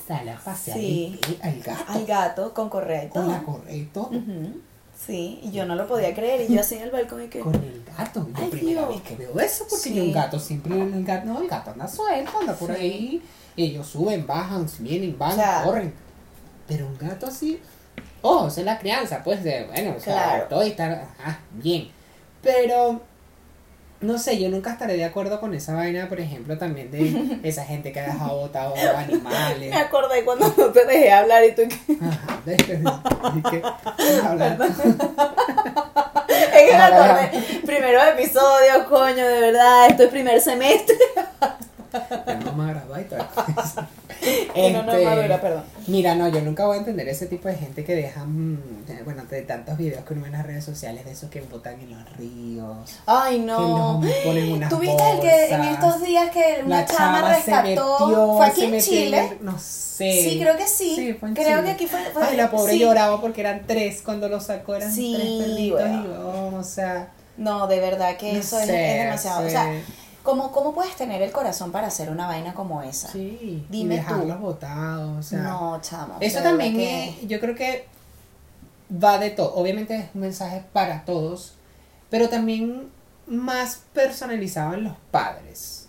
dice, 0.00 0.14
sale 0.14 0.30
a 0.32 0.36
pasear 0.38 0.78
Sí. 0.78 1.18
el- 1.28 1.38
al 1.42 1.60
gato 1.62 1.84
al 1.92 2.06
gato 2.06 2.54
con 2.54 2.68
correa 2.68 3.04
y 3.04 3.08
con 3.08 3.28
la 3.28 3.42
correa 3.42 3.74
y 3.76 3.84
todo. 3.86 4.08
Ujú. 4.08 4.60
Sí, 5.06 5.40
y 5.42 5.50
yo 5.50 5.64
no 5.64 5.74
lo 5.76 5.86
podía 5.88 6.14
creer. 6.14 6.48
Y 6.50 6.54
yo 6.54 6.60
así 6.60 6.74
en 6.76 6.82
el 6.82 6.90
balcón 6.90 7.22
y 7.24 7.28
que. 7.28 7.40
Con 7.40 7.54
el 7.54 7.82
gato, 7.96 8.26
yo 8.28 8.34
Ay, 8.44 8.50
primera 8.50 8.80
Dios. 8.86 8.88
vez 8.90 9.02
que 9.02 9.16
veo 9.16 9.40
eso, 9.40 9.64
porque 9.68 9.82
Sí. 9.88 9.94
yo 9.94 10.04
un 10.04 10.12
gato 10.12 10.38
siempre, 10.38 10.78
el 10.78 11.04
gato, 11.04 11.26
no, 11.26 11.40
el 11.40 11.48
gato 11.48 11.70
anda 11.70 11.88
suelto, 11.88 12.30
anda 12.38 12.52
por 12.54 12.74
Sí. 12.74 12.80
ahí, 12.82 13.22
ellos 13.56 13.86
suben, 13.86 14.26
bajan, 14.26 14.66
vienen, 14.80 15.16
van, 15.18 15.32
O 15.32 15.34
sea, 15.36 15.62
corren. 15.64 15.94
Pero 16.68 16.86
un 16.86 16.98
gato 16.98 17.26
así, 17.26 17.60
oh, 18.22 18.46
es 18.46 18.58
la 18.58 18.78
crianza, 18.78 19.22
pues, 19.24 19.42
de, 19.42 19.64
bueno, 19.66 19.94
o 19.96 20.00
sea, 20.00 20.14
Claro. 20.22 20.46
todo 20.50 20.62
está, 20.62 21.08
ajá, 21.18 21.40
bien. 21.52 21.88
Pero, 22.42 23.00
no 24.00 24.18
sé, 24.18 24.38
yo 24.40 24.48
nunca 24.48 24.70
estaré 24.72 24.96
de 24.96 25.04
acuerdo 25.04 25.40
con 25.40 25.54
esa 25.54 25.74
vaina, 25.74 26.08
por 26.08 26.20
ejemplo, 26.20 26.56
también 26.58 26.90
de 26.90 27.38
esa 27.48 27.64
gente 27.64 27.92
que 27.92 28.00
ha 28.00 28.06
dejado 28.06 28.38
botado 28.40 28.74
animales. 28.96 29.70
Me 29.70 29.76
acordé 29.76 30.24
cuando 30.24 30.52
no 30.56 30.66
te 30.66 30.84
dejé 30.86 31.12
hablar 31.12 31.44
y 31.44 31.54
tú 31.54 31.62
que. 31.68 31.96
Ajá, 32.04 32.40
de- 32.44 32.52
de 32.52 33.50
que- 33.50 33.62
hablar- 34.26 34.58
Es 36.30 36.70
que 36.70 36.76
me 36.76 36.82
acordé. 36.82 37.30
Primeros 37.66 38.02
episodios, 38.08 38.84
coño, 38.88 39.26
de 39.26 39.40
verdad. 39.40 39.86
Esto 39.90 40.04
es 40.04 40.08
primer 40.10 40.40
semestre. 40.40 40.96
Ya 41.92 42.34
no 42.36 42.66
grababa 42.66 43.00
y 43.00 43.04
todo. 43.04 43.18
Y 44.54 44.70
no, 44.72 44.82
no, 44.82 44.92
Este, 44.92 45.04
madura, 45.06 45.40
perdón. 45.40 45.64
Mira, 45.86 46.14
no, 46.14 46.28
yo 46.28 46.42
nunca 46.42 46.66
voy 46.66 46.76
a 46.76 46.80
entender 46.80 47.08
ese 47.08 47.26
tipo 47.26 47.48
de 47.48 47.54
gente 47.54 47.84
que 47.84 47.94
dejan, 47.94 48.60
eh, 48.88 49.00
bueno, 49.04 49.24
de 49.24 49.40
tantos 49.42 49.78
videos 49.78 50.04
que 50.04 50.12
uno 50.12 50.22
ve 50.22 50.28
en 50.28 50.32
las 50.34 50.46
redes 50.46 50.62
sociales, 50.64 51.04
de 51.06 51.12
esos 51.12 51.30
que 51.30 51.40
botan 51.40 51.80
en 51.80 51.90
los 51.90 52.16
ríos. 52.18 53.00
Ay, 53.06 53.38
Que 53.38 53.44
no. 53.46 54.00
los 54.02 54.14
ponen 54.16 54.52
unas 54.52 54.68
¿Tú 54.68 54.78
viste 54.78 55.10
el 55.10 55.20
que 55.20 55.44
en 55.46 55.58
bolsas. 55.58 55.72
estos 55.74 56.02
días 56.06 56.30
que 56.30 56.60
una 56.66 56.84
chama, 56.84 57.28
se 57.28 57.34
rescató? 57.36 57.62
metió, 57.62 58.36
¿Fue 58.36 58.46
aquí 58.46 58.64
en 58.64 58.80
Chile? 58.80 59.28
el- 59.40 59.44
no 59.44 59.58
sé. 59.58 60.12
Sí, 60.22 60.38
creo 60.40 60.56
que 60.56 60.66
sí. 60.66 61.16
fue 61.18 61.28
en 61.30 61.34
Creo 61.34 61.46
Chile. 61.48 61.62
que 61.64 61.70
aquí 61.70 61.86
fue- 61.86 62.04
fue- 62.12 62.22
Ay, 62.24 62.36
la 62.36 62.50
pobre 62.50 62.72
sí. 62.74 62.78
lloraba 62.80 63.20
porque 63.22 63.40
eran 63.40 63.62
tres 63.66 64.02
cuando 64.02 64.28
lo 64.28 64.40
sacó, 64.40 64.74
eran 64.74 64.92
Sí, 64.92 65.14
tres 65.16 65.48
perritos 65.48 65.80
weón. 65.80 66.04
y 66.04 66.08
oh, 66.54 66.56
o 66.58 66.62
sea. 66.62 67.08
No, 67.38 67.66
de 67.68 67.80
verdad 67.80 68.18
que 68.18 68.34
no 68.34 68.38
eso 68.40 68.58
es, 68.60 68.66
sé, 68.66 68.98
es 68.98 69.04
demasiado. 69.04 69.40
O 69.40 69.44
sí. 69.46 69.50
sea, 69.50 69.72
¿cómo, 70.22 70.52
¿cómo 70.52 70.74
puedes 70.74 70.94
tener 70.96 71.22
el 71.22 71.32
corazón 71.32 71.72
para 71.72 71.86
hacer 71.88 72.10
una 72.10 72.26
vaina 72.26 72.54
como 72.54 72.82
esa? 72.82 73.08
Sí, 73.10 73.64
Dime 73.68 73.94
y 73.94 73.98
tú. 73.98 74.04
dejarlos 74.04 74.40
botados, 74.40 75.18
o 75.18 75.22
sea. 75.22 75.40
no, 75.42 75.80
chamo. 75.80 76.16
Eso 76.20 76.40
también 76.42 76.74
que- 76.74 77.08
es- 77.10 77.28
yo 77.28 77.40
creo 77.40 77.54
que 77.54 77.86
va 78.92 79.18
de 79.18 79.30
todo. 79.30 79.54
Obviamente 79.54 79.96
es 79.96 80.04
un 80.14 80.20
mensaje 80.22 80.64
para 80.72 81.04
todos, 81.04 81.54
pero 82.10 82.28
también 82.28 82.88
más 83.26 83.82
personalizado 83.92 84.74
en 84.74 84.84
los 84.84 84.94
padres. 85.10 85.86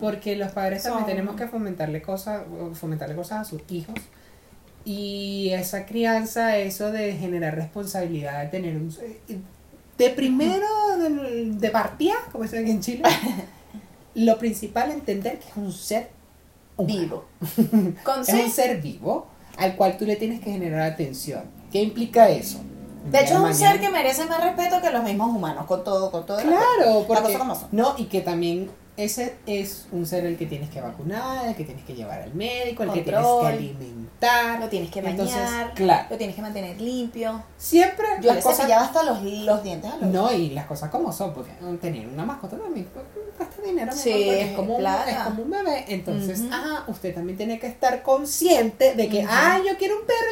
Porque 0.00 0.36
los 0.36 0.52
padres 0.52 0.84
también 0.84 1.06
tenemos 1.06 1.34
que 1.34 1.48
fomentarle 1.48 2.00
cosas, 2.00 2.42
fomentarle 2.74 3.16
cosas 3.16 3.40
a 3.40 3.44
sus 3.44 3.62
hijos. 3.68 3.96
Y 4.84 5.50
esa 5.52 5.86
crianza, 5.86 6.56
eso 6.58 6.92
de 6.92 7.14
generar 7.16 7.56
responsabilidad, 7.56 8.42
de 8.42 8.48
tener 8.48 8.76
un... 8.76 8.94
de 9.98 10.10
primero 10.10 10.64
de, 11.00 11.50
de 11.50 11.70
partida, 11.70 12.14
como 12.30 12.44
dicen 12.44 12.62
aquí 12.62 12.70
en 12.70 12.80
Chile, 12.80 13.02
lo 14.16 14.38
principal 14.38 14.90
entender 14.90 15.38
que 15.38 15.48
es 15.48 15.56
un 15.56 15.72
ser. 15.72 16.10
Vivo. 16.78 17.24
Con 18.04 18.20
Es 18.20 18.28
un 18.28 18.50
ser 18.50 18.82
vivo 18.82 19.28
al 19.56 19.76
cual 19.76 19.96
tú 19.96 20.04
le 20.04 20.16
tienes 20.16 20.40
que 20.40 20.50
generar 20.50 20.82
atención. 20.82 21.44
¿Qué 21.72 21.82
implica 21.82 22.28
eso? 22.28 22.60
De 23.10 23.20
hecho, 23.20 23.34
es 23.34 23.40
un 23.40 23.54
ser 23.54 23.80
que 23.80 23.88
merece 23.88 24.26
más 24.26 24.42
respeto 24.42 24.80
que 24.82 24.90
los 24.90 25.02
mismos 25.04 25.34
humanos, 25.34 25.66
con 25.66 25.84
todo, 25.84 26.10
con 26.10 26.26
todo. 26.26 26.38
Claro, 26.38 27.00
La 27.00 27.06
porque 27.06 27.38
no 27.72 27.94
y 27.96 28.04
que 28.06 28.20
también 28.20 28.70
ese 28.96 29.36
es 29.46 29.86
un 29.92 30.06
ser 30.06 30.24
el 30.24 30.36
que 30.38 30.46
tienes 30.46 30.70
que 30.70 30.80
vacunar, 30.80 31.46
el 31.46 31.54
que 31.54 31.64
tienes 31.64 31.84
que 31.84 31.94
llevar 31.94 32.22
al 32.22 32.34
médico, 32.34 32.82
el 32.82 32.92
que 32.92 33.02
tienes 33.02 33.22
que 33.40 33.46
alimentar, 33.46 34.60
Lo 34.60 34.68
tienes 34.68 34.90
que 34.90 35.00
Entonces, 35.00 35.36
bañar, 35.36 35.74
claro, 35.74 36.06
lo 36.10 36.16
tienes 36.16 36.34
que 36.36 36.42
mantener 36.42 36.80
limpio. 36.80 37.42
siempre 37.58 38.06
Yo 38.20 38.28
las 38.28 38.36
le 38.36 38.42
cosas 38.42 38.58
cepillaba 38.58 38.84
hasta 38.86 39.02
los, 39.02 39.22
los 39.22 39.62
dientes 39.62 39.92
a 39.92 39.96
los 39.98 40.08
no 40.10 40.32
y 40.32 40.50
las 40.50 40.66
cosas 40.66 40.90
como 40.90 41.12
son, 41.12 41.34
porque 41.34 41.52
tener 41.80 42.06
una 42.08 42.24
mascota 42.24 42.56
también 42.56 42.88
gasta 43.38 43.62
dinero, 43.62 43.92
Sí, 43.92 44.28
es 44.30 44.52
como, 44.56 44.76
un, 44.76 44.86
es 44.86 45.16
como 45.24 45.42
un 45.42 45.50
bebé, 45.50 45.84
entonces, 45.88 46.42
ah, 46.50 46.84
usted 46.88 47.14
también 47.14 47.36
tiene 47.36 47.58
que 47.58 47.66
estar 47.66 48.02
consciente 48.02 48.94
de 48.94 49.08
que, 49.08 49.18
Ujú. 49.18 49.28
ah, 49.30 49.58
yo 49.66 49.76
quiero 49.76 49.96
un 50.00 50.06
perro, 50.06 50.25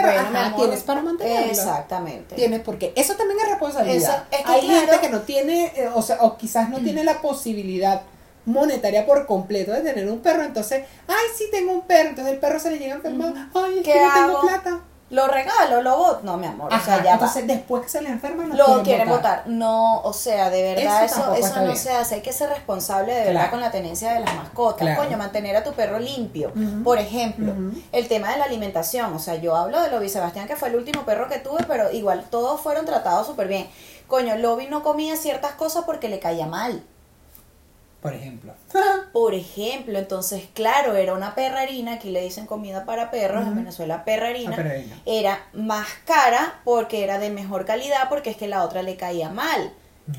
Bueno, 0.00 0.20
ajá, 0.20 0.46
amor, 0.46 0.60
tienes 0.60 0.82
para 0.82 1.02
mantenerlo. 1.02 1.50
Exactamente. 1.50 2.34
Tienes, 2.34 2.60
porque 2.60 2.92
eso 2.96 3.14
también 3.14 3.40
es 3.40 3.48
responsabilidad. 3.48 4.26
Eso, 4.30 4.38
es 4.38 4.44
que 4.44 4.52
Hay 4.52 4.60
claro. 4.60 4.80
gente 4.80 5.00
que 5.00 5.08
no 5.10 5.20
tiene, 5.22 5.72
eh, 5.76 5.90
o 5.94 6.02
sea, 6.02 6.18
o 6.20 6.36
quizás 6.36 6.68
no 6.70 6.78
tiene 6.78 7.04
la 7.04 7.20
posibilidad 7.20 8.02
monetaria 8.44 9.04
por 9.04 9.26
completo 9.26 9.72
de 9.72 9.82
tener 9.82 10.08
un 10.08 10.20
perro, 10.20 10.42
entonces, 10.42 10.84
ay, 11.06 11.26
sí 11.36 11.44
tengo 11.50 11.72
un 11.72 11.82
perro, 11.82 12.10
entonces 12.10 12.32
el 12.32 12.40
perro 12.40 12.58
se 12.58 12.70
le 12.70 12.78
llega 12.78 12.94
enfermado, 12.94 13.34
ay, 13.54 13.78
es 13.78 13.84
¿Qué 13.84 13.92
que 13.92 14.00
no 14.00 14.14
tengo 14.14 14.40
plata. 14.40 14.80
Lo 15.10 15.26
regalo, 15.26 15.80
lo 15.82 15.96
boto. 15.96 16.20
No, 16.22 16.36
mi 16.36 16.46
amor. 16.46 16.72
o 16.72 16.78
sea, 16.80 16.98
ya 16.98 17.04
va. 17.04 17.12
entonces 17.14 17.46
después 17.46 17.82
que 17.84 17.88
se 17.88 18.02
le 18.02 18.10
enferma 18.10 18.44
no 18.44 18.54
lo 18.54 18.82
quieren 18.82 19.08
votar. 19.08 19.44
No, 19.46 20.00
o 20.02 20.12
sea, 20.12 20.50
de 20.50 20.62
verdad, 20.74 21.04
Eso 21.04 21.32
eso, 21.32 21.34
eso, 21.34 21.56
no 21.56 21.64
bien. 21.64 21.76
se 21.76 21.90
hace. 21.92 22.16
Hay 22.16 22.20
que 22.20 22.32
ser 22.32 22.50
responsable 22.50 23.12
de 23.14 23.20
verdad 23.20 23.32
Claro. 23.32 23.50
con 23.52 23.60
la 23.60 23.70
tenencia 23.70 24.12
de 24.12 24.20
las 24.20 24.34
mascotas. 24.34 24.80
Claro. 24.86 25.02
Coño, 25.02 25.16
mantener 25.16 25.56
a 25.56 25.64
tu 25.64 25.72
perro 25.72 25.98
limpio. 25.98 26.52
Por 26.84 26.98
ejemplo, 26.98 27.52
el 27.92 28.06
tema 28.08 28.32
de 28.32 28.38
la 28.38 28.44
alimentación. 28.44 29.14
O 29.14 29.18
sea, 29.18 29.36
yo 29.36 29.56
hablo 29.56 29.80
de 29.80 29.90
Lobby 29.90 30.08
Sebastián, 30.10 30.46
que 30.46 30.56
fue 30.56 30.68
el 30.68 30.76
último 30.76 31.04
perro 31.04 31.26
que 31.28 31.38
tuve, 31.38 31.64
pero 31.66 31.90
igual 31.90 32.24
todos 32.30 32.60
fueron 32.60 32.84
tratados 32.84 33.26
súper 33.26 33.48
bien. 33.48 33.66
Coño, 34.08 34.36
Lobby 34.36 34.66
no 34.66 34.82
comía 34.82 35.16
ciertas 35.16 35.52
cosas 35.52 35.84
porque 35.84 36.08
le 36.08 36.18
caía 36.18 36.46
mal. 36.46 36.82
Por 38.02 38.14
ejemplo. 38.14 38.52
Por 39.12 39.34
ejemplo, 39.34 39.98
entonces, 39.98 40.44
claro, 40.54 40.94
era 40.94 41.14
una 41.14 41.34
perrarina, 41.34 41.94
aquí 41.94 42.10
le 42.10 42.22
dicen 42.22 42.46
comida 42.46 42.84
para 42.84 43.10
perros, 43.10 43.44
en. 43.46 43.56
Venezuela 43.56 44.04
perrarina, 44.04 44.54
perrarina. 44.54 44.96
era 45.04 45.40
más 45.52 45.86
cara 46.04 46.60
porque 46.64 47.02
era 47.02 47.18
de 47.18 47.30
mejor 47.30 47.64
calidad 47.64 48.08
porque 48.08 48.30
es 48.30 48.36
que 48.36 48.46
la 48.46 48.62
otra 48.64 48.82
le 48.82 48.96
caía 48.96 49.30
mal. 49.30 49.72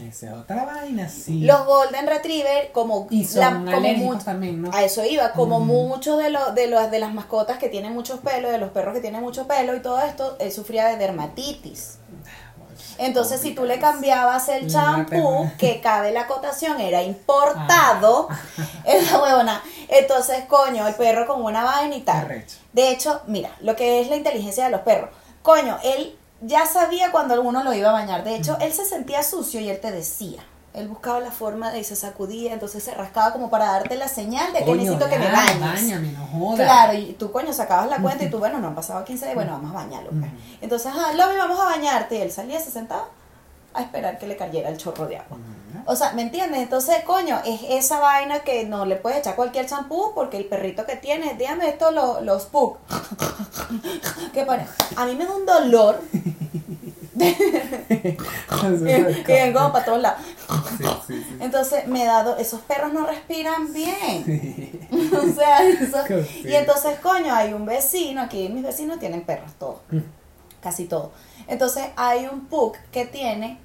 Esa 0.07 0.27
es 0.27 0.33
otra 0.33 0.65
vaina, 0.65 1.09
sí. 1.09 1.39
Los 1.39 1.65
Golden 1.65 2.05
Retriever, 2.05 2.71
como, 2.73 3.07
y 3.09 3.25
son 3.25 3.65
la- 3.65 3.71
como 3.71 4.17
también, 4.19 4.61
¿no? 4.61 4.69
a 4.71 4.83
eso 4.83 5.03
iba, 5.03 5.31
como 5.31 5.59
Mm. 5.61 5.65
muchos 5.67 6.19
de 6.21 6.29
los 6.29 6.53
de 6.53 6.67
los 6.67 6.91
de 6.91 6.99
las 6.99 7.11
mascotas 7.13 7.57
que 7.57 7.69
tienen 7.69 7.93
muchos 7.93 8.19
pelos, 8.19 8.51
de 8.51 8.59
los 8.59 8.69
perros 8.69 8.93
que 8.93 9.01
tienen 9.01 9.21
mucho 9.21 9.47
pelo 9.47 9.75
y 9.75 9.79
todo 9.79 9.99
esto, 10.01 10.35
él 10.39 10.51
sufría 10.51 10.85
de 10.87 10.97
dermatitis. 10.97 11.97
Entonces, 12.99 13.41
si 13.41 13.55
tú 13.55 13.63
le 13.65 13.79
cambiabas 13.79 14.49
el 14.49 14.69
champú, 14.69 15.49
que 15.57 15.79
cabe 15.81 16.11
la 16.11 16.21
acotación, 16.21 16.79
era 16.81 17.01
importado, 17.01 18.27
Ah. 18.29 18.39
esa 18.85 19.21
huevona. 19.21 19.63
Entonces, 19.87 20.45
coño, 20.47 20.87
el 20.87 20.93
perro 20.95 21.25
con 21.25 21.43
una 21.43 21.63
vaina 21.63 21.95
y 21.95 22.01
tal. 22.01 22.45
De 22.73 22.89
hecho, 22.91 23.21
mira, 23.27 23.51
lo 23.61 23.75
que 23.75 24.01
es 24.01 24.09
la 24.09 24.15
inteligencia 24.17 24.65
de 24.65 24.71
los 24.71 24.81
perros. 24.81 25.09
Coño, 25.41 25.77
él 25.83 26.15
ya 26.41 26.65
sabía 26.65 27.11
cuando 27.11 27.33
alguno 27.33 27.63
lo 27.63 27.73
iba 27.73 27.89
a 27.89 27.93
bañar. 27.93 28.23
De 28.23 28.35
hecho, 28.35 28.57
él 28.61 28.71
se 28.73 28.85
sentía 28.85 29.23
sucio 29.23 29.59
y 29.59 29.69
él 29.69 29.79
te 29.79 29.91
decía. 29.91 30.43
Él 30.73 30.87
buscaba 30.87 31.19
la 31.19 31.31
forma 31.31 31.71
de 31.71 31.79
y 31.79 31.83
se 31.83 31.95
sacudía, 31.95 32.53
entonces 32.53 32.83
se 32.83 32.93
rascaba 32.93 33.33
como 33.33 33.49
para 33.49 33.65
darte 33.71 33.95
la 33.97 34.07
señal 34.07 34.53
de 34.53 34.59
que 34.59 34.65
Coño, 34.65 34.75
necesito 34.83 35.09
que 35.09 35.17
me 35.17 35.25
bañes. 35.31 35.59
No. 35.59 36.55
Claro, 36.55 36.93
y 36.93 37.13
tú, 37.13 37.31
coño, 37.31 37.51
sacabas 37.53 37.89
la 37.89 37.97
cuenta 37.97 38.23
y 38.23 38.29
tú, 38.29 38.37
bueno, 38.39 38.59
no 38.59 38.67
han 38.67 38.75
pasado 38.75 39.03
15 39.03 39.25
días, 39.25 39.35
bueno, 39.35 39.53
vamos 39.53 39.71
a 39.71 39.73
bañarlo. 39.85 40.11
pues. 40.11 40.31
Entonces, 40.61 40.91
ah, 40.95 41.11
Lobby, 41.13 41.37
vamos 41.37 41.59
a 41.59 41.65
bañarte. 41.65 42.17
Y 42.19 42.21
él 42.21 42.31
salía, 42.31 42.59
se 42.59 42.69
sentaba 42.71 43.05
a 43.73 43.81
esperar 43.81 44.17
que 44.19 44.27
le 44.27 44.37
cayera 44.37 44.69
el 44.69 44.77
chorro 44.77 45.07
de 45.07 45.17
agua. 45.17 45.37
O 45.85 45.95
sea, 45.95 46.11
¿me 46.13 46.21
entiendes? 46.21 46.61
Entonces, 46.61 47.03
coño, 47.03 47.39
es 47.45 47.61
esa 47.69 47.99
vaina 47.99 48.39
que 48.41 48.65
no 48.65 48.85
le 48.85 48.95
puedes 48.95 49.19
echar 49.19 49.35
cualquier 49.35 49.65
champú 49.65 50.11
porque 50.13 50.37
el 50.37 50.45
perrito 50.45 50.85
que 50.85 50.95
tiene, 50.97 51.33
dígame 51.35 51.67
esto, 51.69 51.89
lo- 51.91 52.21
los 52.21 52.45
pug. 52.45 52.77
¿Qué 54.33 54.45
pone? 54.45 54.65
A 54.95 55.05
mí 55.05 55.15
me 55.15 55.25
da 55.25 55.33
un 55.35 55.45
dolor 55.45 55.99
que 59.25 59.33
ven 59.33 59.53
como 59.53 59.71
para 59.71 59.85
todos 59.85 60.01
lados. 60.01 60.21
Sí, 60.77 60.83
sí, 61.07 61.23
sí. 61.27 61.37
Entonces, 61.39 61.87
me 61.87 62.03
he 62.03 62.05
dado, 62.05 62.37
esos 62.37 62.61
perros 62.61 62.93
no 62.93 63.05
respiran 63.05 63.71
bien. 63.73 64.89
o 65.13 65.33
sea, 65.33 65.63
eso- 65.67 66.03
y 66.43 66.53
entonces, 66.53 66.99
coño, 66.99 67.33
hay 67.33 67.53
un 67.53 67.65
vecino, 67.65 68.21
aquí 68.21 68.49
mis 68.49 68.63
vecinos 68.63 68.99
tienen 68.99 69.21
perros 69.21 69.51
todos, 69.59 69.77
Mm. 69.91 69.99
casi 70.61 70.85
todos. 70.85 71.09
Entonces, 71.47 71.85
hay 71.95 72.27
un 72.31 72.45
pug 72.47 72.75
que 72.91 73.05
tiene 73.05 73.59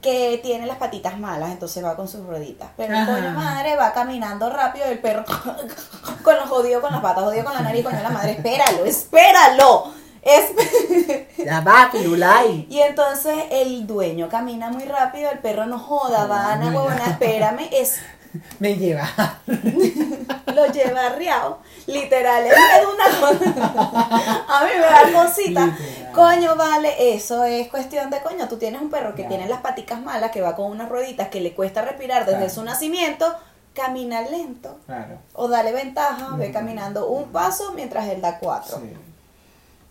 que 0.00 0.38
tiene 0.42 0.66
las 0.66 0.76
patitas 0.76 1.18
malas, 1.18 1.50
entonces 1.50 1.82
va 1.82 1.96
con 1.96 2.06
sus 2.08 2.26
rueditas. 2.26 2.68
Pero 2.76 2.94
el 2.94 3.06
coño 3.06 3.30
madre 3.30 3.74
va 3.74 3.90
caminando 3.94 4.50
rápido 4.50 4.84
y 4.86 4.90
el 4.92 4.98
perro 4.98 5.24
con 6.22 6.36
los 6.36 6.46
jodidos 6.50 6.82
con 6.82 6.92
las 6.92 7.00
patas, 7.00 7.24
jodido 7.24 7.42
con 7.42 7.54
la 7.54 7.62
nariz, 7.62 7.82
coño 7.82 8.02
la 8.02 8.10
madre, 8.10 8.32
espéralo, 8.32 8.84
espéralo. 8.84 9.94
Es- 10.24 11.26
Ya 11.44 11.60
va, 11.60 11.90
Pirulay. 11.92 12.66
y 12.70 12.80
entonces 12.80 13.36
el 13.50 13.86
dueño 13.86 14.28
camina 14.28 14.70
muy 14.70 14.84
rápido, 14.84 15.30
el 15.30 15.38
perro 15.40 15.66
no 15.66 15.78
joda, 15.78 16.26
va, 16.26 16.52
Ana 16.54 16.66
huevona, 16.68 17.04
espérame, 17.10 17.68
es 17.70 18.00
Me 18.58 18.74
lleva. 18.76 19.06
lo 19.46 20.66
lleva 20.72 21.06
arriado. 21.06 21.58
Literal, 21.86 22.44
es 22.46 22.52
una 22.84 23.20
cosa. 23.20 24.44
A 24.48 24.64
mí 24.64 24.70
me 24.74 24.80
da 25.12 25.22
cosita. 25.24 25.66
Literal. 25.66 26.12
Coño, 26.12 26.56
vale, 26.56 27.14
eso 27.14 27.44
es 27.44 27.68
cuestión 27.68 28.10
de 28.10 28.20
coño. 28.22 28.48
Tú 28.48 28.56
tienes 28.56 28.80
un 28.82 28.90
perro 28.90 29.14
que 29.14 29.22
tiene 29.24 29.46
las 29.48 29.60
paticas 29.60 30.00
malas, 30.00 30.32
que 30.32 30.40
va 30.40 30.56
con 30.56 30.70
unas 30.70 30.88
rueditas, 30.88 31.28
que 31.28 31.40
le 31.40 31.54
cuesta 31.54 31.82
respirar 31.82 32.24
desde 32.24 32.38
Claro. 32.38 32.52
su 32.54 32.64
nacimiento. 32.64 33.32
Camina 33.72 34.22
lento. 34.22 34.78
Claro. 34.86 35.18
O 35.34 35.46
dale 35.48 35.70
ventaja, 35.72 36.30
ve 36.36 36.50
caminando 36.50 37.06
un 37.08 37.30
paso 37.30 37.72
mientras 37.74 38.08
él 38.08 38.20
da 38.20 38.38
cuatro. 38.38 38.78
Sí. 38.80 38.92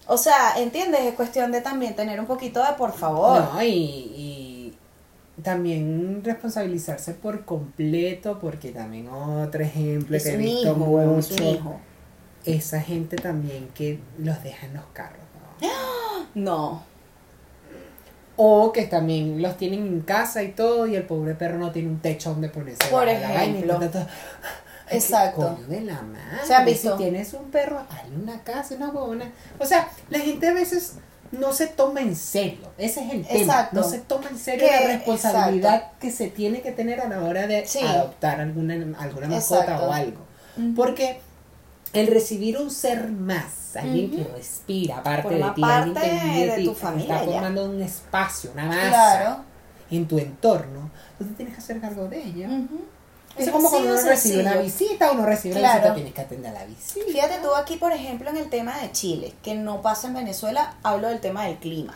O 0.08 0.18
sea, 0.18 0.58
¿entiendes? 0.58 1.02
Es 1.02 1.14
cuestión 1.16 1.52
de 1.52 1.62
también 1.62 1.96
tener 1.96 2.20
un 2.20 2.26
poquito 2.26 2.64
de 2.64 2.74
por 2.74 2.94
favor. 2.94 3.42
No, 3.54 3.64
y, 3.64 3.68
y 3.68 4.74
también 5.42 6.22
responsabilizarse 6.24 7.14
por 7.14 7.46
completo, 7.46 8.38
porque 8.40 8.72
también 8.72 9.10
otro 9.10 9.64
ejemplo 9.64 10.18
es 10.18 10.24
que 10.24 10.34
he 10.34 10.38
visto 10.38 10.72
hijo, 10.72 11.02
es 11.02 11.32
mucho, 11.32 11.80
esa 12.46 12.82
gente 12.82 13.16
también 13.16 13.70
que 13.74 14.00
los 14.20 14.44
deja 14.44 14.68
en 14.68 14.74
los 14.74 14.86
carros, 14.94 15.24
¿no? 15.62 15.70
No. 16.36 16.84
O 18.36 18.72
que 18.72 18.86
también 18.86 19.42
los 19.42 19.58
tienen 19.58 19.86
en 19.86 20.02
casa 20.02 20.44
y 20.44 20.52
todo, 20.52 20.88
y 20.88 20.96
el 20.96 21.04
pobre 21.04 21.36
perro 21.36 21.58
no 21.58 21.72
tiene 21.72 21.90
un 21.90 22.00
techo 22.00 22.32
donde 22.32 22.50
ponerse 22.50 22.88
Por 22.90 23.08
ejemplo. 23.08 23.80
Ay, 24.94 25.00
Exacto. 25.00 25.56
coño 25.56 25.68
de 25.68 25.82
la 25.82 26.02
madre. 26.02 26.46
¿Se 26.48 26.54
han 26.54 26.66
visto? 26.66 26.92
Si 26.98 27.04
tienes 27.04 27.34
un 27.34 27.52
perro, 27.52 27.80
hazle 27.90 28.16
una 28.16 28.42
casa, 28.44 28.76
una 28.76 28.92
buena. 28.92 29.32
O 29.60 29.66
sea, 29.66 29.88
la 30.10 30.20
gente 30.20 30.48
a 30.48 30.54
veces 30.54 30.94
no 31.32 31.52
se 31.52 31.68
toma 31.68 32.02
en 32.02 32.16
serio. 32.16 32.72
Ese 32.78 33.04
es 33.06 33.12
el 33.14 33.26
tema. 33.26 33.40
Exacto. 33.40 33.76
No 33.78 33.84
se 33.84 34.00
toma 34.00 34.30
en 34.30 34.38
serio 34.38 34.68
la 34.68 34.88
responsabilidad 34.88 35.92
que 36.00 36.12
se 36.12 36.28
tiene 36.30 36.62
que 36.62 36.72
tener 36.72 37.02
a 37.02 37.08
la 37.10 37.22
hora 37.24 37.48
de 37.48 37.66
Sí. 37.66 37.80
adoptar 37.80 38.40
alguna, 38.40 38.74
alguna 39.00 39.28
mascota 39.28 39.64
Exacto. 39.64 39.86
o 39.88 39.92
algo. 39.92 40.20
Porque 40.76 41.20
el 41.94 42.08
recibir 42.08 42.58
un 42.58 42.70
ser 42.72 43.10
más, 43.12 43.76
alguien 43.76 44.12
que 44.12 44.24
respira, 44.24 44.98
aparte 45.00 45.30
de 45.36 45.44
ti, 45.56 45.62
alguien 45.64 45.96
que 45.96 46.46
de 46.48 46.56
ti, 46.58 46.66
tu 46.66 46.74
familia 46.76 47.16
está 47.16 47.26
formando 47.32 47.66
un 47.66 47.82
espacio, 47.82 48.52
una 48.54 48.66
masa 48.66 48.90
Claro. 48.90 49.38
en 49.90 50.08
tu 50.08 50.18
entorno, 50.20 50.92
tú 51.18 51.26
te 51.26 51.34
tienes 51.34 51.56
que 51.56 51.60
hacer 51.62 51.80
cargo 51.82 52.08
de 52.08 52.22
ella. 52.24 52.48
Es 52.48 52.62
Es 53.38 53.50
como 53.50 53.70
cuando 53.70 53.94
uno 53.94 54.02
recibe 54.02 54.42
una 54.42 54.56
visita, 54.58 55.12
uno 55.12 55.26
recibe 55.26 55.56
una 55.56 55.62
Claro. 55.62 55.80
visita, 55.80 55.96
tienes 55.96 56.14
que 56.14 56.22
atender 56.22 56.52
a 56.56 56.60
la 56.60 56.66
visita. 56.66 57.06
Fíjate 57.12 57.40
tú 57.42 57.56
aquí, 57.56 57.78
por 57.78 57.92
ejemplo, 57.92 58.30
en 58.30 58.38
el 58.38 58.50
tema 58.50 58.78
de 58.80 58.92
Chile, 58.92 59.34
que 59.42 59.56
no 59.56 59.82
pasa 59.82 60.08
en 60.08 60.14
Venezuela, 60.14 60.76
hablo 60.84 61.08
del 61.10 61.20
tema 61.20 61.46
del 61.46 61.58
clima. 61.58 61.96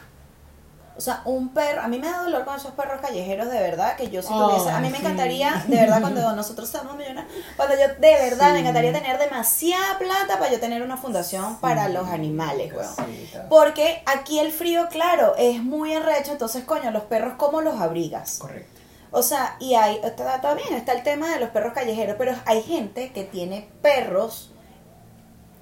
O 0.97 0.99
sea, 0.99 1.21
un 1.25 1.49
perro, 1.49 1.81
a 1.83 1.87
mí 1.87 1.99
me 1.99 2.09
da 2.09 2.23
dolor 2.23 2.43
con 2.43 2.55
esos 2.55 2.71
perros 2.71 2.99
callejeros, 3.01 3.51
de 3.51 3.59
verdad, 3.59 3.95
que 3.95 4.09
yo 4.09 4.23
si 4.23 4.29
tuviese, 4.29 4.71
a 4.71 4.79
mí 4.79 4.89
me 4.89 4.97
encantaría, 4.97 5.63
de 5.67 5.75
verdad, 5.75 6.01
cuando 6.01 6.31
nosotros 6.35 6.67
somos 6.69 6.97
millonarios, 6.97 7.31
cuando 7.55 7.75
yo, 7.75 7.81
de 7.87 8.13
verdad, 8.15 8.47
Sí. 8.47 8.53
me 8.53 8.59
encantaría 8.61 8.91
tener 8.93 9.19
demasiada 9.19 9.99
plata 9.99 10.39
para 10.39 10.51
yo 10.51 10.59
tener 10.59 10.81
una 10.81 10.97
fundación 10.97 11.57
para 11.59 11.87
los 11.89 12.07
animales, 12.09 12.73
weón. 12.73 13.47
Porque 13.47 14.01
aquí 14.07 14.39
el 14.39 14.51
frío, 14.51 14.87
claro, 14.89 15.35
es 15.37 15.61
muy 15.61 15.93
arrecho, 15.93 16.31
entonces, 16.31 16.63
coño, 16.63 16.89
los 16.89 17.03
perros, 17.03 17.35
¿cómo 17.37 17.61
los 17.61 17.79
abrigas? 17.79 18.39
Correcto. 18.39 18.76
O 19.11 19.21
sea, 19.23 19.55
y 19.59 19.75
hay, 19.75 19.99
está, 20.03 20.53
bien, 20.53 20.73
está 20.73 20.93
el 20.93 21.03
tema 21.03 21.29
de 21.29 21.39
los 21.39 21.49
perros 21.49 21.73
callejeros, 21.73 22.15
pero 22.17 22.35
hay 22.45 22.61
gente 22.61 23.11
que 23.11 23.23
tiene 23.23 23.69
perros 23.81 24.51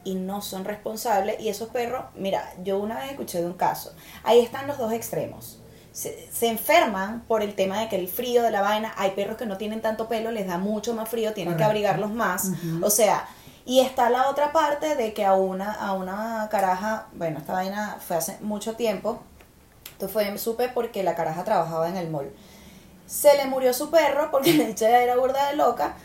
y 0.03 0.15
no 0.15 0.41
son 0.41 0.65
responsables 0.65 1.39
y 1.39 1.49
esos 1.49 1.69
perros, 1.69 2.05
mira, 2.15 2.53
yo 2.63 2.77
una 2.79 2.99
vez 2.99 3.11
escuché 3.11 3.39
de 3.41 3.47
un 3.47 3.53
caso, 3.53 3.93
ahí 4.23 4.39
están 4.39 4.67
los 4.67 4.77
dos 4.77 4.91
extremos. 4.93 5.59
se, 5.91 6.29
se 6.29 6.47
enferman 6.47 7.21
por 7.21 7.41
el 7.41 7.55
tema 7.55 7.79
de 7.79 7.87
que 7.87 7.95
el 7.95 8.09
frío 8.09 8.43
de 8.43 8.51
la 8.51 8.61
vaina, 8.61 8.93
hay 8.97 9.11
perros 9.11 9.37
que 9.37 9.45
no 9.45 9.57
tienen 9.57 9.81
tanto 9.81 10.09
pelo, 10.09 10.29
les 10.29 10.45
da 10.45 10.57
mucho 10.57 10.93
más 10.93 11.07
frío, 11.07 11.33
tienen 11.33 11.55
que 11.55 11.63
abrigarlos 11.63 12.11
más. 12.11 12.51
O 12.81 12.89
sea, 12.89 13.27
y 13.65 13.79
está 13.79 14.09
la 14.09 14.29
otra 14.29 14.51
parte 14.51 14.95
de 14.95 15.13
que 15.13 15.23
a 15.23 15.33
una, 15.33 15.71
a 15.71 15.93
una 15.93 16.49
caraja, 16.51 17.07
bueno, 17.13 17.39
esta 17.39 17.53
vaina 17.53 17.97
fue 18.05 18.17
hace 18.17 18.37
mucho 18.41 18.75
tiempo, 18.75 19.21
esto 19.93 20.09
fue, 20.09 20.37
supe 20.37 20.67
porque 20.67 21.01
la 21.01 21.15
caraja 21.15 21.45
trabajaba 21.45 21.87
en 21.87 21.95
el 21.95 22.09
mall. 22.09 22.29
Se 23.07 23.35
le 23.37 23.45
murió 23.45 23.73
su 23.73 23.89
perro 23.89 24.29
porque 24.31 24.53
la 24.57 24.65
dicha 24.65 24.89
era 24.89 25.15
burda 25.17 25.49
de 25.49 25.55
loca 25.55 25.95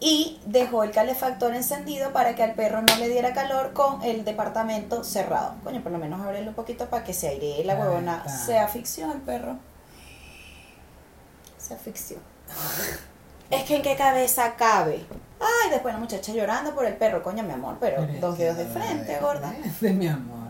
y 0.00 0.40
dejó 0.44 0.84
el 0.84 0.90
calefactor 0.90 1.54
encendido 1.54 2.12
para 2.12 2.34
que 2.34 2.42
al 2.42 2.52
perro 2.54 2.82
no 2.82 2.96
le 2.96 3.08
diera 3.08 3.32
calor 3.32 3.72
con 3.72 4.02
el 4.02 4.24
departamento 4.24 5.04
cerrado. 5.04 5.54
Coño, 5.64 5.82
por 5.82 5.92
lo 5.92 5.98
menos 5.98 6.20
ábrelo 6.20 6.48
un 6.50 6.54
poquito 6.54 6.90
para 6.90 7.04
que 7.04 7.14
se 7.14 7.28
airee 7.28 7.64
la 7.64 7.74
huevona. 7.74 8.18
está. 8.18 8.36
Se 8.36 8.58
asfixió 8.58 9.10
el 9.12 9.20
perro. 9.20 9.56
Se 11.58 11.74
asfixió. 11.74 12.18
Es 13.50 13.64
que 13.64 13.76
en 13.76 13.82
qué 13.82 13.94
cabeza 13.94 14.54
cabe. 14.56 15.04
Ay, 15.38 15.70
después 15.70 15.94
la 15.94 16.00
muchacha 16.00 16.32
llorando 16.32 16.74
por 16.74 16.86
el 16.86 16.96
perro, 16.96 17.22
coño, 17.22 17.42
mi 17.42 17.52
amor, 17.52 17.76
pero 17.78 18.04
dos 18.20 18.38
dedos 18.38 18.56
de 18.56 18.64
frente, 18.64 19.18
gorda. 19.20 19.54
De 19.80 19.92
mi 19.92 20.08
amor. 20.08 20.48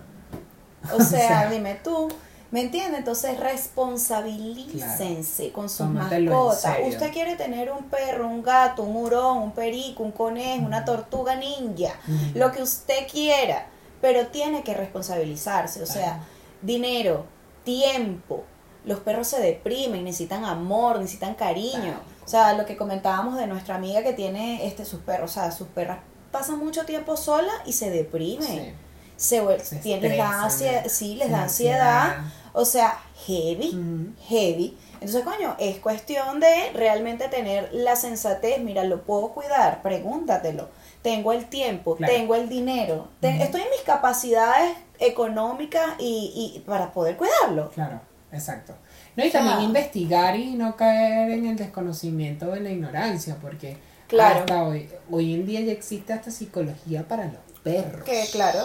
O 0.92 1.00
sea, 1.02 1.28
sea. 1.40 1.50
dime 1.50 1.74
tú, 1.82 2.08
¿me 2.54 2.60
entiendes? 2.60 3.00
Entonces 3.00 3.40
responsabilícense 3.40 5.50
con 5.50 5.68
sus 5.68 5.88
mascotas. 5.88 6.76
Usted 6.86 7.12
quiere 7.12 7.34
tener 7.34 7.72
un 7.72 7.86
perro, 7.86 8.28
un 8.28 8.44
gato, 8.44 8.84
un 8.84 8.94
hurón, 8.94 9.38
un 9.38 9.50
perico, 9.50 10.04
un 10.04 10.12
conejo, 10.12 10.64
una 10.64 10.84
tortuga 10.84 11.34
ninja, 11.34 11.90
lo 12.32 12.52
que 12.52 12.62
usted 12.62 13.08
quiera, 13.10 13.66
pero 14.00 14.28
tiene 14.28 14.62
que 14.62 14.72
responsabilizarse. 14.72 15.82
O 15.82 15.86
sea, 15.86 16.20
dinero, 16.62 17.26
tiempo. 17.64 18.44
Los 18.84 19.00
perros 19.00 19.26
se 19.26 19.40
deprimen, 19.40 20.04
necesitan 20.04 20.44
amor, 20.44 21.00
necesitan 21.00 21.34
cariño. 21.34 21.98
O 22.24 22.28
sea, 22.28 22.52
lo 22.52 22.66
que 22.66 22.76
comentábamos 22.76 23.36
de 23.36 23.48
nuestra 23.48 23.74
amiga 23.74 24.04
que 24.04 24.12
tiene 24.12 24.64
este 24.64 24.84
sus 24.84 25.00
perros, 25.00 25.32
o 25.32 25.34
sea, 25.34 25.50
sus 25.50 25.66
perras 25.66 25.98
pasan 26.30 26.60
mucho 26.60 26.84
tiempo 26.84 27.16
sola 27.16 27.50
y 27.66 27.72
se 27.72 27.90
deprimen 27.90 28.46
Sí. 28.46 28.72
se, 29.16 29.42
Se 29.64 30.00
les 30.00 30.16
da 30.16 30.44
ansiedad, 30.44 30.84
sí, 30.88 31.16
les 31.16 31.32
da 31.32 31.42
ansiedad, 31.42 32.10
ansiedad. 32.12 32.43
O 32.54 32.64
sea, 32.64 32.98
heavy, 33.26 34.14
heavy. 34.28 34.78
Entonces, 34.94 35.22
coño, 35.24 35.54
es 35.58 35.76
cuestión 35.80 36.40
de 36.40 36.70
realmente 36.72 37.28
tener 37.28 37.68
la 37.74 37.94
sensatez, 37.96 38.60
mira, 38.62 38.84
lo 38.84 39.02
puedo 39.02 39.28
cuidar, 39.32 39.82
pregúntatelo. 39.82 40.68
Tengo 41.02 41.32
el 41.34 41.44
tiempo, 41.50 41.96
Claro. 41.96 42.10
tengo 42.14 42.34
el 42.34 42.48
dinero, 42.48 43.08
te- 43.20 43.42
estoy 43.42 43.60
en 43.60 43.68
mis 43.70 43.82
capacidades 43.82 44.74
económicas 44.98 45.84
y, 45.98 46.52
y 46.56 46.60
para 46.60 46.92
poder 46.92 47.16
cuidarlo. 47.18 47.70
Claro, 47.70 48.00
exacto. 48.32 48.74
No, 49.16 49.24
y 49.24 49.30
también 49.30 49.60
investigar 49.60 50.36
y 50.36 50.54
no 50.54 50.74
caer 50.76 51.30
en 51.30 51.46
el 51.46 51.56
desconocimiento 51.56 52.46
o 52.50 52.54
en 52.56 52.64
la 52.64 52.70
ignorancia, 52.70 53.36
porque 53.40 53.76
Claro. 54.08 54.40
hasta 54.40 54.64
hoy, 54.64 54.88
hoy 55.10 55.34
en 55.34 55.46
día 55.46 55.60
ya 55.60 55.72
existe 55.72 56.12
hasta 56.12 56.30
psicología 56.30 57.06
para 57.06 57.26
los 57.26 57.42
perros. 57.62 58.04
Que 58.04 58.24
claro, 58.32 58.62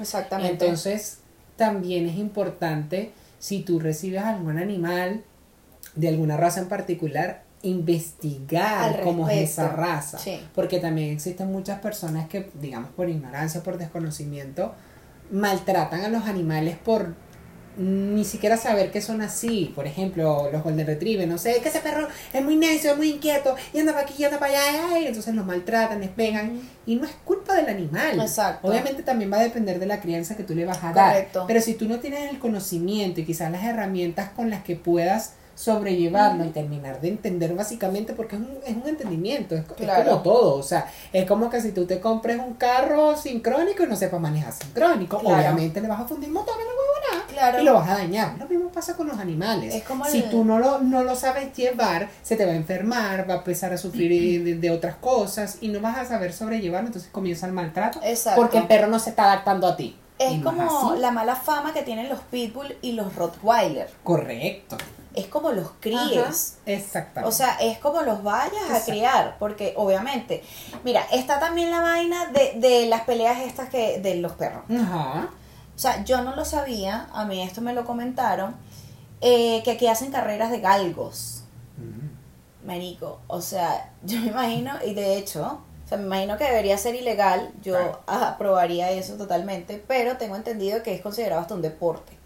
exactamente. 0.00 0.52
Entonces, 0.64 1.18
también 1.56 2.08
es 2.08 2.16
importante, 2.16 3.12
si 3.38 3.60
tú 3.60 3.80
recibes 3.80 4.22
algún 4.22 4.58
animal 4.58 5.24
de 5.94 6.08
alguna 6.08 6.36
raza 6.36 6.60
en 6.60 6.68
particular, 6.68 7.42
investigar 7.62 9.02
cómo 9.02 9.28
es 9.28 9.50
esa 9.50 9.68
raza. 9.68 10.18
Sí. 10.18 10.40
Porque 10.54 10.78
también 10.78 11.10
existen 11.12 11.50
muchas 11.50 11.80
personas 11.80 12.28
que, 12.28 12.50
digamos, 12.60 12.90
por 12.90 13.08
ignorancia, 13.08 13.62
por 13.62 13.78
desconocimiento, 13.78 14.74
maltratan 15.30 16.02
a 16.02 16.08
los 16.08 16.24
animales 16.24 16.76
por 16.76 17.14
ni 17.78 18.24
siquiera 18.24 18.56
saber 18.56 18.90
que 18.90 19.00
son 19.00 19.22
así. 19.22 19.72
Por 19.74 19.86
ejemplo, 19.86 20.50
los 20.52 20.62
Golden 20.62 20.86
Retriever, 20.86 21.26
no 21.26 21.38
sé, 21.38 21.60
que 21.62 21.68
ese 21.68 21.80
perro 21.80 22.08
es 22.32 22.44
muy 22.44 22.56
necio, 22.56 22.90
es 22.90 22.96
muy 22.96 23.10
inquieto, 23.12 23.54
y 23.72 23.78
anda 23.78 23.92
para 23.92 24.04
aquí, 24.04 24.14
y 24.18 24.24
anda 24.24 24.38
para 24.38 24.52
allá, 24.52 24.88
ay, 24.92 25.06
entonces 25.06 25.34
los 25.34 25.46
maltratan, 25.46 26.00
les 26.00 26.10
pegan, 26.10 26.60
y 26.86 26.96
no 26.96 27.04
es 27.04 27.12
culpa 27.24 27.54
del 27.54 27.68
animal. 27.68 28.20
Exacto. 28.20 28.68
Obviamente 28.68 29.02
también 29.02 29.32
va 29.32 29.38
a 29.38 29.42
depender 29.42 29.78
de 29.78 29.86
la 29.86 30.00
crianza 30.00 30.36
que 30.36 30.42
tú 30.42 30.54
le 30.54 30.64
vas 30.64 30.82
a 30.82 30.92
dar. 30.92 31.12
Correcto. 31.12 31.44
Pero 31.46 31.60
si 31.60 31.74
tú 31.74 31.88
no 31.88 32.00
tienes 32.00 32.30
el 32.30 32.38
conocimiento 32.38 33.20
y 33.20 33.24
quizás 33.24 33.50
las 33.52 33.64
herramientas 33.64 34.30
con 34.30 34.50
las 34.50 34.64
que 34.64 34.76
puedas 34.76 35.34
sobrellevarlo 35.58 36.44
y 36.44 36.50
terminar 36.50 37.00
de 37.00 37.08
entender 37.08 37.52
básicamente 37.52 38.12
porque 38.12 38.36
es 38.36 38.42
un, 38.42 38.58
es 38.64 38.76
un 38.76 38.88
entendimiento, 38.88 39.56
es, 39.56 39.64
como 39.64 40.22
todo, 40.22 40.54
o 40.54 40.62
sea, 40.62 40.86
es 41.12 41.26
como 41.26 41.50
que 41.50 41.60
si 41.60 41.72
tú 41.72 41.84
te 41.84 41.98
compres 41.98 42.38
un 42.38 42.54
carro 42.54 43.16
sincrónico 43.16 43.82
y 43.82 43.88
no 43.88 43.96
sepas 43.96 44.20
manejar 44.20 44.52
sincrónico, 44.52 45.18
Claro. 45.18 45.36
obviamente 45.36 45.80
le 45.80 45.88
vas 45.88 46.00
a 46.00 46.04
fundir 46.04 46.30
motor 46.30 46.54
en 46.60 46.66
la 46.66 46.72
huevona 46.72 47.26
Claro. 47.28 47.60
y 47.60 47.64
lo 47.64 47.74
vas 47.74 47.88
a 47.90 47.94
dañar. 47.98 48.38
Lo 48.38 48.46
mismo 48.48 48.68
pasa 48.68 48.96
con 48.96 49.08
los 49.08 49.18
animales. 49.18 49.74
Es 49.74 49.82
como 49.82 50.04
si 50.04 50.22
tú 50.22 50.44
no 50.44 50.60
lo, 50.60 50.78
no 50.78 51.02
lo 51.02 51.16
sabes 51.16 51.52
llevar, 51.56 52.08
se 52.22 52.36
te 52.36 52.46
va 52.46 52.52
a 52.52 52.56
enfermar, 52.56 53.28
va 53.28 53.34
a 53.34 53.38
empezar 53.38 53.72
a 53.72 53.78
sufrir 53.78 54.44
de, 54.44 54.54
de 54.54 54.70
otras 54.70 54.94
cosas 54.96 55.58
y 55.60 55.68
no 55.68 55.80
vas 55.80 55.98
a 55.98 56.04
saber 56.04 56.32
sobrellevarlo, 56.32 56.86
entonces 56.86 57.10
comienza 57.10 57.46
el 57.46 57.52
maltrato 57.52 57.98
Exacto. 58.04 58.40
porque 58.40 58.58
el 58.58 58.66
perro 58.68 58.86
no 58.86 59.00
se 59.00 59.10
está 59.10 59.24
adaptando 59.24 59.66
a 59.66 59.76
ti. 59.76 59.96
Es 60.20 60.38
no 60.38 60.44
como 60.52 60.94
la 60.96 61.10
mala 61.10 61.34
fama 61.36 61.72
que 61.72 61.82
tienen 61.82 62.08
los 62.08 62.20
pitbull 62.20 62.76
y 62.82 62.92
los 62.92 63.14
rottweiler. 63.16 63.88
Correcto. 64.04 64.76
Es 65.18 65.26
como 65.26 65.50
los 65.52 65.70
críes. 65.80 66.58
Exactamente. 66.66 67.28
O 67.28 67.32
sea, 67.32 67.56
es 67.60 67.78
como 67.78 68.02
los 68.02 68.22
vayas 68.22 68.70
a 68.70 68.84
criar, 68.84 69.36
porque 69.38 69.74
obviamente, 69.76 70.42
mira, 70.84 71.02
está 71.12 71.38
también 71.40 71.70
la 71.70 71.80
vaina 71.80 72.26
de, 72.26 72.54
de 72.56 72.86
las 72.86 73.02
peleas 73.02 73.40
estas 73.40 73.68
que 73.68 73.98
de 74.00 74.16
los 74.16 74.32
perros. 74.32 74.62
Ajá. 74.70 75.28
O 75.74 75.78
sea, 75.78 76.04
yo 76.04 76.22
no 76.22 76.34
lo 76.36 76.44
sabía, 76.44 77.08
a 77.12 77.24
mí 77.24 77.40
esto 77.42 77.60
me 77.60 77.72
lo 77.72 77.84
comentaron, 77.84 78.56
eh, 79.20 79.62
que 79.64 79.72
aquí 79.72 79.86
hacen 79.86 80.10
carreras 80.10 80.50
de 80.50 80.60
galgos, 80.60 81.42
Mm. 81.76 82.66
marico. 82.66 83.20
O 83.28 83.40
sea, 83.40 83.92
yo 84.02 84.18
me 84.20 84.26
imagino, 84.28 84.72
y 84.84 84.92
de 84.94 85.16
hecho, 85.16 85.60
o 85.84 85.88
sea, 85.88 85.96
me 85.98 86.04
imagino 86.06 86.36
que 86.36 86.44
debería 86.44 86.76
ser 86.76 86.94
ilegal, 86.96 87.52
yo 87.62 87.74
Claro. 87.74 88.00
aprobaría 88.06 88.90
eso 88.90 89.14
totalmente, 89.14 89.82
pero 89.86 90.16
tengo 90.16 90.34
entendido 90.36 90.82
que 90.82 90.92
es 90.94 91.00
considerado 91.00 91.40
hasta 91.42 91.54
un 91.54 91.62
deporte. 91.62 92.17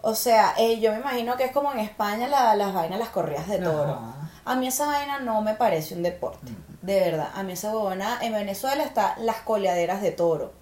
O 0.00 0.14
sea, 0.14 0.54
eh, 0.58 0.78
yo 0.80 0.92
me 0.92 0.98
imagino 1.00 1.36
que 1.36 1.44
es 1.44 1.52
como 1.52 1.72
en 1.72 1.80
España 1.80 2.28
la- 2.28 2.54
las 2.54 2.72
vainas, 2.72 2.98
las 2.98 3.08
corridas 3.08 3.48
de 3.48 3.58
toro. 3.58 3.92
Ajá. 3.94 4.30
A 4.44 4.54
mí 4.56 4.66
esa 4.68 4.86
vaina 4.86 5.18
no 5.18 5.42
me 5.42 5.54
parece 5.54 5.94
un 5.94 6.02
deporte, 6.02 6.52
de 6.82 7.00
verdad. 7.00 7.30
A 7.34 7.42
mí 7.42 7.52
esa 7.52 7.70
huevona, 7.70 8.18
en 8.22 8.32
Venezuela 8.32 8.82
está 8.84 9.14
las 9.18 9.36
coleaderas 9.42 10.00
de 10.00 10.10
toro 10.12 10.52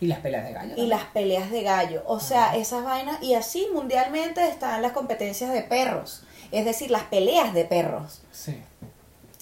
Y 0.00 0.06
las 0.06 0.18
peleas 0.20 0.44
de 0.44 0.52
gallo. 0.52 0.74
y 0.76 0.86
las 0.86 1.04
peleas 1.04 1.50
de 1.50 1.62
gallo. 1.62 2.02
O 2.06 2.20
sea, 2.20 2.54
esas 2.54 2.84
vainas, 2.84 3.20
y 3.22 3.34
así 3.34 3.66
mundialmente 3.72 4.46
están 4.46 4.80
las 4.82 4.92
competencias 4.92 5.52
de 5.52 5.62
perros, 5.62 6.22
es 6.52 6.64
decir, 6.64 6.90
las 6.90 7.02
peleas 7.04 7.52
de 7.54 7.64
perros. 7.64 8.22
Sí. 8.30 8.62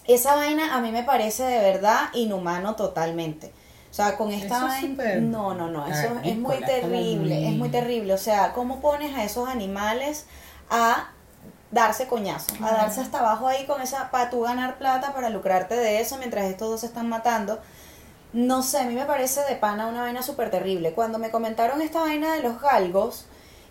Esa 0.06 0.34
vaina 0.36 0.74
a 0.76 0.80
mí 0.80 0.90
me 0.92 1.02
parece 1.02 1.42
de 1.42 1.58
verdad 1.60 2.04
inhumano 2.14 2.76
totalmente. 2.76 3.52
O 3.94 3.96
sea, 3.96 4.16
con 4.16 4.32
esta 4.32 4.56
Eso 4.56 4.66
es 4.66 4.72
vaina... 4.72 4.88
súper 4.88 5.22
No, 5.22 5.54
no, 5.54 5.70
no, 5.70 5.86
eso 5.86 6.08
es 6.24 6.36
muy 6.36 6.56
terrible, 6.56 7.36
muy- 7.36 7.46
es 7.46 7.52
muy 7.52 7.68
terrible. 7.68 8.12
O 8.12 8.18
sea, 8.18 8.52
¿cómo 8.52 8.80
pones 8.80 9.16
a 9.16 9.22
esos 9.22 9.48
animales 9.48 10.26
a 10.68 11.10
darse 11.70 12.08
coñazos, 12.08 12.60
a 12.60 12.72
darse 12.72 13.02
hasta 13.02 13.20
abajo 13.20 13.46
ahí 13.46 13.66
con 13.66 13.80
esa, 13.80 14.10
para 14.10 14.30
tú 14.30 14.40
ganar 14.40 14.78
plata, 14.78 15.14
para 15.14 15.30
lucrarte 15.30 15.76
de 15.76 16.00
eso 16.00 16.18
mientras 16.18 16.46
estos 16.46 16.70
dos 16.70 16.80
se 16.80 16.86
están 16.86 17.08
matando? 17.08 17.60
No 18.32 18.64
sé, 18.64 18.80
a 18.80 18.84
mí 18.86 18.94
me 18.94 19.04
parece 19.04 19.42
de 19.48 19.54
pana 19.54 19.86
una 19.86 20.00
vaina 20.00 20.22
súper 20.22 20.50
terrible. 20.50 20.92
Cuando 20.92 21.20
me 21.20 21.30
comentaron 21.30 21.80
esta 21.80 22.00
vaina 22.00 22.34
de 22.34 22.42
los 22.42 22.60
galgos, 22.60 23.26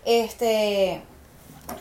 este, 0.06 1.02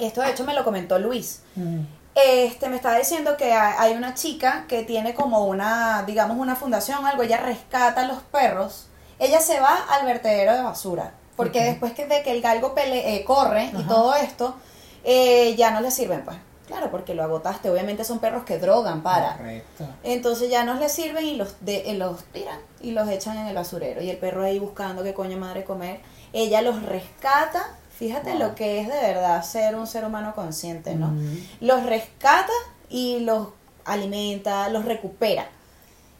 esto 0.01 0.19
de 0.19 0.31
hecho 0.31 0.43
me 0.43 0.53
lo 0.53 0.65
comentó 0.65 0.99
Luis. 0.99 1.43
Mm. 1.55 1.79
Este, 2.15 2.69
me 2.69 2.75
estaba 2.75 2.97
diciendo 2.97 3.37
que 3.37 3.53
hay 3.53 3.93
una 3.93 4.13
chica 4.13 4.65
que 4.67 4.83
tiene 4.83 5.15
como 5.15 5.45
una, 5.45 6.03
digamos, 6.03 6.37
una 6.37 6.55
fundación, 6.55 7.05
algo, 7.05 7.23
ella 7.23 7.37
rescata 7.37 8.01
a 8.01 8.07
los 8.07 8.19
perros. 8.23 8.87
Ella 9.19 9.39
se 9.41 9.59
va 9.59 9.75
al 9.89 10.05
vertedero 10.05 10.53
de 10.53 10.61
basura. 10.61 11.13
Porque 11.35 11.63
después 11.63 11.93
que, 11.93 12.05
de 12.05 12.21
que 12.21 12.31
el 12.31 12.41
galgo 12.41 12.75
pele- 12.75 13.15
eh, 13.15 13.23
corre 13.25 13.71
y 13.75 13.83
todo 13.83 14.13
esto, 14.13 14.55
eh, 15.03 15.55
ya 15.55 15.71
no 15.71 15.81
le 15.81 15.89
sirven, 15.89 16.23
pues. 16.23 16.37
Claro, 16.67 16.91
porque 16.91 17.13
lo 17.15 17.23
agotaste. 17.23 17.69
Obviamente 17.71 18.03
son 18.03 18.19
perros 18.19 18.43
que 18.43 18.59
drogan 18.59 19.01
para. 19.01 19.35
Correcto. 19.37 19.85
Entonces 20.03 20.49
ya 20.51 20.63
no 20.63 20.75
les 20.75 20.91
sirven 20.91 21.25
y 21.25 21.35
los, 21.35 21.55
de, 21.61 21.89
eh, 21.89 21.95
los 21.95 22.23
tiran 22.25 22.59
y 22.81 22.91
los 22.91 23.09
echan 23.09 23.37
en 23.37 23.47
el 23.47 23.55
basurero. 23.55 24.01
Y 24.01 24.09
el 24.11 24.17
perro 24.17 24.43
ahí 24.43 24.59
buscando 24.59 25.03
qué 25.03 25.13
coño 25.15 25.37
madre 25.37 25.63
comer. 25.63 25.99
Ella 26.31 26.61
los 26.61 26.83
rescata. 26.83 27.75
Fíjate 28.07 28.31
Wow. 28.31 28.39
lo 28.39 28.55
que 28.55 28.81
es 28.81 28.87
de 28.87 28.99
verdad 28.99 29.43
ser 29.43 29.75
un 29.75 29.87
ser 29.87 30.03
humano 30.05 30.33
consciente, 30.35 30.95
¿no? 30.95 31.13
Los 31.61 31.85
rescata 31.85 32.51
y 32.89 33.19
los 33.21 33.47
alimenta, 33.85 34.67
los 34.69 34.85
recupera. 34.85 35.47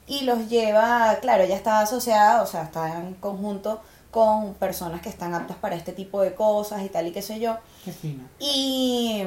Y 0.08 0.22
los 0.22 0.50
lleva, 0.50 1.18
claro, 1.22 1.44
ella 1.44 1.56
está 1.56 1.80
asociada, 1.80 2.42
o 2.42 2.46
sea, 2.46 2.64
está 2.64 3.00
en 3.00 3.14
conjunto 3.16 3.82
con 4.12 4.54
personas 4.56 5.02
que 5.02 5.10
están 5.10 5.34
aptas 5.34 5.58
para 5.58 5.76
este 5.76 5.92
tipo 5.92 6.22
de 6.22 6.36
cosas 6.36 6.84
y 6.84 6.90
tal 6.90 7.08
y 7.08 7.12
qué 7.12 7.22
sé 7.22 7.40
yo. 7.40 7.58
Qué 7.84 7.92
fino. 7.92 8.24
Y 8.40 9.24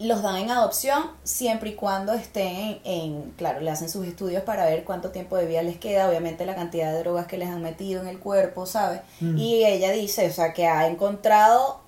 los 0.00 0.22
dan 0.22 0.36
en 0.36 0.50
adopción 0.50 1.04
siempre 1.22 1.70
y 1.70 1.74
cuando 1.74 2.12
estén 2.14 2.56
en, 2.56 2.80
en- 2.84 3.30
claro, 3.36 3.60
le 3.60 3.70
hacen 3.70 3.88
sus 3.88 4.06
estudios 4.06 4.42
para 4.42 4.64
ver 4.66 4.84
cuánto 4.84 5.10
tiempo 5.10 5.36
de 5.36 5.46
vida 5.46 5.62
les 5.62 5.78
queda, 5.78 6.08
obviamente 6.08 6.44
la 6.46 6.54
cantidad 6.56 6.92
de 6.92 6.98
drogas 6.98 7.26
que 7.26 7.38
les 7.38 7.48
han 7.48 7.62
metido 7.62 8.02
en 8.02 8.08
el 8.08 8.18
cuerpo, 8.18 8.66
¿sabes? 8.66 9.00
Mm. 9.20 9.38
Y 9.38 9.64
ella 9.64 9.92
dice, 9.92 10.28
o 10.28 10.32
sea, 10.32 10.52
que 10.52 10.66
ha 10.66 10.88
encontrado 10.88 11.80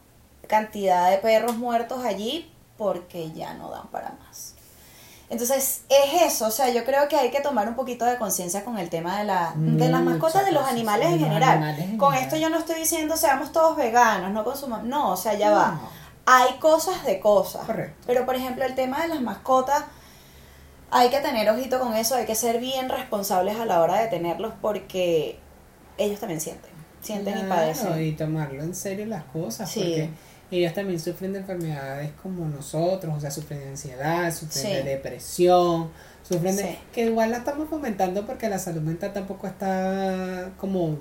cantidad 0.46 1.10
de 1.10 1.18
perros 1.18 1.56
muertos 1.56 2.04
allí 2.04 2.50
porque 2.78 3.32
ya 3.32 3.54
no 3.54 3.70
dan 3.70 3.88
para 3.88 4.10
más. 4.24 4.52
Entonces, 5.28 5.80
es 5.88 6.22
eso, 6.22 6.46
o 6.46 6.50
sea, 6.52 6.68
yo 6.70 6.84
creo 6.84 7.08
que 7.08 7.16
hay 7.16 7.32
que 7.32 7.40
tomar 7.40 7.68
un 7.68 7.74
poquito 7.74 8.04
de 8.04 8.16
conciencia 8.16 8.64
con 8.64 8.78
el 8.78 8.88
tema 8.90 9.18
de, 9.18 9.24
la, 9.24 9.52
de 9.56 9.88
las 9.88 10.00
mascotas, 10.02 10.44
de 10.44 10.52
los 10.52 10.64
animales 10.64 11.08
en 11.08 11.18
general. 11.18 11.42
animales 11.54 11.80
en 11.80 11.98
con 11.98 12.12
general. 12.12 12.32
esto 12.32 12.40
yo 12.40 12.48
no 12.48 12.58
estoy 12.58 12.76
diciendo 12.76 13.16
seamos 13.16 13.50
todos 13.50 13.76
veganos, 13.76 14.30
no 14.30 14.44
consumamos, 14.44 14.86
no, 14.86 15.10
o 15.10 15.16
sea, 15.16 15.34
ya 15.34 15.50
va. 15.50 15.80
Hay 16.26 16.58
cosas 16.58 17.04
de 17.04 17.20
cosas. 17.20 17.64
Correcto. 17.66 17.96
Pero, 18.06 18.26
por 18.26 18.34
ejemplo, 18.34 18.64
el 18.64 18.74
tema 18.74 19.02
de 19.02 19.08
las 19.08 19.20
mascotas, 19.20 19.84
hay 20.90 21.08
que 21.10 21.20
tener 21.20 21.48
ojito 21.48 21.78
con 21.78 21.94
eso, 21.94 22.14
hay 22.16 22.26
que 22.26 22.34
ser 22.34 22.58
bien 22.60 22.88
responsables 22.88 23.56
a 23.58 23.64
la 23.64 23.80
hora 23.80 24.00
de 24.00 24.08
tenerlos 24.08 24.52
porque 24.60 25.38
ellos 25.98 26.20
también 26.20 26.40
sienten, 26.40 26.70
sienten 27.00 27.38
y 27.38 27.42
padecen. 27.48 28.02
y 28.02 28.12
tomarlo 28.12 28.62
en 28.62 28.74
serio 28.74 29.06
las 29.06 29.24
cosas, 29.24 29.70
Sí. 29.70 29.80
porque 29.80 30.10
ellos 30.50 30.74
también 30.74 31.00
sufren 31.00 31.32
de 31.32 31.40
enfermedades 31.40 32.10
como 32.22 32.46
nosotros, 32.46 33.14
o 33.16 33.20
sea, 33.20 33.30
sufren 33.30 33.60
de 33.60 33.68
ansiedad, 33.70 34.32
sufren 34.32 34.64
Sí. 34.66 34.68
de 34.72 34.82
depresión, 34.84 35.90
sufren 36.22 36.54
de... 36.56 36.62
Sí. 36.62 36.78
que 36.92 37.04
igual 37.06 37.30
la 37.30 37.38
estamos 37.38 37.68
fomentando 37.68 38.26
porque 38.26 38.48
la 38.48 38.58
salud 38.58 38.82
mental 38.82 39.12
tampoco 39.12 39.46
está 39.46 40.50
como 40.58 40.98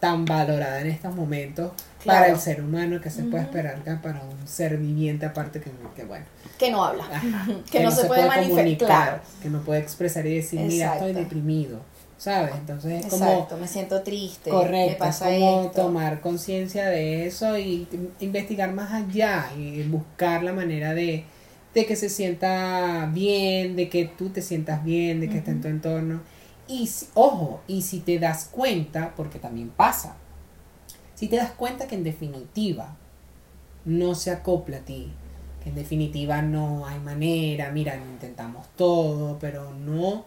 tan 0.00 0.24
valorada 0.24 0.80
en 0.80 0.88
estos 0.88 1.14
momentos 1.14 1.72
Claro. 2.02 2.20
para 2.20 2.32
el 2.32 2.38
ser 2.38 2.62
humano 2.62 3.00
que 3.00 3.10
se 3.10 3.24
puede 3.24 3.42
esperar 3.42 3.82
que 3.82 3.90
para 3.94 4.20
un 4.22 4.46
ser 4.46 4.76
viviente 4.78 5.26
aparte 5.26 5.60
que, 5.60 5.70
que 5.96 6.04
bueno 6.04 6.24
Que 6.56 6.70
no 6.70 6.84
habla, 6.84 7.04
ajá, 7.12 7.46
que, 7.70 7.80
no, 7.80 7.90
se, 7.90 8.04
puede, 8.04 8.24
manifestar. 8.26 8.76
Claro. 8.86 9.20
que 9.42 9.50
no 9.50 9.60
puede 9.62 9.80
expresar 9.80 10.24
y 10.26 10.36
decir 10.36 10.60
mira 10.60 10.94
estoy 10.94 11.12
deprimido 11.12 11.80
sabes 12.16 12.54
entonces 12.56 13.04
es 13.04 13.10
como 13.10 13.24
Exacto, 13.24 13.56
me 13.56 13.66
siento 13.68 14.02
triste, 14.02 14.50
me 14.50 14.56
Correcto, 14.56 14.92
es 14.92 14.96
pasa 14.98 15.24
como 15.26 15.62
esto. 15.66 15.82
tomar 15.82 16.20
conciencia 16.20 16.86
de 16.86 17.26
eso 17.26 17.58
y 17.58 17.88
investigar 18.20 18.72
más 18.72 18.92
allá 18.92 19.46
y 19.58 19.82
buscar 19.82 20.42
la 20.44 20.52
manera 20.52 20.94
de, 20.94 21.24
de 21.74 21.86
que 21.86 21.96
se 21.96 22.08
sienta 22.08 23.08
bien, 23.12 23.74
de 23.76 23.88
que 23.88 24.04
tú 24.06 24.30
te 24.30 24.40
sientas 24.42 24.84
bien, 24.84 25.20
de 25.20 25.28
que 25.28 25.38
esté 25.38 25.50
en 25.50 25.60
tu 25.60 25.68
entorno. 25.68 26.20
Y 26.68 26.88
ojo, 27.14 27.60
y 27.66 27.82
si 27.82 28.00
te 28.00 28.18
das 28.18 28.44
cuenta, 28.50 29.14
porque 29.16 29.38
también 29.38 29.70
pasa, 29.70 30.16
si 31.14 31.26
te 31.28 31.36
das 31.36 31.50
cuenta 31.52 31.86
que 31.86 31.94
en 31.94 32.04
definitiva 32.04 32.94
no 33.84 34.14
se 34.14 34.30
acopla 34.30 34.78
a 34.78 34.80
ti, 34.80 35.10
que 35.62 35.70
en 35.70 35.74
definitiva 35.74 36.42
no 36.42 36.86
hay 36.86 37.00
manera, 37.00 37.70
mira, 37.72 37.96
intentamos 37.96 38.66
todo, 38.76 39.38
pero 39.40 39.72
no, 39.72 40.26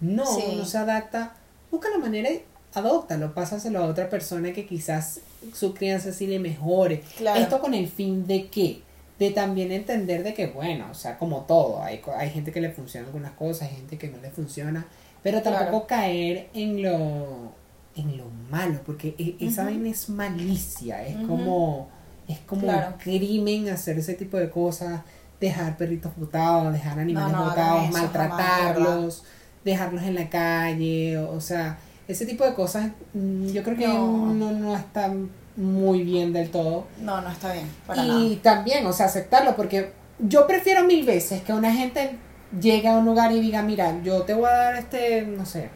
no, 0.00 0.24
Sí. 0.26 0.54
no 0.56 0.64
se 0.64 0.78
adapta, 0.78 1.34
busca 1.70 1.90
la 1.90 1.98
manera 1.98 2.30
y 2.30 2.42
adóptalo, 2.72 3.34
pásaselo 3.34 3.80
a 3.80 3.86
otra 3.86 4.08
persona 4.08 4.52
que 4.52 4.66
quizás 4.66 5.20
su 5.52 5.74
crianza 5.74 6.12
sí 6.12 6.26
le 6.26 6.38
mejore. 6.38 7.02
Claro. 7.18 7.40
Esto 7.40 7.60
con 7.60 7.74
el 7.74 7.88
fin 7.88 8.26
de 8.26 8.48
qué? 8.48 8.82
De 9.18 9.30
también 9.30 9.70
entender 9.70 10.24
de 10.24 10.34
que, 10.34 10.48
bueno, 10.48 10.86
o 10.90 10.94
sea, 10.94 11.18
como 11.18 11.42
todo, 11.42 11.82
hay, 11.82 12.00
hay 12.16 12.30
gente 12.30 12.50
que 12.50 12.60
le 12.60 12.70
funciona 12.70 13.06
algunas 13.06 13.32
cosas, 13.32 13.68
hay 13.68 13.76
gente 13.76 13.96
que 13.98 14.08
no 14.08 14.18
le 14.20 14.30
funciona, 14.30 14.86
pero 15.24 15.42
tampoco 15.42 15.88
caer 15.88 16.48
en 16.54 16.80
lo 16.82 17.52
en 17.96 18.16
lo 18.16 18.24
malo, 18.50 18.80
porque 18.86 19.14
e- 19.18 19.36
esa 19.40 19.62
Ujú. 19.62 19.70
vaina 19.70 19.88
es 19.88 20.08
malicia, 20.08 21.04
es 21.06 21.16
como 21.26 21.88
es 22.28 22.38
como 22.40 22.62
Claro. 22.62 22.94
crimen 22.98 23.68
hacer 23.68 23.98
ese 23.98 24.14
tipo 24.14 24.36
de 24.36 24.50
cosas, 24.50 25.00
dejar 25.40 25.76
perritos 25.76 26.12
botados, 26.16 26.72
dejar 26.72 26.98
animales 26.98 27.32
no 27.32 27.38
hagan 27.38 27.48
botados, 27.50 27.82
eso, 27.84 27.92
maltratarlos, 27.92 29.24
dejarlos 29.64 30.02
en 30.04 30.14
la 30.14 30.28
calle, 30.30 31.18
o, 31.18 31.32
o 31.34 31.40
sea, 31.40 31.78
ese 32.08 32.26
tipo 32.26 32.44
de 32.44 32.54
cosas 32.54 32.88
mm, 33.14 33.46
yo 33.48 33.62
creo 33.62 33.76
que 33.76 33.86
No. 33.88 34.32
no, 34.32 34.52
no 34.52 34.76
está 34.76 35.12
muy 35.56 36.02
bien 36.02 36.32
del 36.32 36.50
todo. 36.50 36.86
No, 37.00 37.20
no 37.20 37.30
está 37.30 37.52
bien, 37.52 37.68
para 37.86 38.02
Y 38.04 38.36
también, 38.42 38.84
o 38.86 38.92
sea, 38.92 39.06
aceptarlo, 39.06 39.54
porque 39.54 39.92
yo 40.18 40.46
prefiero 40.46 40.84
mil 40.84 41.04
veces 41.06 41.42
que 41.42 41.52
una 41.52 41.72
gente 41.72 42.16
llegue 42.60 42.88
a 42.88 42.98
un 42.98 43.04
lugar 43.04 43.32
y 43.32 43.40
diga, 43.40 43.62
mira, 43.62 44.00
yo 44.02 44.22
te 44.22 44.34
voy 44.34 44.46
a 44.46 44.52
dar 44.54 44.76
este, 44.76 45.22
no 45.22 45.44
sé, 45.46 45.70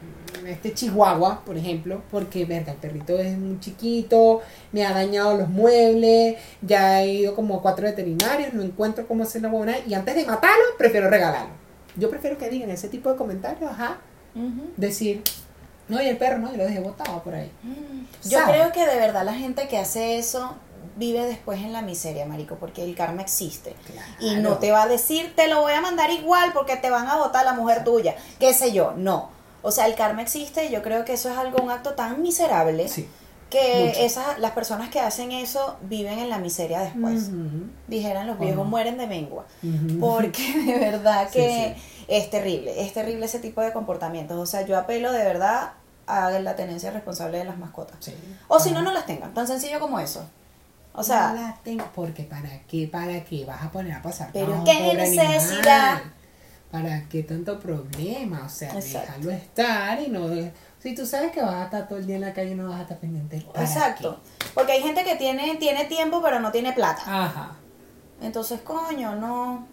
este 0.47 0.73
chihuahua, 0.73 1.43
por 1.45 1.57
ejemplo, 1.57 2.03
porque, 2.11 2.45
verga, 2.45 2.73
el 2.73 2.79
perrito 2.79 3.19
es 3.19 3.37
muy 3.37 3.59
chiquito, 3.61 4.43
me 4.73 4.85
ha 4.85 4.93
dañado 4.93 5.37
los 5.37 5.49
muebles, 5.49 6.37
ya 6.63 7.03
he 7.03 7.15
ido 7.15 7.35
como 7.35 7.57
a 7.57 7.63
cuatro 7.63 7.85
veterinarios, 7.85 8.53
no 8.53 8.63
encuentro 8.63 9.07
cómo 9.07 9.25
hacer 9.25 9.43
la 9.43 9.49
buena, 9.49 9.77
y 9.87 9.95
antes 9.95 10.15
de 10.15 10.25
matarlo, 10.25 10.65
prefiero 10.77 11.11
regalarlo. 11.11 11.53
Yo 11.97 12.11
prefiero 12.11 12.39
que 12.39 12.49
digan 12.49 12.71
ese 12.71 12.89
tipo 12.89 13.11
de 13.11 13.17
comentarios, 13.17 13.71
ajá. 13.71 13.99
Ujú. 14.35 14.71
decir, 14.77 15.23
no, 15.89 16.01
y 16.01 16.07
el 16.07 16.17
perro, 16.17 16.39
no, 16.39 16.53
y 16.53 16.57
lo 16.57 16.65
dejé 16.65 16.81
botado 16.81 17.23
por 17.23 17.35
ahí. 17.35 17.51
Yo 18.23 18.39
¿Sabes? 18.39 18.57
creo 18.57 18.73
que 18.73 18.87
de 18.87 19.01
verdad 19.01 19.25
la 19.25 19.35
gente 19.35 19.67
que 19.69 19.79
hace 19.79 20.19
eso 20.19 20.55
vive 20.99 21.25
después 21.27 21.61
en 21.61 21.73
la 21.73 21.81
miseria, 21.83 22.27
marico, 22.27 22.57
porque 22.57 22.83
el 22.85 22.95
karma 22.95 23.23
existe. 23.23 23.75
Y 24.21 24.37
no 24.37 24.59
te 24.59 24.71
va 24.73 24.83
a 24.83 24.89
decir, 24.89 25.33
te 25.37 25.49
lo 25.49 25.61
voy 25.63 25.73
a 25.73 25.81
mandar 25.81 26.11
igual 26.11 26.53
porque 26.53 26.77
te 26.77 26.91
van 26.91 27.07
a 27.09 27.17
votar 27.17 27.45
la 27.45 27.55
mujer 27.55 27.85
tuya, 27.85 28.17
qué 28.41 28.53
sé 28.53 28.73
yo, 28.73 28.93
no. 28.97 29.31
O 29.63 29.71
sea, 29.71 29.87
el 29.87 29.95
karma 29.95 30.23
existe 30.23 30.67
y 30.67 30.71
yo 30.71 30.83
creo 30.83 31.05
que 31.05 31.15
eso 31.15 31.31
es 31.31 31.37
algo, 31.39 31.63
un 31.63 31.71
acto 31.71 31.95
tan 31.95 32.21
miserable 32.23 32.89
Sí. 32.89 33.09
que 33.51 33.87
mucho. 33.89 34.01
esas, 34.01 34.39
las 34.39 34.53
personas 34.53 34.89
que 34.91 35.01
hacen 35.01 35.33
eso 35.33 35.77
viven 35.83 36.19
en 36.19 36.29
la 36.31 36.39
miseria 36.39 36.81
después. 36.81 37.31
Dijeran 37.87 38.27
los 38.27 38.39
viejos 38.39 38.67
mueren 38.67 38.99
de 38.99 39.07
mengua. 39.07 39.47
Porque 40.01 40.43
de 40.67 40.79
verdad 40.79 41.29
Sí, 41.33 41.39
que 41.39 41.77
es 42.09 42.31
terrible, 42.31 42.83
es 42.85 42.93
terrible 42.93 43.27
ese 43.27 43.39
tipo 43.39 43.61
de 43.61 43.73
comportamientos. 43.73 44.39
O 44.39 44.47
sea, 44.47 44.63
yo 44.63 44.77
apelo 44.79 45.13
de 45.13 45.25
verdad 45.25 45.73
a 46.07 46.31
la 46.31 46.57
tenencia 46.57 46.91
responsable 46.91 47.39
de 47.39 47.45
las 47.45 47.59
mascotas. 47.59 47.97
Sí. 48.01 48.15
O 48.49 48.59
si 48.61 48.71
no, 48.71 48.81
no 48.83 48.93
las 48.93 49.07
tengan, 49.07 49.35
tan 49.35 49.47
sencillo 49.47 49.79
como 49.81 49.99
eso. 50.01 50.25
O 50.95 51.03
sea, 51.03 51.29
no 51.29 51.35
la 51.43 51.57
tengo 51.63 51.85
porque 51.95 52.25
para 52.25 52.49
qué, 52.67 52.89
para 52.89 53.23
qué 53.25 53.45
vas 53.45 53.63
a 53.63 53.71
poner 53.71 53.93
a 53.93 54.03
pasar 54.03 54.31
Pero 54.33 54.65
qué 54.65 54.95
necesidad. 54.95 55.93
animal? 55.93 56.13
¿Para 56.71 57.03
qué 57.09 57.23
tanto 57.23 57.59
problema? 57.59 58.43
O 58.45 58.49
sea, 58.49 58.75
Exacto. 58.75 58.99
déjalo 59.13 59.31
estar 59.31 60.01
y 60.03 60.09
no 60.09 60.29
si 60.81 60.95
tú 60.95 61.07
sabes 61.07 61.33
que 61.33 61.41
vas 61.43 61.55
a 61.55 61.65
estar 61.65 61.89
todo 61.89 61.99
el 61.99 62.07
día 62.07 62.17
en 62.17 62.23
la 62.23 62.33
calle 62.33 62.55
no 62.55 62.69
vas 62.69 62.79
a 62.79 62.83
estar 62.83 62.99
pendiente. 62.99 63.41
¿para 63.53 63.65
exacto. 63.65 64.21
Porque 64.55 64.73
hay 64.73 64.83
gente 64.83 65.03
que 65.05 65.17
tiene, 65.17 65.57
tiene 65.57 65.85
tiempo 65.87 66.21
pero 66.23 66.41
no 66.41 66.53
tiene 66.53 66.73
plata. 66.73 67.03
Ajá. 67.07 67.53
Entonces, 68.21 68.61
coño, 68.61 69.15
no, 69.17 69.67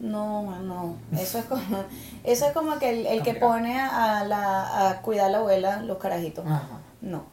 no, 0.00 0.58
no. 0.60 0.96
Eso 1.18 1.38
es 1.38 1.44
como, 1.46 1.84
eso 2.24 2.46
es 2.46 2.52
como 2.52 2.78
que 2.78 2.90
el, 2.90 3.06
el 3.06 3.22
que 3.22 3.38
Complicado. 3.38 3.52
pone 3.52 3.80
a, 3.80 4.24
la, 4.24 4.88
a 4.90 5.02
cuidar 5.02 5.26
a 5.26 5.30
la 5.30 5.38
abuela 5.38 5.82
los 5.82 5.98
carajitos. 5.98 6.46
Ajá. 6.46 6.78
No, 7.00 7.24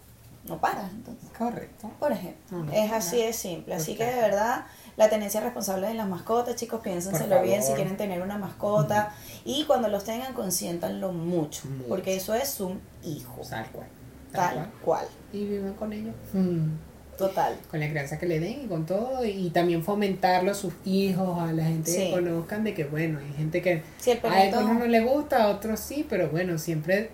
no 0.46 0.60
para. 0.60 0.90
Entonces, 0.90 1.30
Correcto. 1.38 1.90
por 2.00 2.12
ejemplo, 2.12 2.58
No, 2.58 2.64
no, 2.66 2.72
es 2.74 2.92
así 2.92 3.18
no. 3.20 3.28
de 3.28 3.34
simple. 3.34 3.76
Así 3.76 3.92
Porque- 3.94 4.06
que 4.10 4.16
de 4.16 4.22
verdad, 4.22 4.66
la 4.98 5.10
tenencia 5.10 5.40
responsable 5.42 5.88
de 5.88 5.94
las 5.94 6.08
mascotas, 6.08 6.56
chicos, 6.56 6.82
piénsenselo 6.82 7.42
bien 7.42 7.64
si 7.64 7.74
quieren 7.74 7.98
tener 7.98 8.22
una 8.22 8.38
mascota. 8.38 9.14
Y 9.46 9.64
cuando 9.66 9.88
los 9.88 10.04
tengan, 10.04 10.34
consiéntanlo 10.34 11.12
mucho. 11.14 11.68
Mucho. 11.68 11.88
Porque 11.88 12.16
eso 12.16 12.34
es 12.34 12.60
un 12.60 12.82
hijo. 13.04 13.42
Tal 13.50 13.66
cual. 13.72 13.88
Tal 14.32 14.56
Tal 14.56 14.56
cual. 14.56 14.70
cual. 14.84 15.08
Y 15.32 15.46
vivan 15.46 15.74
con 15.74 15.94
ellos. 15.94 16.16
Mm. 16.34 16.70
Total. 17.18 17.56
Con 17.70 17.80
la 17.80 17.88
crianza 17.90 18.18
que 18.18 18.26
le 18.26 18.40
den 18.40 18.64
y 18.66 18.68
con 18.68 18.86
todo. 18.88 19.24
Y 19.24 19.52
también 19.52 19.84
fomentarlo 19.84 20.50
a 20.52 20.56
sus 20.56 20.74
hijos, 20.84 21.40
a 21.40 21.54
la 21.54 21.64
gente 21.64 21.92
Sí. 21.92 21.98
que 22.06 22.12
conozcan 22.12 22.64
de 22.64 22.74
que, 22.74 22.86
bueno, 22.86 23.20
hay 23.20 23.32
gente 23.38 23.62
que 23.62 23.84
Si 24.00 24.10
el 24.12 24.20
A 24.26 24.42
algunos 24.42 24.80
no 24.80 24.86
le 24.88 25.00
gusta, 25.02 25.44
a 25.44 25.48
otros 25.50 25.80
sí, 25.80 26.06
pero 26.10 26.30
bueno, 26.30 26.58
siempre 26.58 27.12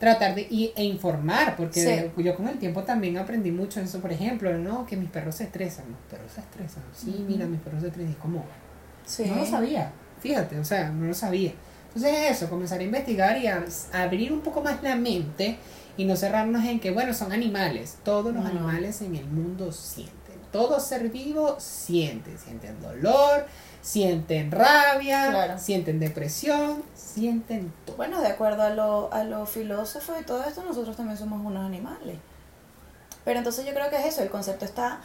tratar 0.00 0.34
de 0.34 0.48
y, 0.50 0.72
e 0.74 0.82
informar, 0.82 1.56
porque 1.56 2.10
yo 2.16 2.34
con 2.34 2.48
el 2.48 2.58
tiempo 2.58 2.82
también 2.82 3.18
aprendí 3.18 3.52
mucho 3.52 3.80
eso, 3.80 4.00
por 4.00 4.10
ejemplo, 4.10 4.56
¿no? 4.58 4.86
Que 4.86 4.96
mis 4.96 5.10
perros 5.10 5.36
se 5.36 5.44
estresan, 5.44 5.84
los 5.90 6.00
perros 6.10 6.32
se 6.32 6.40
estresan, 6.40 6.82
sí, 6.92 7.24
mira, 7.28 7.46
mis 7.46 7.60
perros 7.60 7.82
se 7.82 7.88
estresan, 7.88 8.12
y 8.12 8.14
como, 8.16 8.44
Sí. 9.04 9.24
no 9.26 9.36
lo 9.36 9.46
sabía, 9.46 9.92
fíjate, 10.20 10.58
o 10.58 10.64
sea, 10.64 10.90
no 10.90 11.06
lo 11.06 11.14
sabía. 11.14 11.52
Entonces 11.88 12.30
eso, 12.30 12.48
comenzar 12.48 12.80
a 12.80 12.82
investigar 12.84 13.36
y 13.38 13.46
a, 13.46 13.62
a 13.92 14.02
abrir 14.02 14.32
un 14.32 14.40
poco 14.40 14.62
más 14.62 14.82
la 14.82 14.96
mente 14.96 15.58
y 15.96 16.04
no 16.06 16.16
cerrarnos 16.16 16.64
en 16.64 16.80
que, 16.80 16.92
bueno, 16.92 17.12
son 17.12 17.32
animales, 17.32 17.98
todos 18.02 18.32
los 18.32 18.46
animales 18.46 19.02
en 19.02 19.16
el 19.16 19.26
mundo 19.26 19.70
sienten, 19.70 20.16
todo 20.50 20.80
ser 20.80 21.10
vivo 21.10 21.56
siente, 21.58 22.38
sienten 22.38 22.80
dolor, 22.80 23.44
sienten 23.82 24.50
rabia, 24.50 25.28
Claro. 25.30 25.58
sienten 25.58 25.98
depresión, 26.00 26.82
sienten 26.94 27.72
todo. 27.86 27.96
Bueno, 27.96 28.20
de 28.20 28.28
acuerdo 28.28 28.62
a, 28.62 28.70
lo, 28.70 29.12
a 29.12 29.24
los 29.24 29.48
filósofos 29.48 30.16
y 30.20 30.24
todo 30.24 30.44
esto, 30.44 30.62
nosotros 30.64 30.96
también 30.96 31.16
somos 31.18 31.44
unos 31.44 31.64
animales. 31.66 32.16
Pero 33.24 33.38
entonces 33.38 33.64
yo 33.66 33.72
creo 33.74 33.90
que 33.90 33.96
es 33.96 34.06
eso, 34.06 34.22
el 34.22 34.30
concepto 34.30 34.64
está 34.64 34.98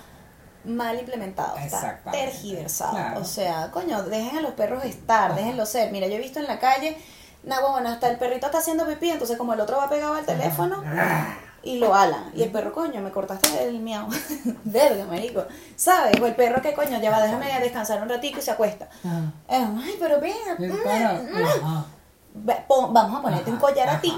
mal 0.64 0.98
implementado, 1.00 1.58
está 1.58 2.00
tergiversado. 2.12 2.92
claro. 2.94 3.22
O 3.22 3.24
sea, 3.26 3.70
coño, 3.72 4.02
dejen 4.04 4.38
a 4.40 4.42
los 4.42 4.54
perros 4.54 4.84
estar, 4.86 5.32
Ajá. 5.32 5.40
déjenlos 5.40 5.70
ser. 5.70 5.92
Mira, 5.92 6.08
yo 6.08 6.16
he 6.16 6.20
visto 6.20 6.40
en 6.40 6.48
la 6.48 6.58
calle, 6.60 6.98
nah, 7.44 7.60
bueno, 7.62 7.90
hasta 7.90 8.10
el 8.10 8.18
perrito 8.18 8.48
está 8.48 8.58
haciendo 8.60 8.88
pipí, 8.88 9.10
entonces 9.12 9.38
como 9.38 9.54
el 9.54 9.60
otro 9.60 9.78
va 9.78 9.90
pegado 9.90 10.16
al 10.16 10.26
teléfono 10.26 10.82
Ah, 10.86 11.36
y 11.66 11.80
lo 11.80 11.94
alan. 11.94 12.32
Y 12.34 12.44
el 12.44 12.52
perro, 12.52 12.72
coño, 12.72 13.02
me 13.02 13.12
cortaste 13.12 13.64
el 13.68 13.80
miau. 13.82 14.08
Verga, 14.64 15.04
marico. 15.06 15.44
¿Sabes? 15.76 16.18
O 16.22 16.26
el 16.28 16.36
perro 16.36 16.62
que, 16.62 16.74
coño, 16.74 16.98
ya 17.02 17.12
va, 17.12 17.22
déjame 17.24 17.48
descansar 17.60 18.02
un 18.02 18.08
ratito 18.08 18.40
y 18.40 18.42
se 18.42 18.52
acuesta. 18.52 18.88
ah, 19.04 19.24
Eh, 19.50 19.68
Ay, 19.84 19.96
pero 20.00 20.22
ven, 20.22 20.34
ven 20.60 20.72
mm, 20.72 21.68
mm. 21.68 22.94
vamos 22.94 23.20
a 23.20 23.22
ponerte 23.22 23.50
un 23.50 23.58
ajá, 23.58 23.66
collar 23.66 23.90
a 23.90 24.02
ti. 24.02 24.14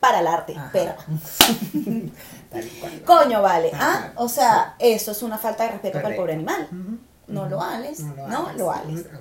para 0.00 0.20
el 0.20 0.26
arte, 0.26 0.56
perra. 0.72 0.96
Coño, 3.06 3.40
vale. 3.42 3.70
¿Ah? 3.74 4.10
O 4.16 4.28
sea, 4.28 4.74
eso 4.78 5.12
es 5.12 5.22
una 5.22 5.38
falta 5.38 5.64
de 5.64 5.70
respeto 5.70 5.98
para 6.02 6.10
el 6.10 6.16
pobre 6.16 6.34
animal. 6.34 6.68
No 7.28 7.48
lo 7.48 7.56
vales, 7.58 8.00
No 8.00 8.14
lo. 8.16 8.28
No 8.28 8.52
lo- 8.56 8.70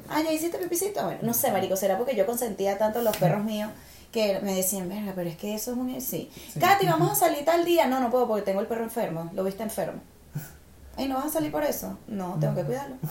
Ah, 0.10 0.22
ya 0.24 0.32
hiciste 0.32 0.58
pipicito. 0.58 1.04
Bueno, 1.04 1.20
no 1.22 1.34
sé, 1.34 1.52
marico, 1.52 1.76
será 1.78 1.98
porque 1.98 2.16
yo 2.16 2.26
consentía 2.26 2.78
tanto 2.78 3.02
los 3.02 3.16
perros 3.18 3.44
míos 3.44 3.70
que 4.12 4.40
me 4.42 4.54
decían, 4.54 4.90
verga, 4.90 5.14
pero 5.16 5.30
es 5.30 5.38
que 5.38 5.56
eso 5.56 5.72
es 5.72 5.78
un... 5.78 6.02
Sí. 6.02 6.30
Sí. 6.54 6.60
Katy, 6.60 6.86
vamos 6.86 7.12
a 7.12 7.16
salir 7.16 7.46
tal 7.46 7.66
día. 7.66 7.88
No, 7.88 8.00
no 8.00 8.10
puedo 8.10 8.28
porque 8.28 8.44
tengo 8.44 8.60
el 8.60 8.68
perro 8.68 8.84
enfermo. 8.84 9.30
Lo 9.34 9.44
viste 9.44 9.64
enfermo. 9.64 10.02
Ay, 10.98 11.08
¿no 11.08 11.16
vas 11.16 11.28
a 11.28 11.30
salir 11.30 11.52
por 11.52 11.64
eso? 11.64 11.98
No, 12.08 12.38
tengo 12.40 12.56
que 12.56 12.64
cuidarlo. 12.64 12.98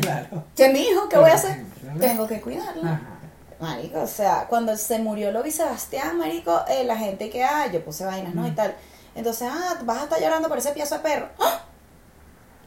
Claro. 0.00 0.42
¿Qué 0.56 0.68
mi 0.70 0.80
hijo? 0.80 1.08
¿Qué 1.08 1.16
voy 1.16 1.30
a 1.30 1.34
hacer? 1.34 1.64
Tengo 2.00 2.26
que 2.26 2.40
cuidarlo. 2.40 2.82
Ajá. 2.82 3.20
Marico, 3.60 4.02
o 4.02 4.06
sea, 4.06 4.46
cuando 4.48 4.76
se 4.76 4.98
murió 4.98 5.32
Lobi 5.32 5.50
Sebastián, 5.50 6.18
marico, 6.18 6.64
eh, 6.68 6.84
la 6.84 6.96
gente 6.96 7.30
que, 7.30 7.42
ah, 7.42 7.70
yo 7.72 7.82
puse 7.84 8.04
vainas, 8.04 8.34
¿no? 8.34 8.46
Y 8.46 8.50
tal. 8.50 8.74
Entonces, 9.14 9.48
ah, 9.50 9.78
vas 9.84 9.98
a 9.98 10.04
estar 10.04 10.20
llorando 10.20 10.48
por 10.48 10.58
ese 10.58 10.72
piazo 10.72 10.96
de 10.96 11.00
perro. 11.00 11.28
¡Ah! 11.40 11.64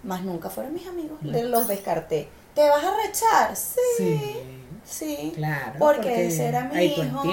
Más 0.01 0.23
nunca 0.23 0.49
fueron 0.49 0.73
mis 0.73 0.87
amigos, 0.87 1.19
los 1.21 1.67
descarté. 1.67 2.29
¿Te 2.55 2.67
vas 2.67 2.83
a 2.83 2.95
rechar? 3.05 3.55
Sí. 3.55 3.79
Sí. 3.97 4.58
Sí. 4.89 5.31
Claro. 5.35 5.73
Porque, 5.79 6.27
ese 6.27 6.47
era 6.47 6.63
mi 6.65 6.75
ahí 6.75 6.87
hijo. 6.97 7.23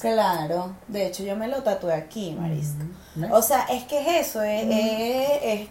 Claro. 0.00 0.74
De 0.88 1.06
hecho, 1.06 1.22
yo 1.24 1.36
me 1.36 1.48
lo 1.48 1.62
tatué 1.62 1.94
aquí, 1.94 2.36
Marisco. 2.38 2.84
O 3.32 3.42
sea, 3.42 3.64
es 3.70 3.84
que 3.84 4.00
es 4.00 4.28
eso, 4.28 4.42
es, 4.42 4.64
es- 4.68 5.42
es 5.42 5.68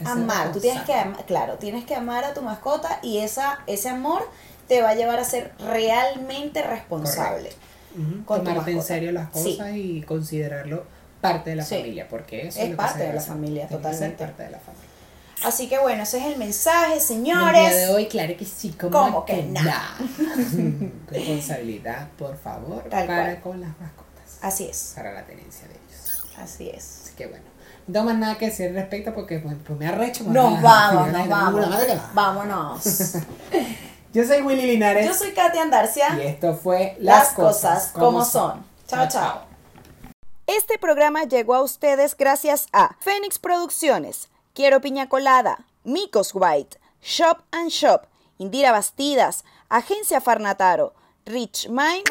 Es 0.00 0.06
amar. 0.06 0.50
Tú 0.52 0.60
tienes 0.60 0.82
que 0.84 0.94
amar, 0.94 1.24
claro, 1.26 1.54
tienes 1.58 1.84
que 1.84 1.94
amar 1.94 2.24
a 2.24 2.32
tu 2.32 2.40
mascota 2.42 2.98
y 3.02 3.18
esa, 3.18 3.60
ese 3.66 3.90
amor 3.90 4.26
te 4.66 4.80
va 4.80 4.90
a 4.90 4.94
llevar 4.94 5.18
a 5.18 5.24
ser 5.24 5.52
realmente 5.58 6.62
responsable. 6.62 7.50
Con 8.24 8.44
Tomarte 8.44 8.70
en 8.70 8.82
serio 8.82 9.12
las 9.12 9.28
Sí. 9.34 9.56
cosas 9.58 9.74
y 9.76 10.00
considerarlo 10.02 10.84
parte 11.20 11.50
de 11.50 11.56
la 11.56 11.64
Sí. 11.64 11.76
familia, 11.76 12.08
porque 12.08 12.46
eso 12.46 12.60
Es 12.60 12.64
lo 12.66 12.70
que 12.70 12.76
parte 12.76 12.98
se 13.00 13.06
de 13.08 13.12
la 13.12 13.20
familia, 13.20 13.68
que 13.68 13.74
totalmente. 13.74 14.24
parte 14.24 14.42
de 14.44 14.50
la 14.50 14.58
familia. 14.58 14.89
Así 15.44 15.68
que 15.68 15.78
bueno, 15.78 16.02
ese 16.02 16.18
es 16.18 16.26
el 16.26 16.36
mensaje, 16.36 16.94
El 16.94 17.00
señores. 17.00 17.70
día 17.70 17.74
de 17.86 17.88
hoy, 17.88 18.06
claro 18.08 18.36
que 18.36 18.44
sí, 18.44 18.70
como 18.72 18.90
¿Cómo 18.92 19.24
que 19.24 19.42
no? 19.42 19.60
Responsabilidad, 21.08 22.08
por 22.18 22.36
favor, 22.36 22.82
Tal 22.90 23.06
para 23.06 23.22
cual. 23.24 23.40
con 23.42 23.60
las 23.60 23.70
mascotas, 23.80 24.38
Así 24.42 24.66
es, 24.68 24.92
para 24.94 25.12
la 25.12 25.24
tenencia 25.24 25.66
de 25.68 25.74
ellos. 25.74 26.24
así 26.38 26.68
es. 26.70 27.00
Así 27.04 27.14
que 27.16 27.26
bueno, 27.26 27.44
no 27.86 28.04
más 28.04 28.16
nada 28.18 28.36
que 28.38 28.46
decir 28.46 28.68
al 28.68 28.74
respecto 28.74 29.14
porque 29.14 29.38
pues, 29.38 29.54
pues 29.66 29.78
me 29.78 29.86
arrecho. 29.86 30.24
Nos 30.24 30.60
nada, 30.60 30.62
vamos, 30.62 31.06
nada, 31.12 31.18
nos 31.18 31.28
nada, 31.28 31.44
vamos. 31.44 31.60
nada, 31.70 31.86
nada. 31.86 32.10
Vámonos. 32.14 32.82
Yo 34.12 34.24
soy 34.26 34.42
Willy 34.42 34.62
Linares 34.62 35.06
Yo 35.06 35.14
soy 35.14 35.30
Katy 35.30 35.58
Andarcia. 35.58 36.16
y 36.20 36.26
esto 36.26 36.54
fue 36.54 36.96
Las 36.98 37.28
cosas 37.30 37.92
como 37.94 38.24
son. 38.24 38.64
Chao, 38.88 39.06
chao. 39.08 39.42
Este 40.48 40.78
programa 40.78 41.22
llegó 41.24 41.54
a 41.54 41.62
ustedes 41.62 42.16
gracias 42.16 42.66
a 42.72 42.96
Fénix 42.98 43.38
Producciones, 43.38 44.28
Quiero 44.54 44.80
Piña 44.80 45.08
Colada, 45.08 45.66
Micos 45.84 46.34
White, 46.34 46.78
Shop 47.02 47.42
and 47.52 47.70
Shop, 47.70 48.06
Indira 48.38 48.72
Bastidas, 48.72 49.44
Agencia 49.68 50.20
Farnataro, 50.20 50.92
Rich 51.24 51.68
Mind 51.68 52.04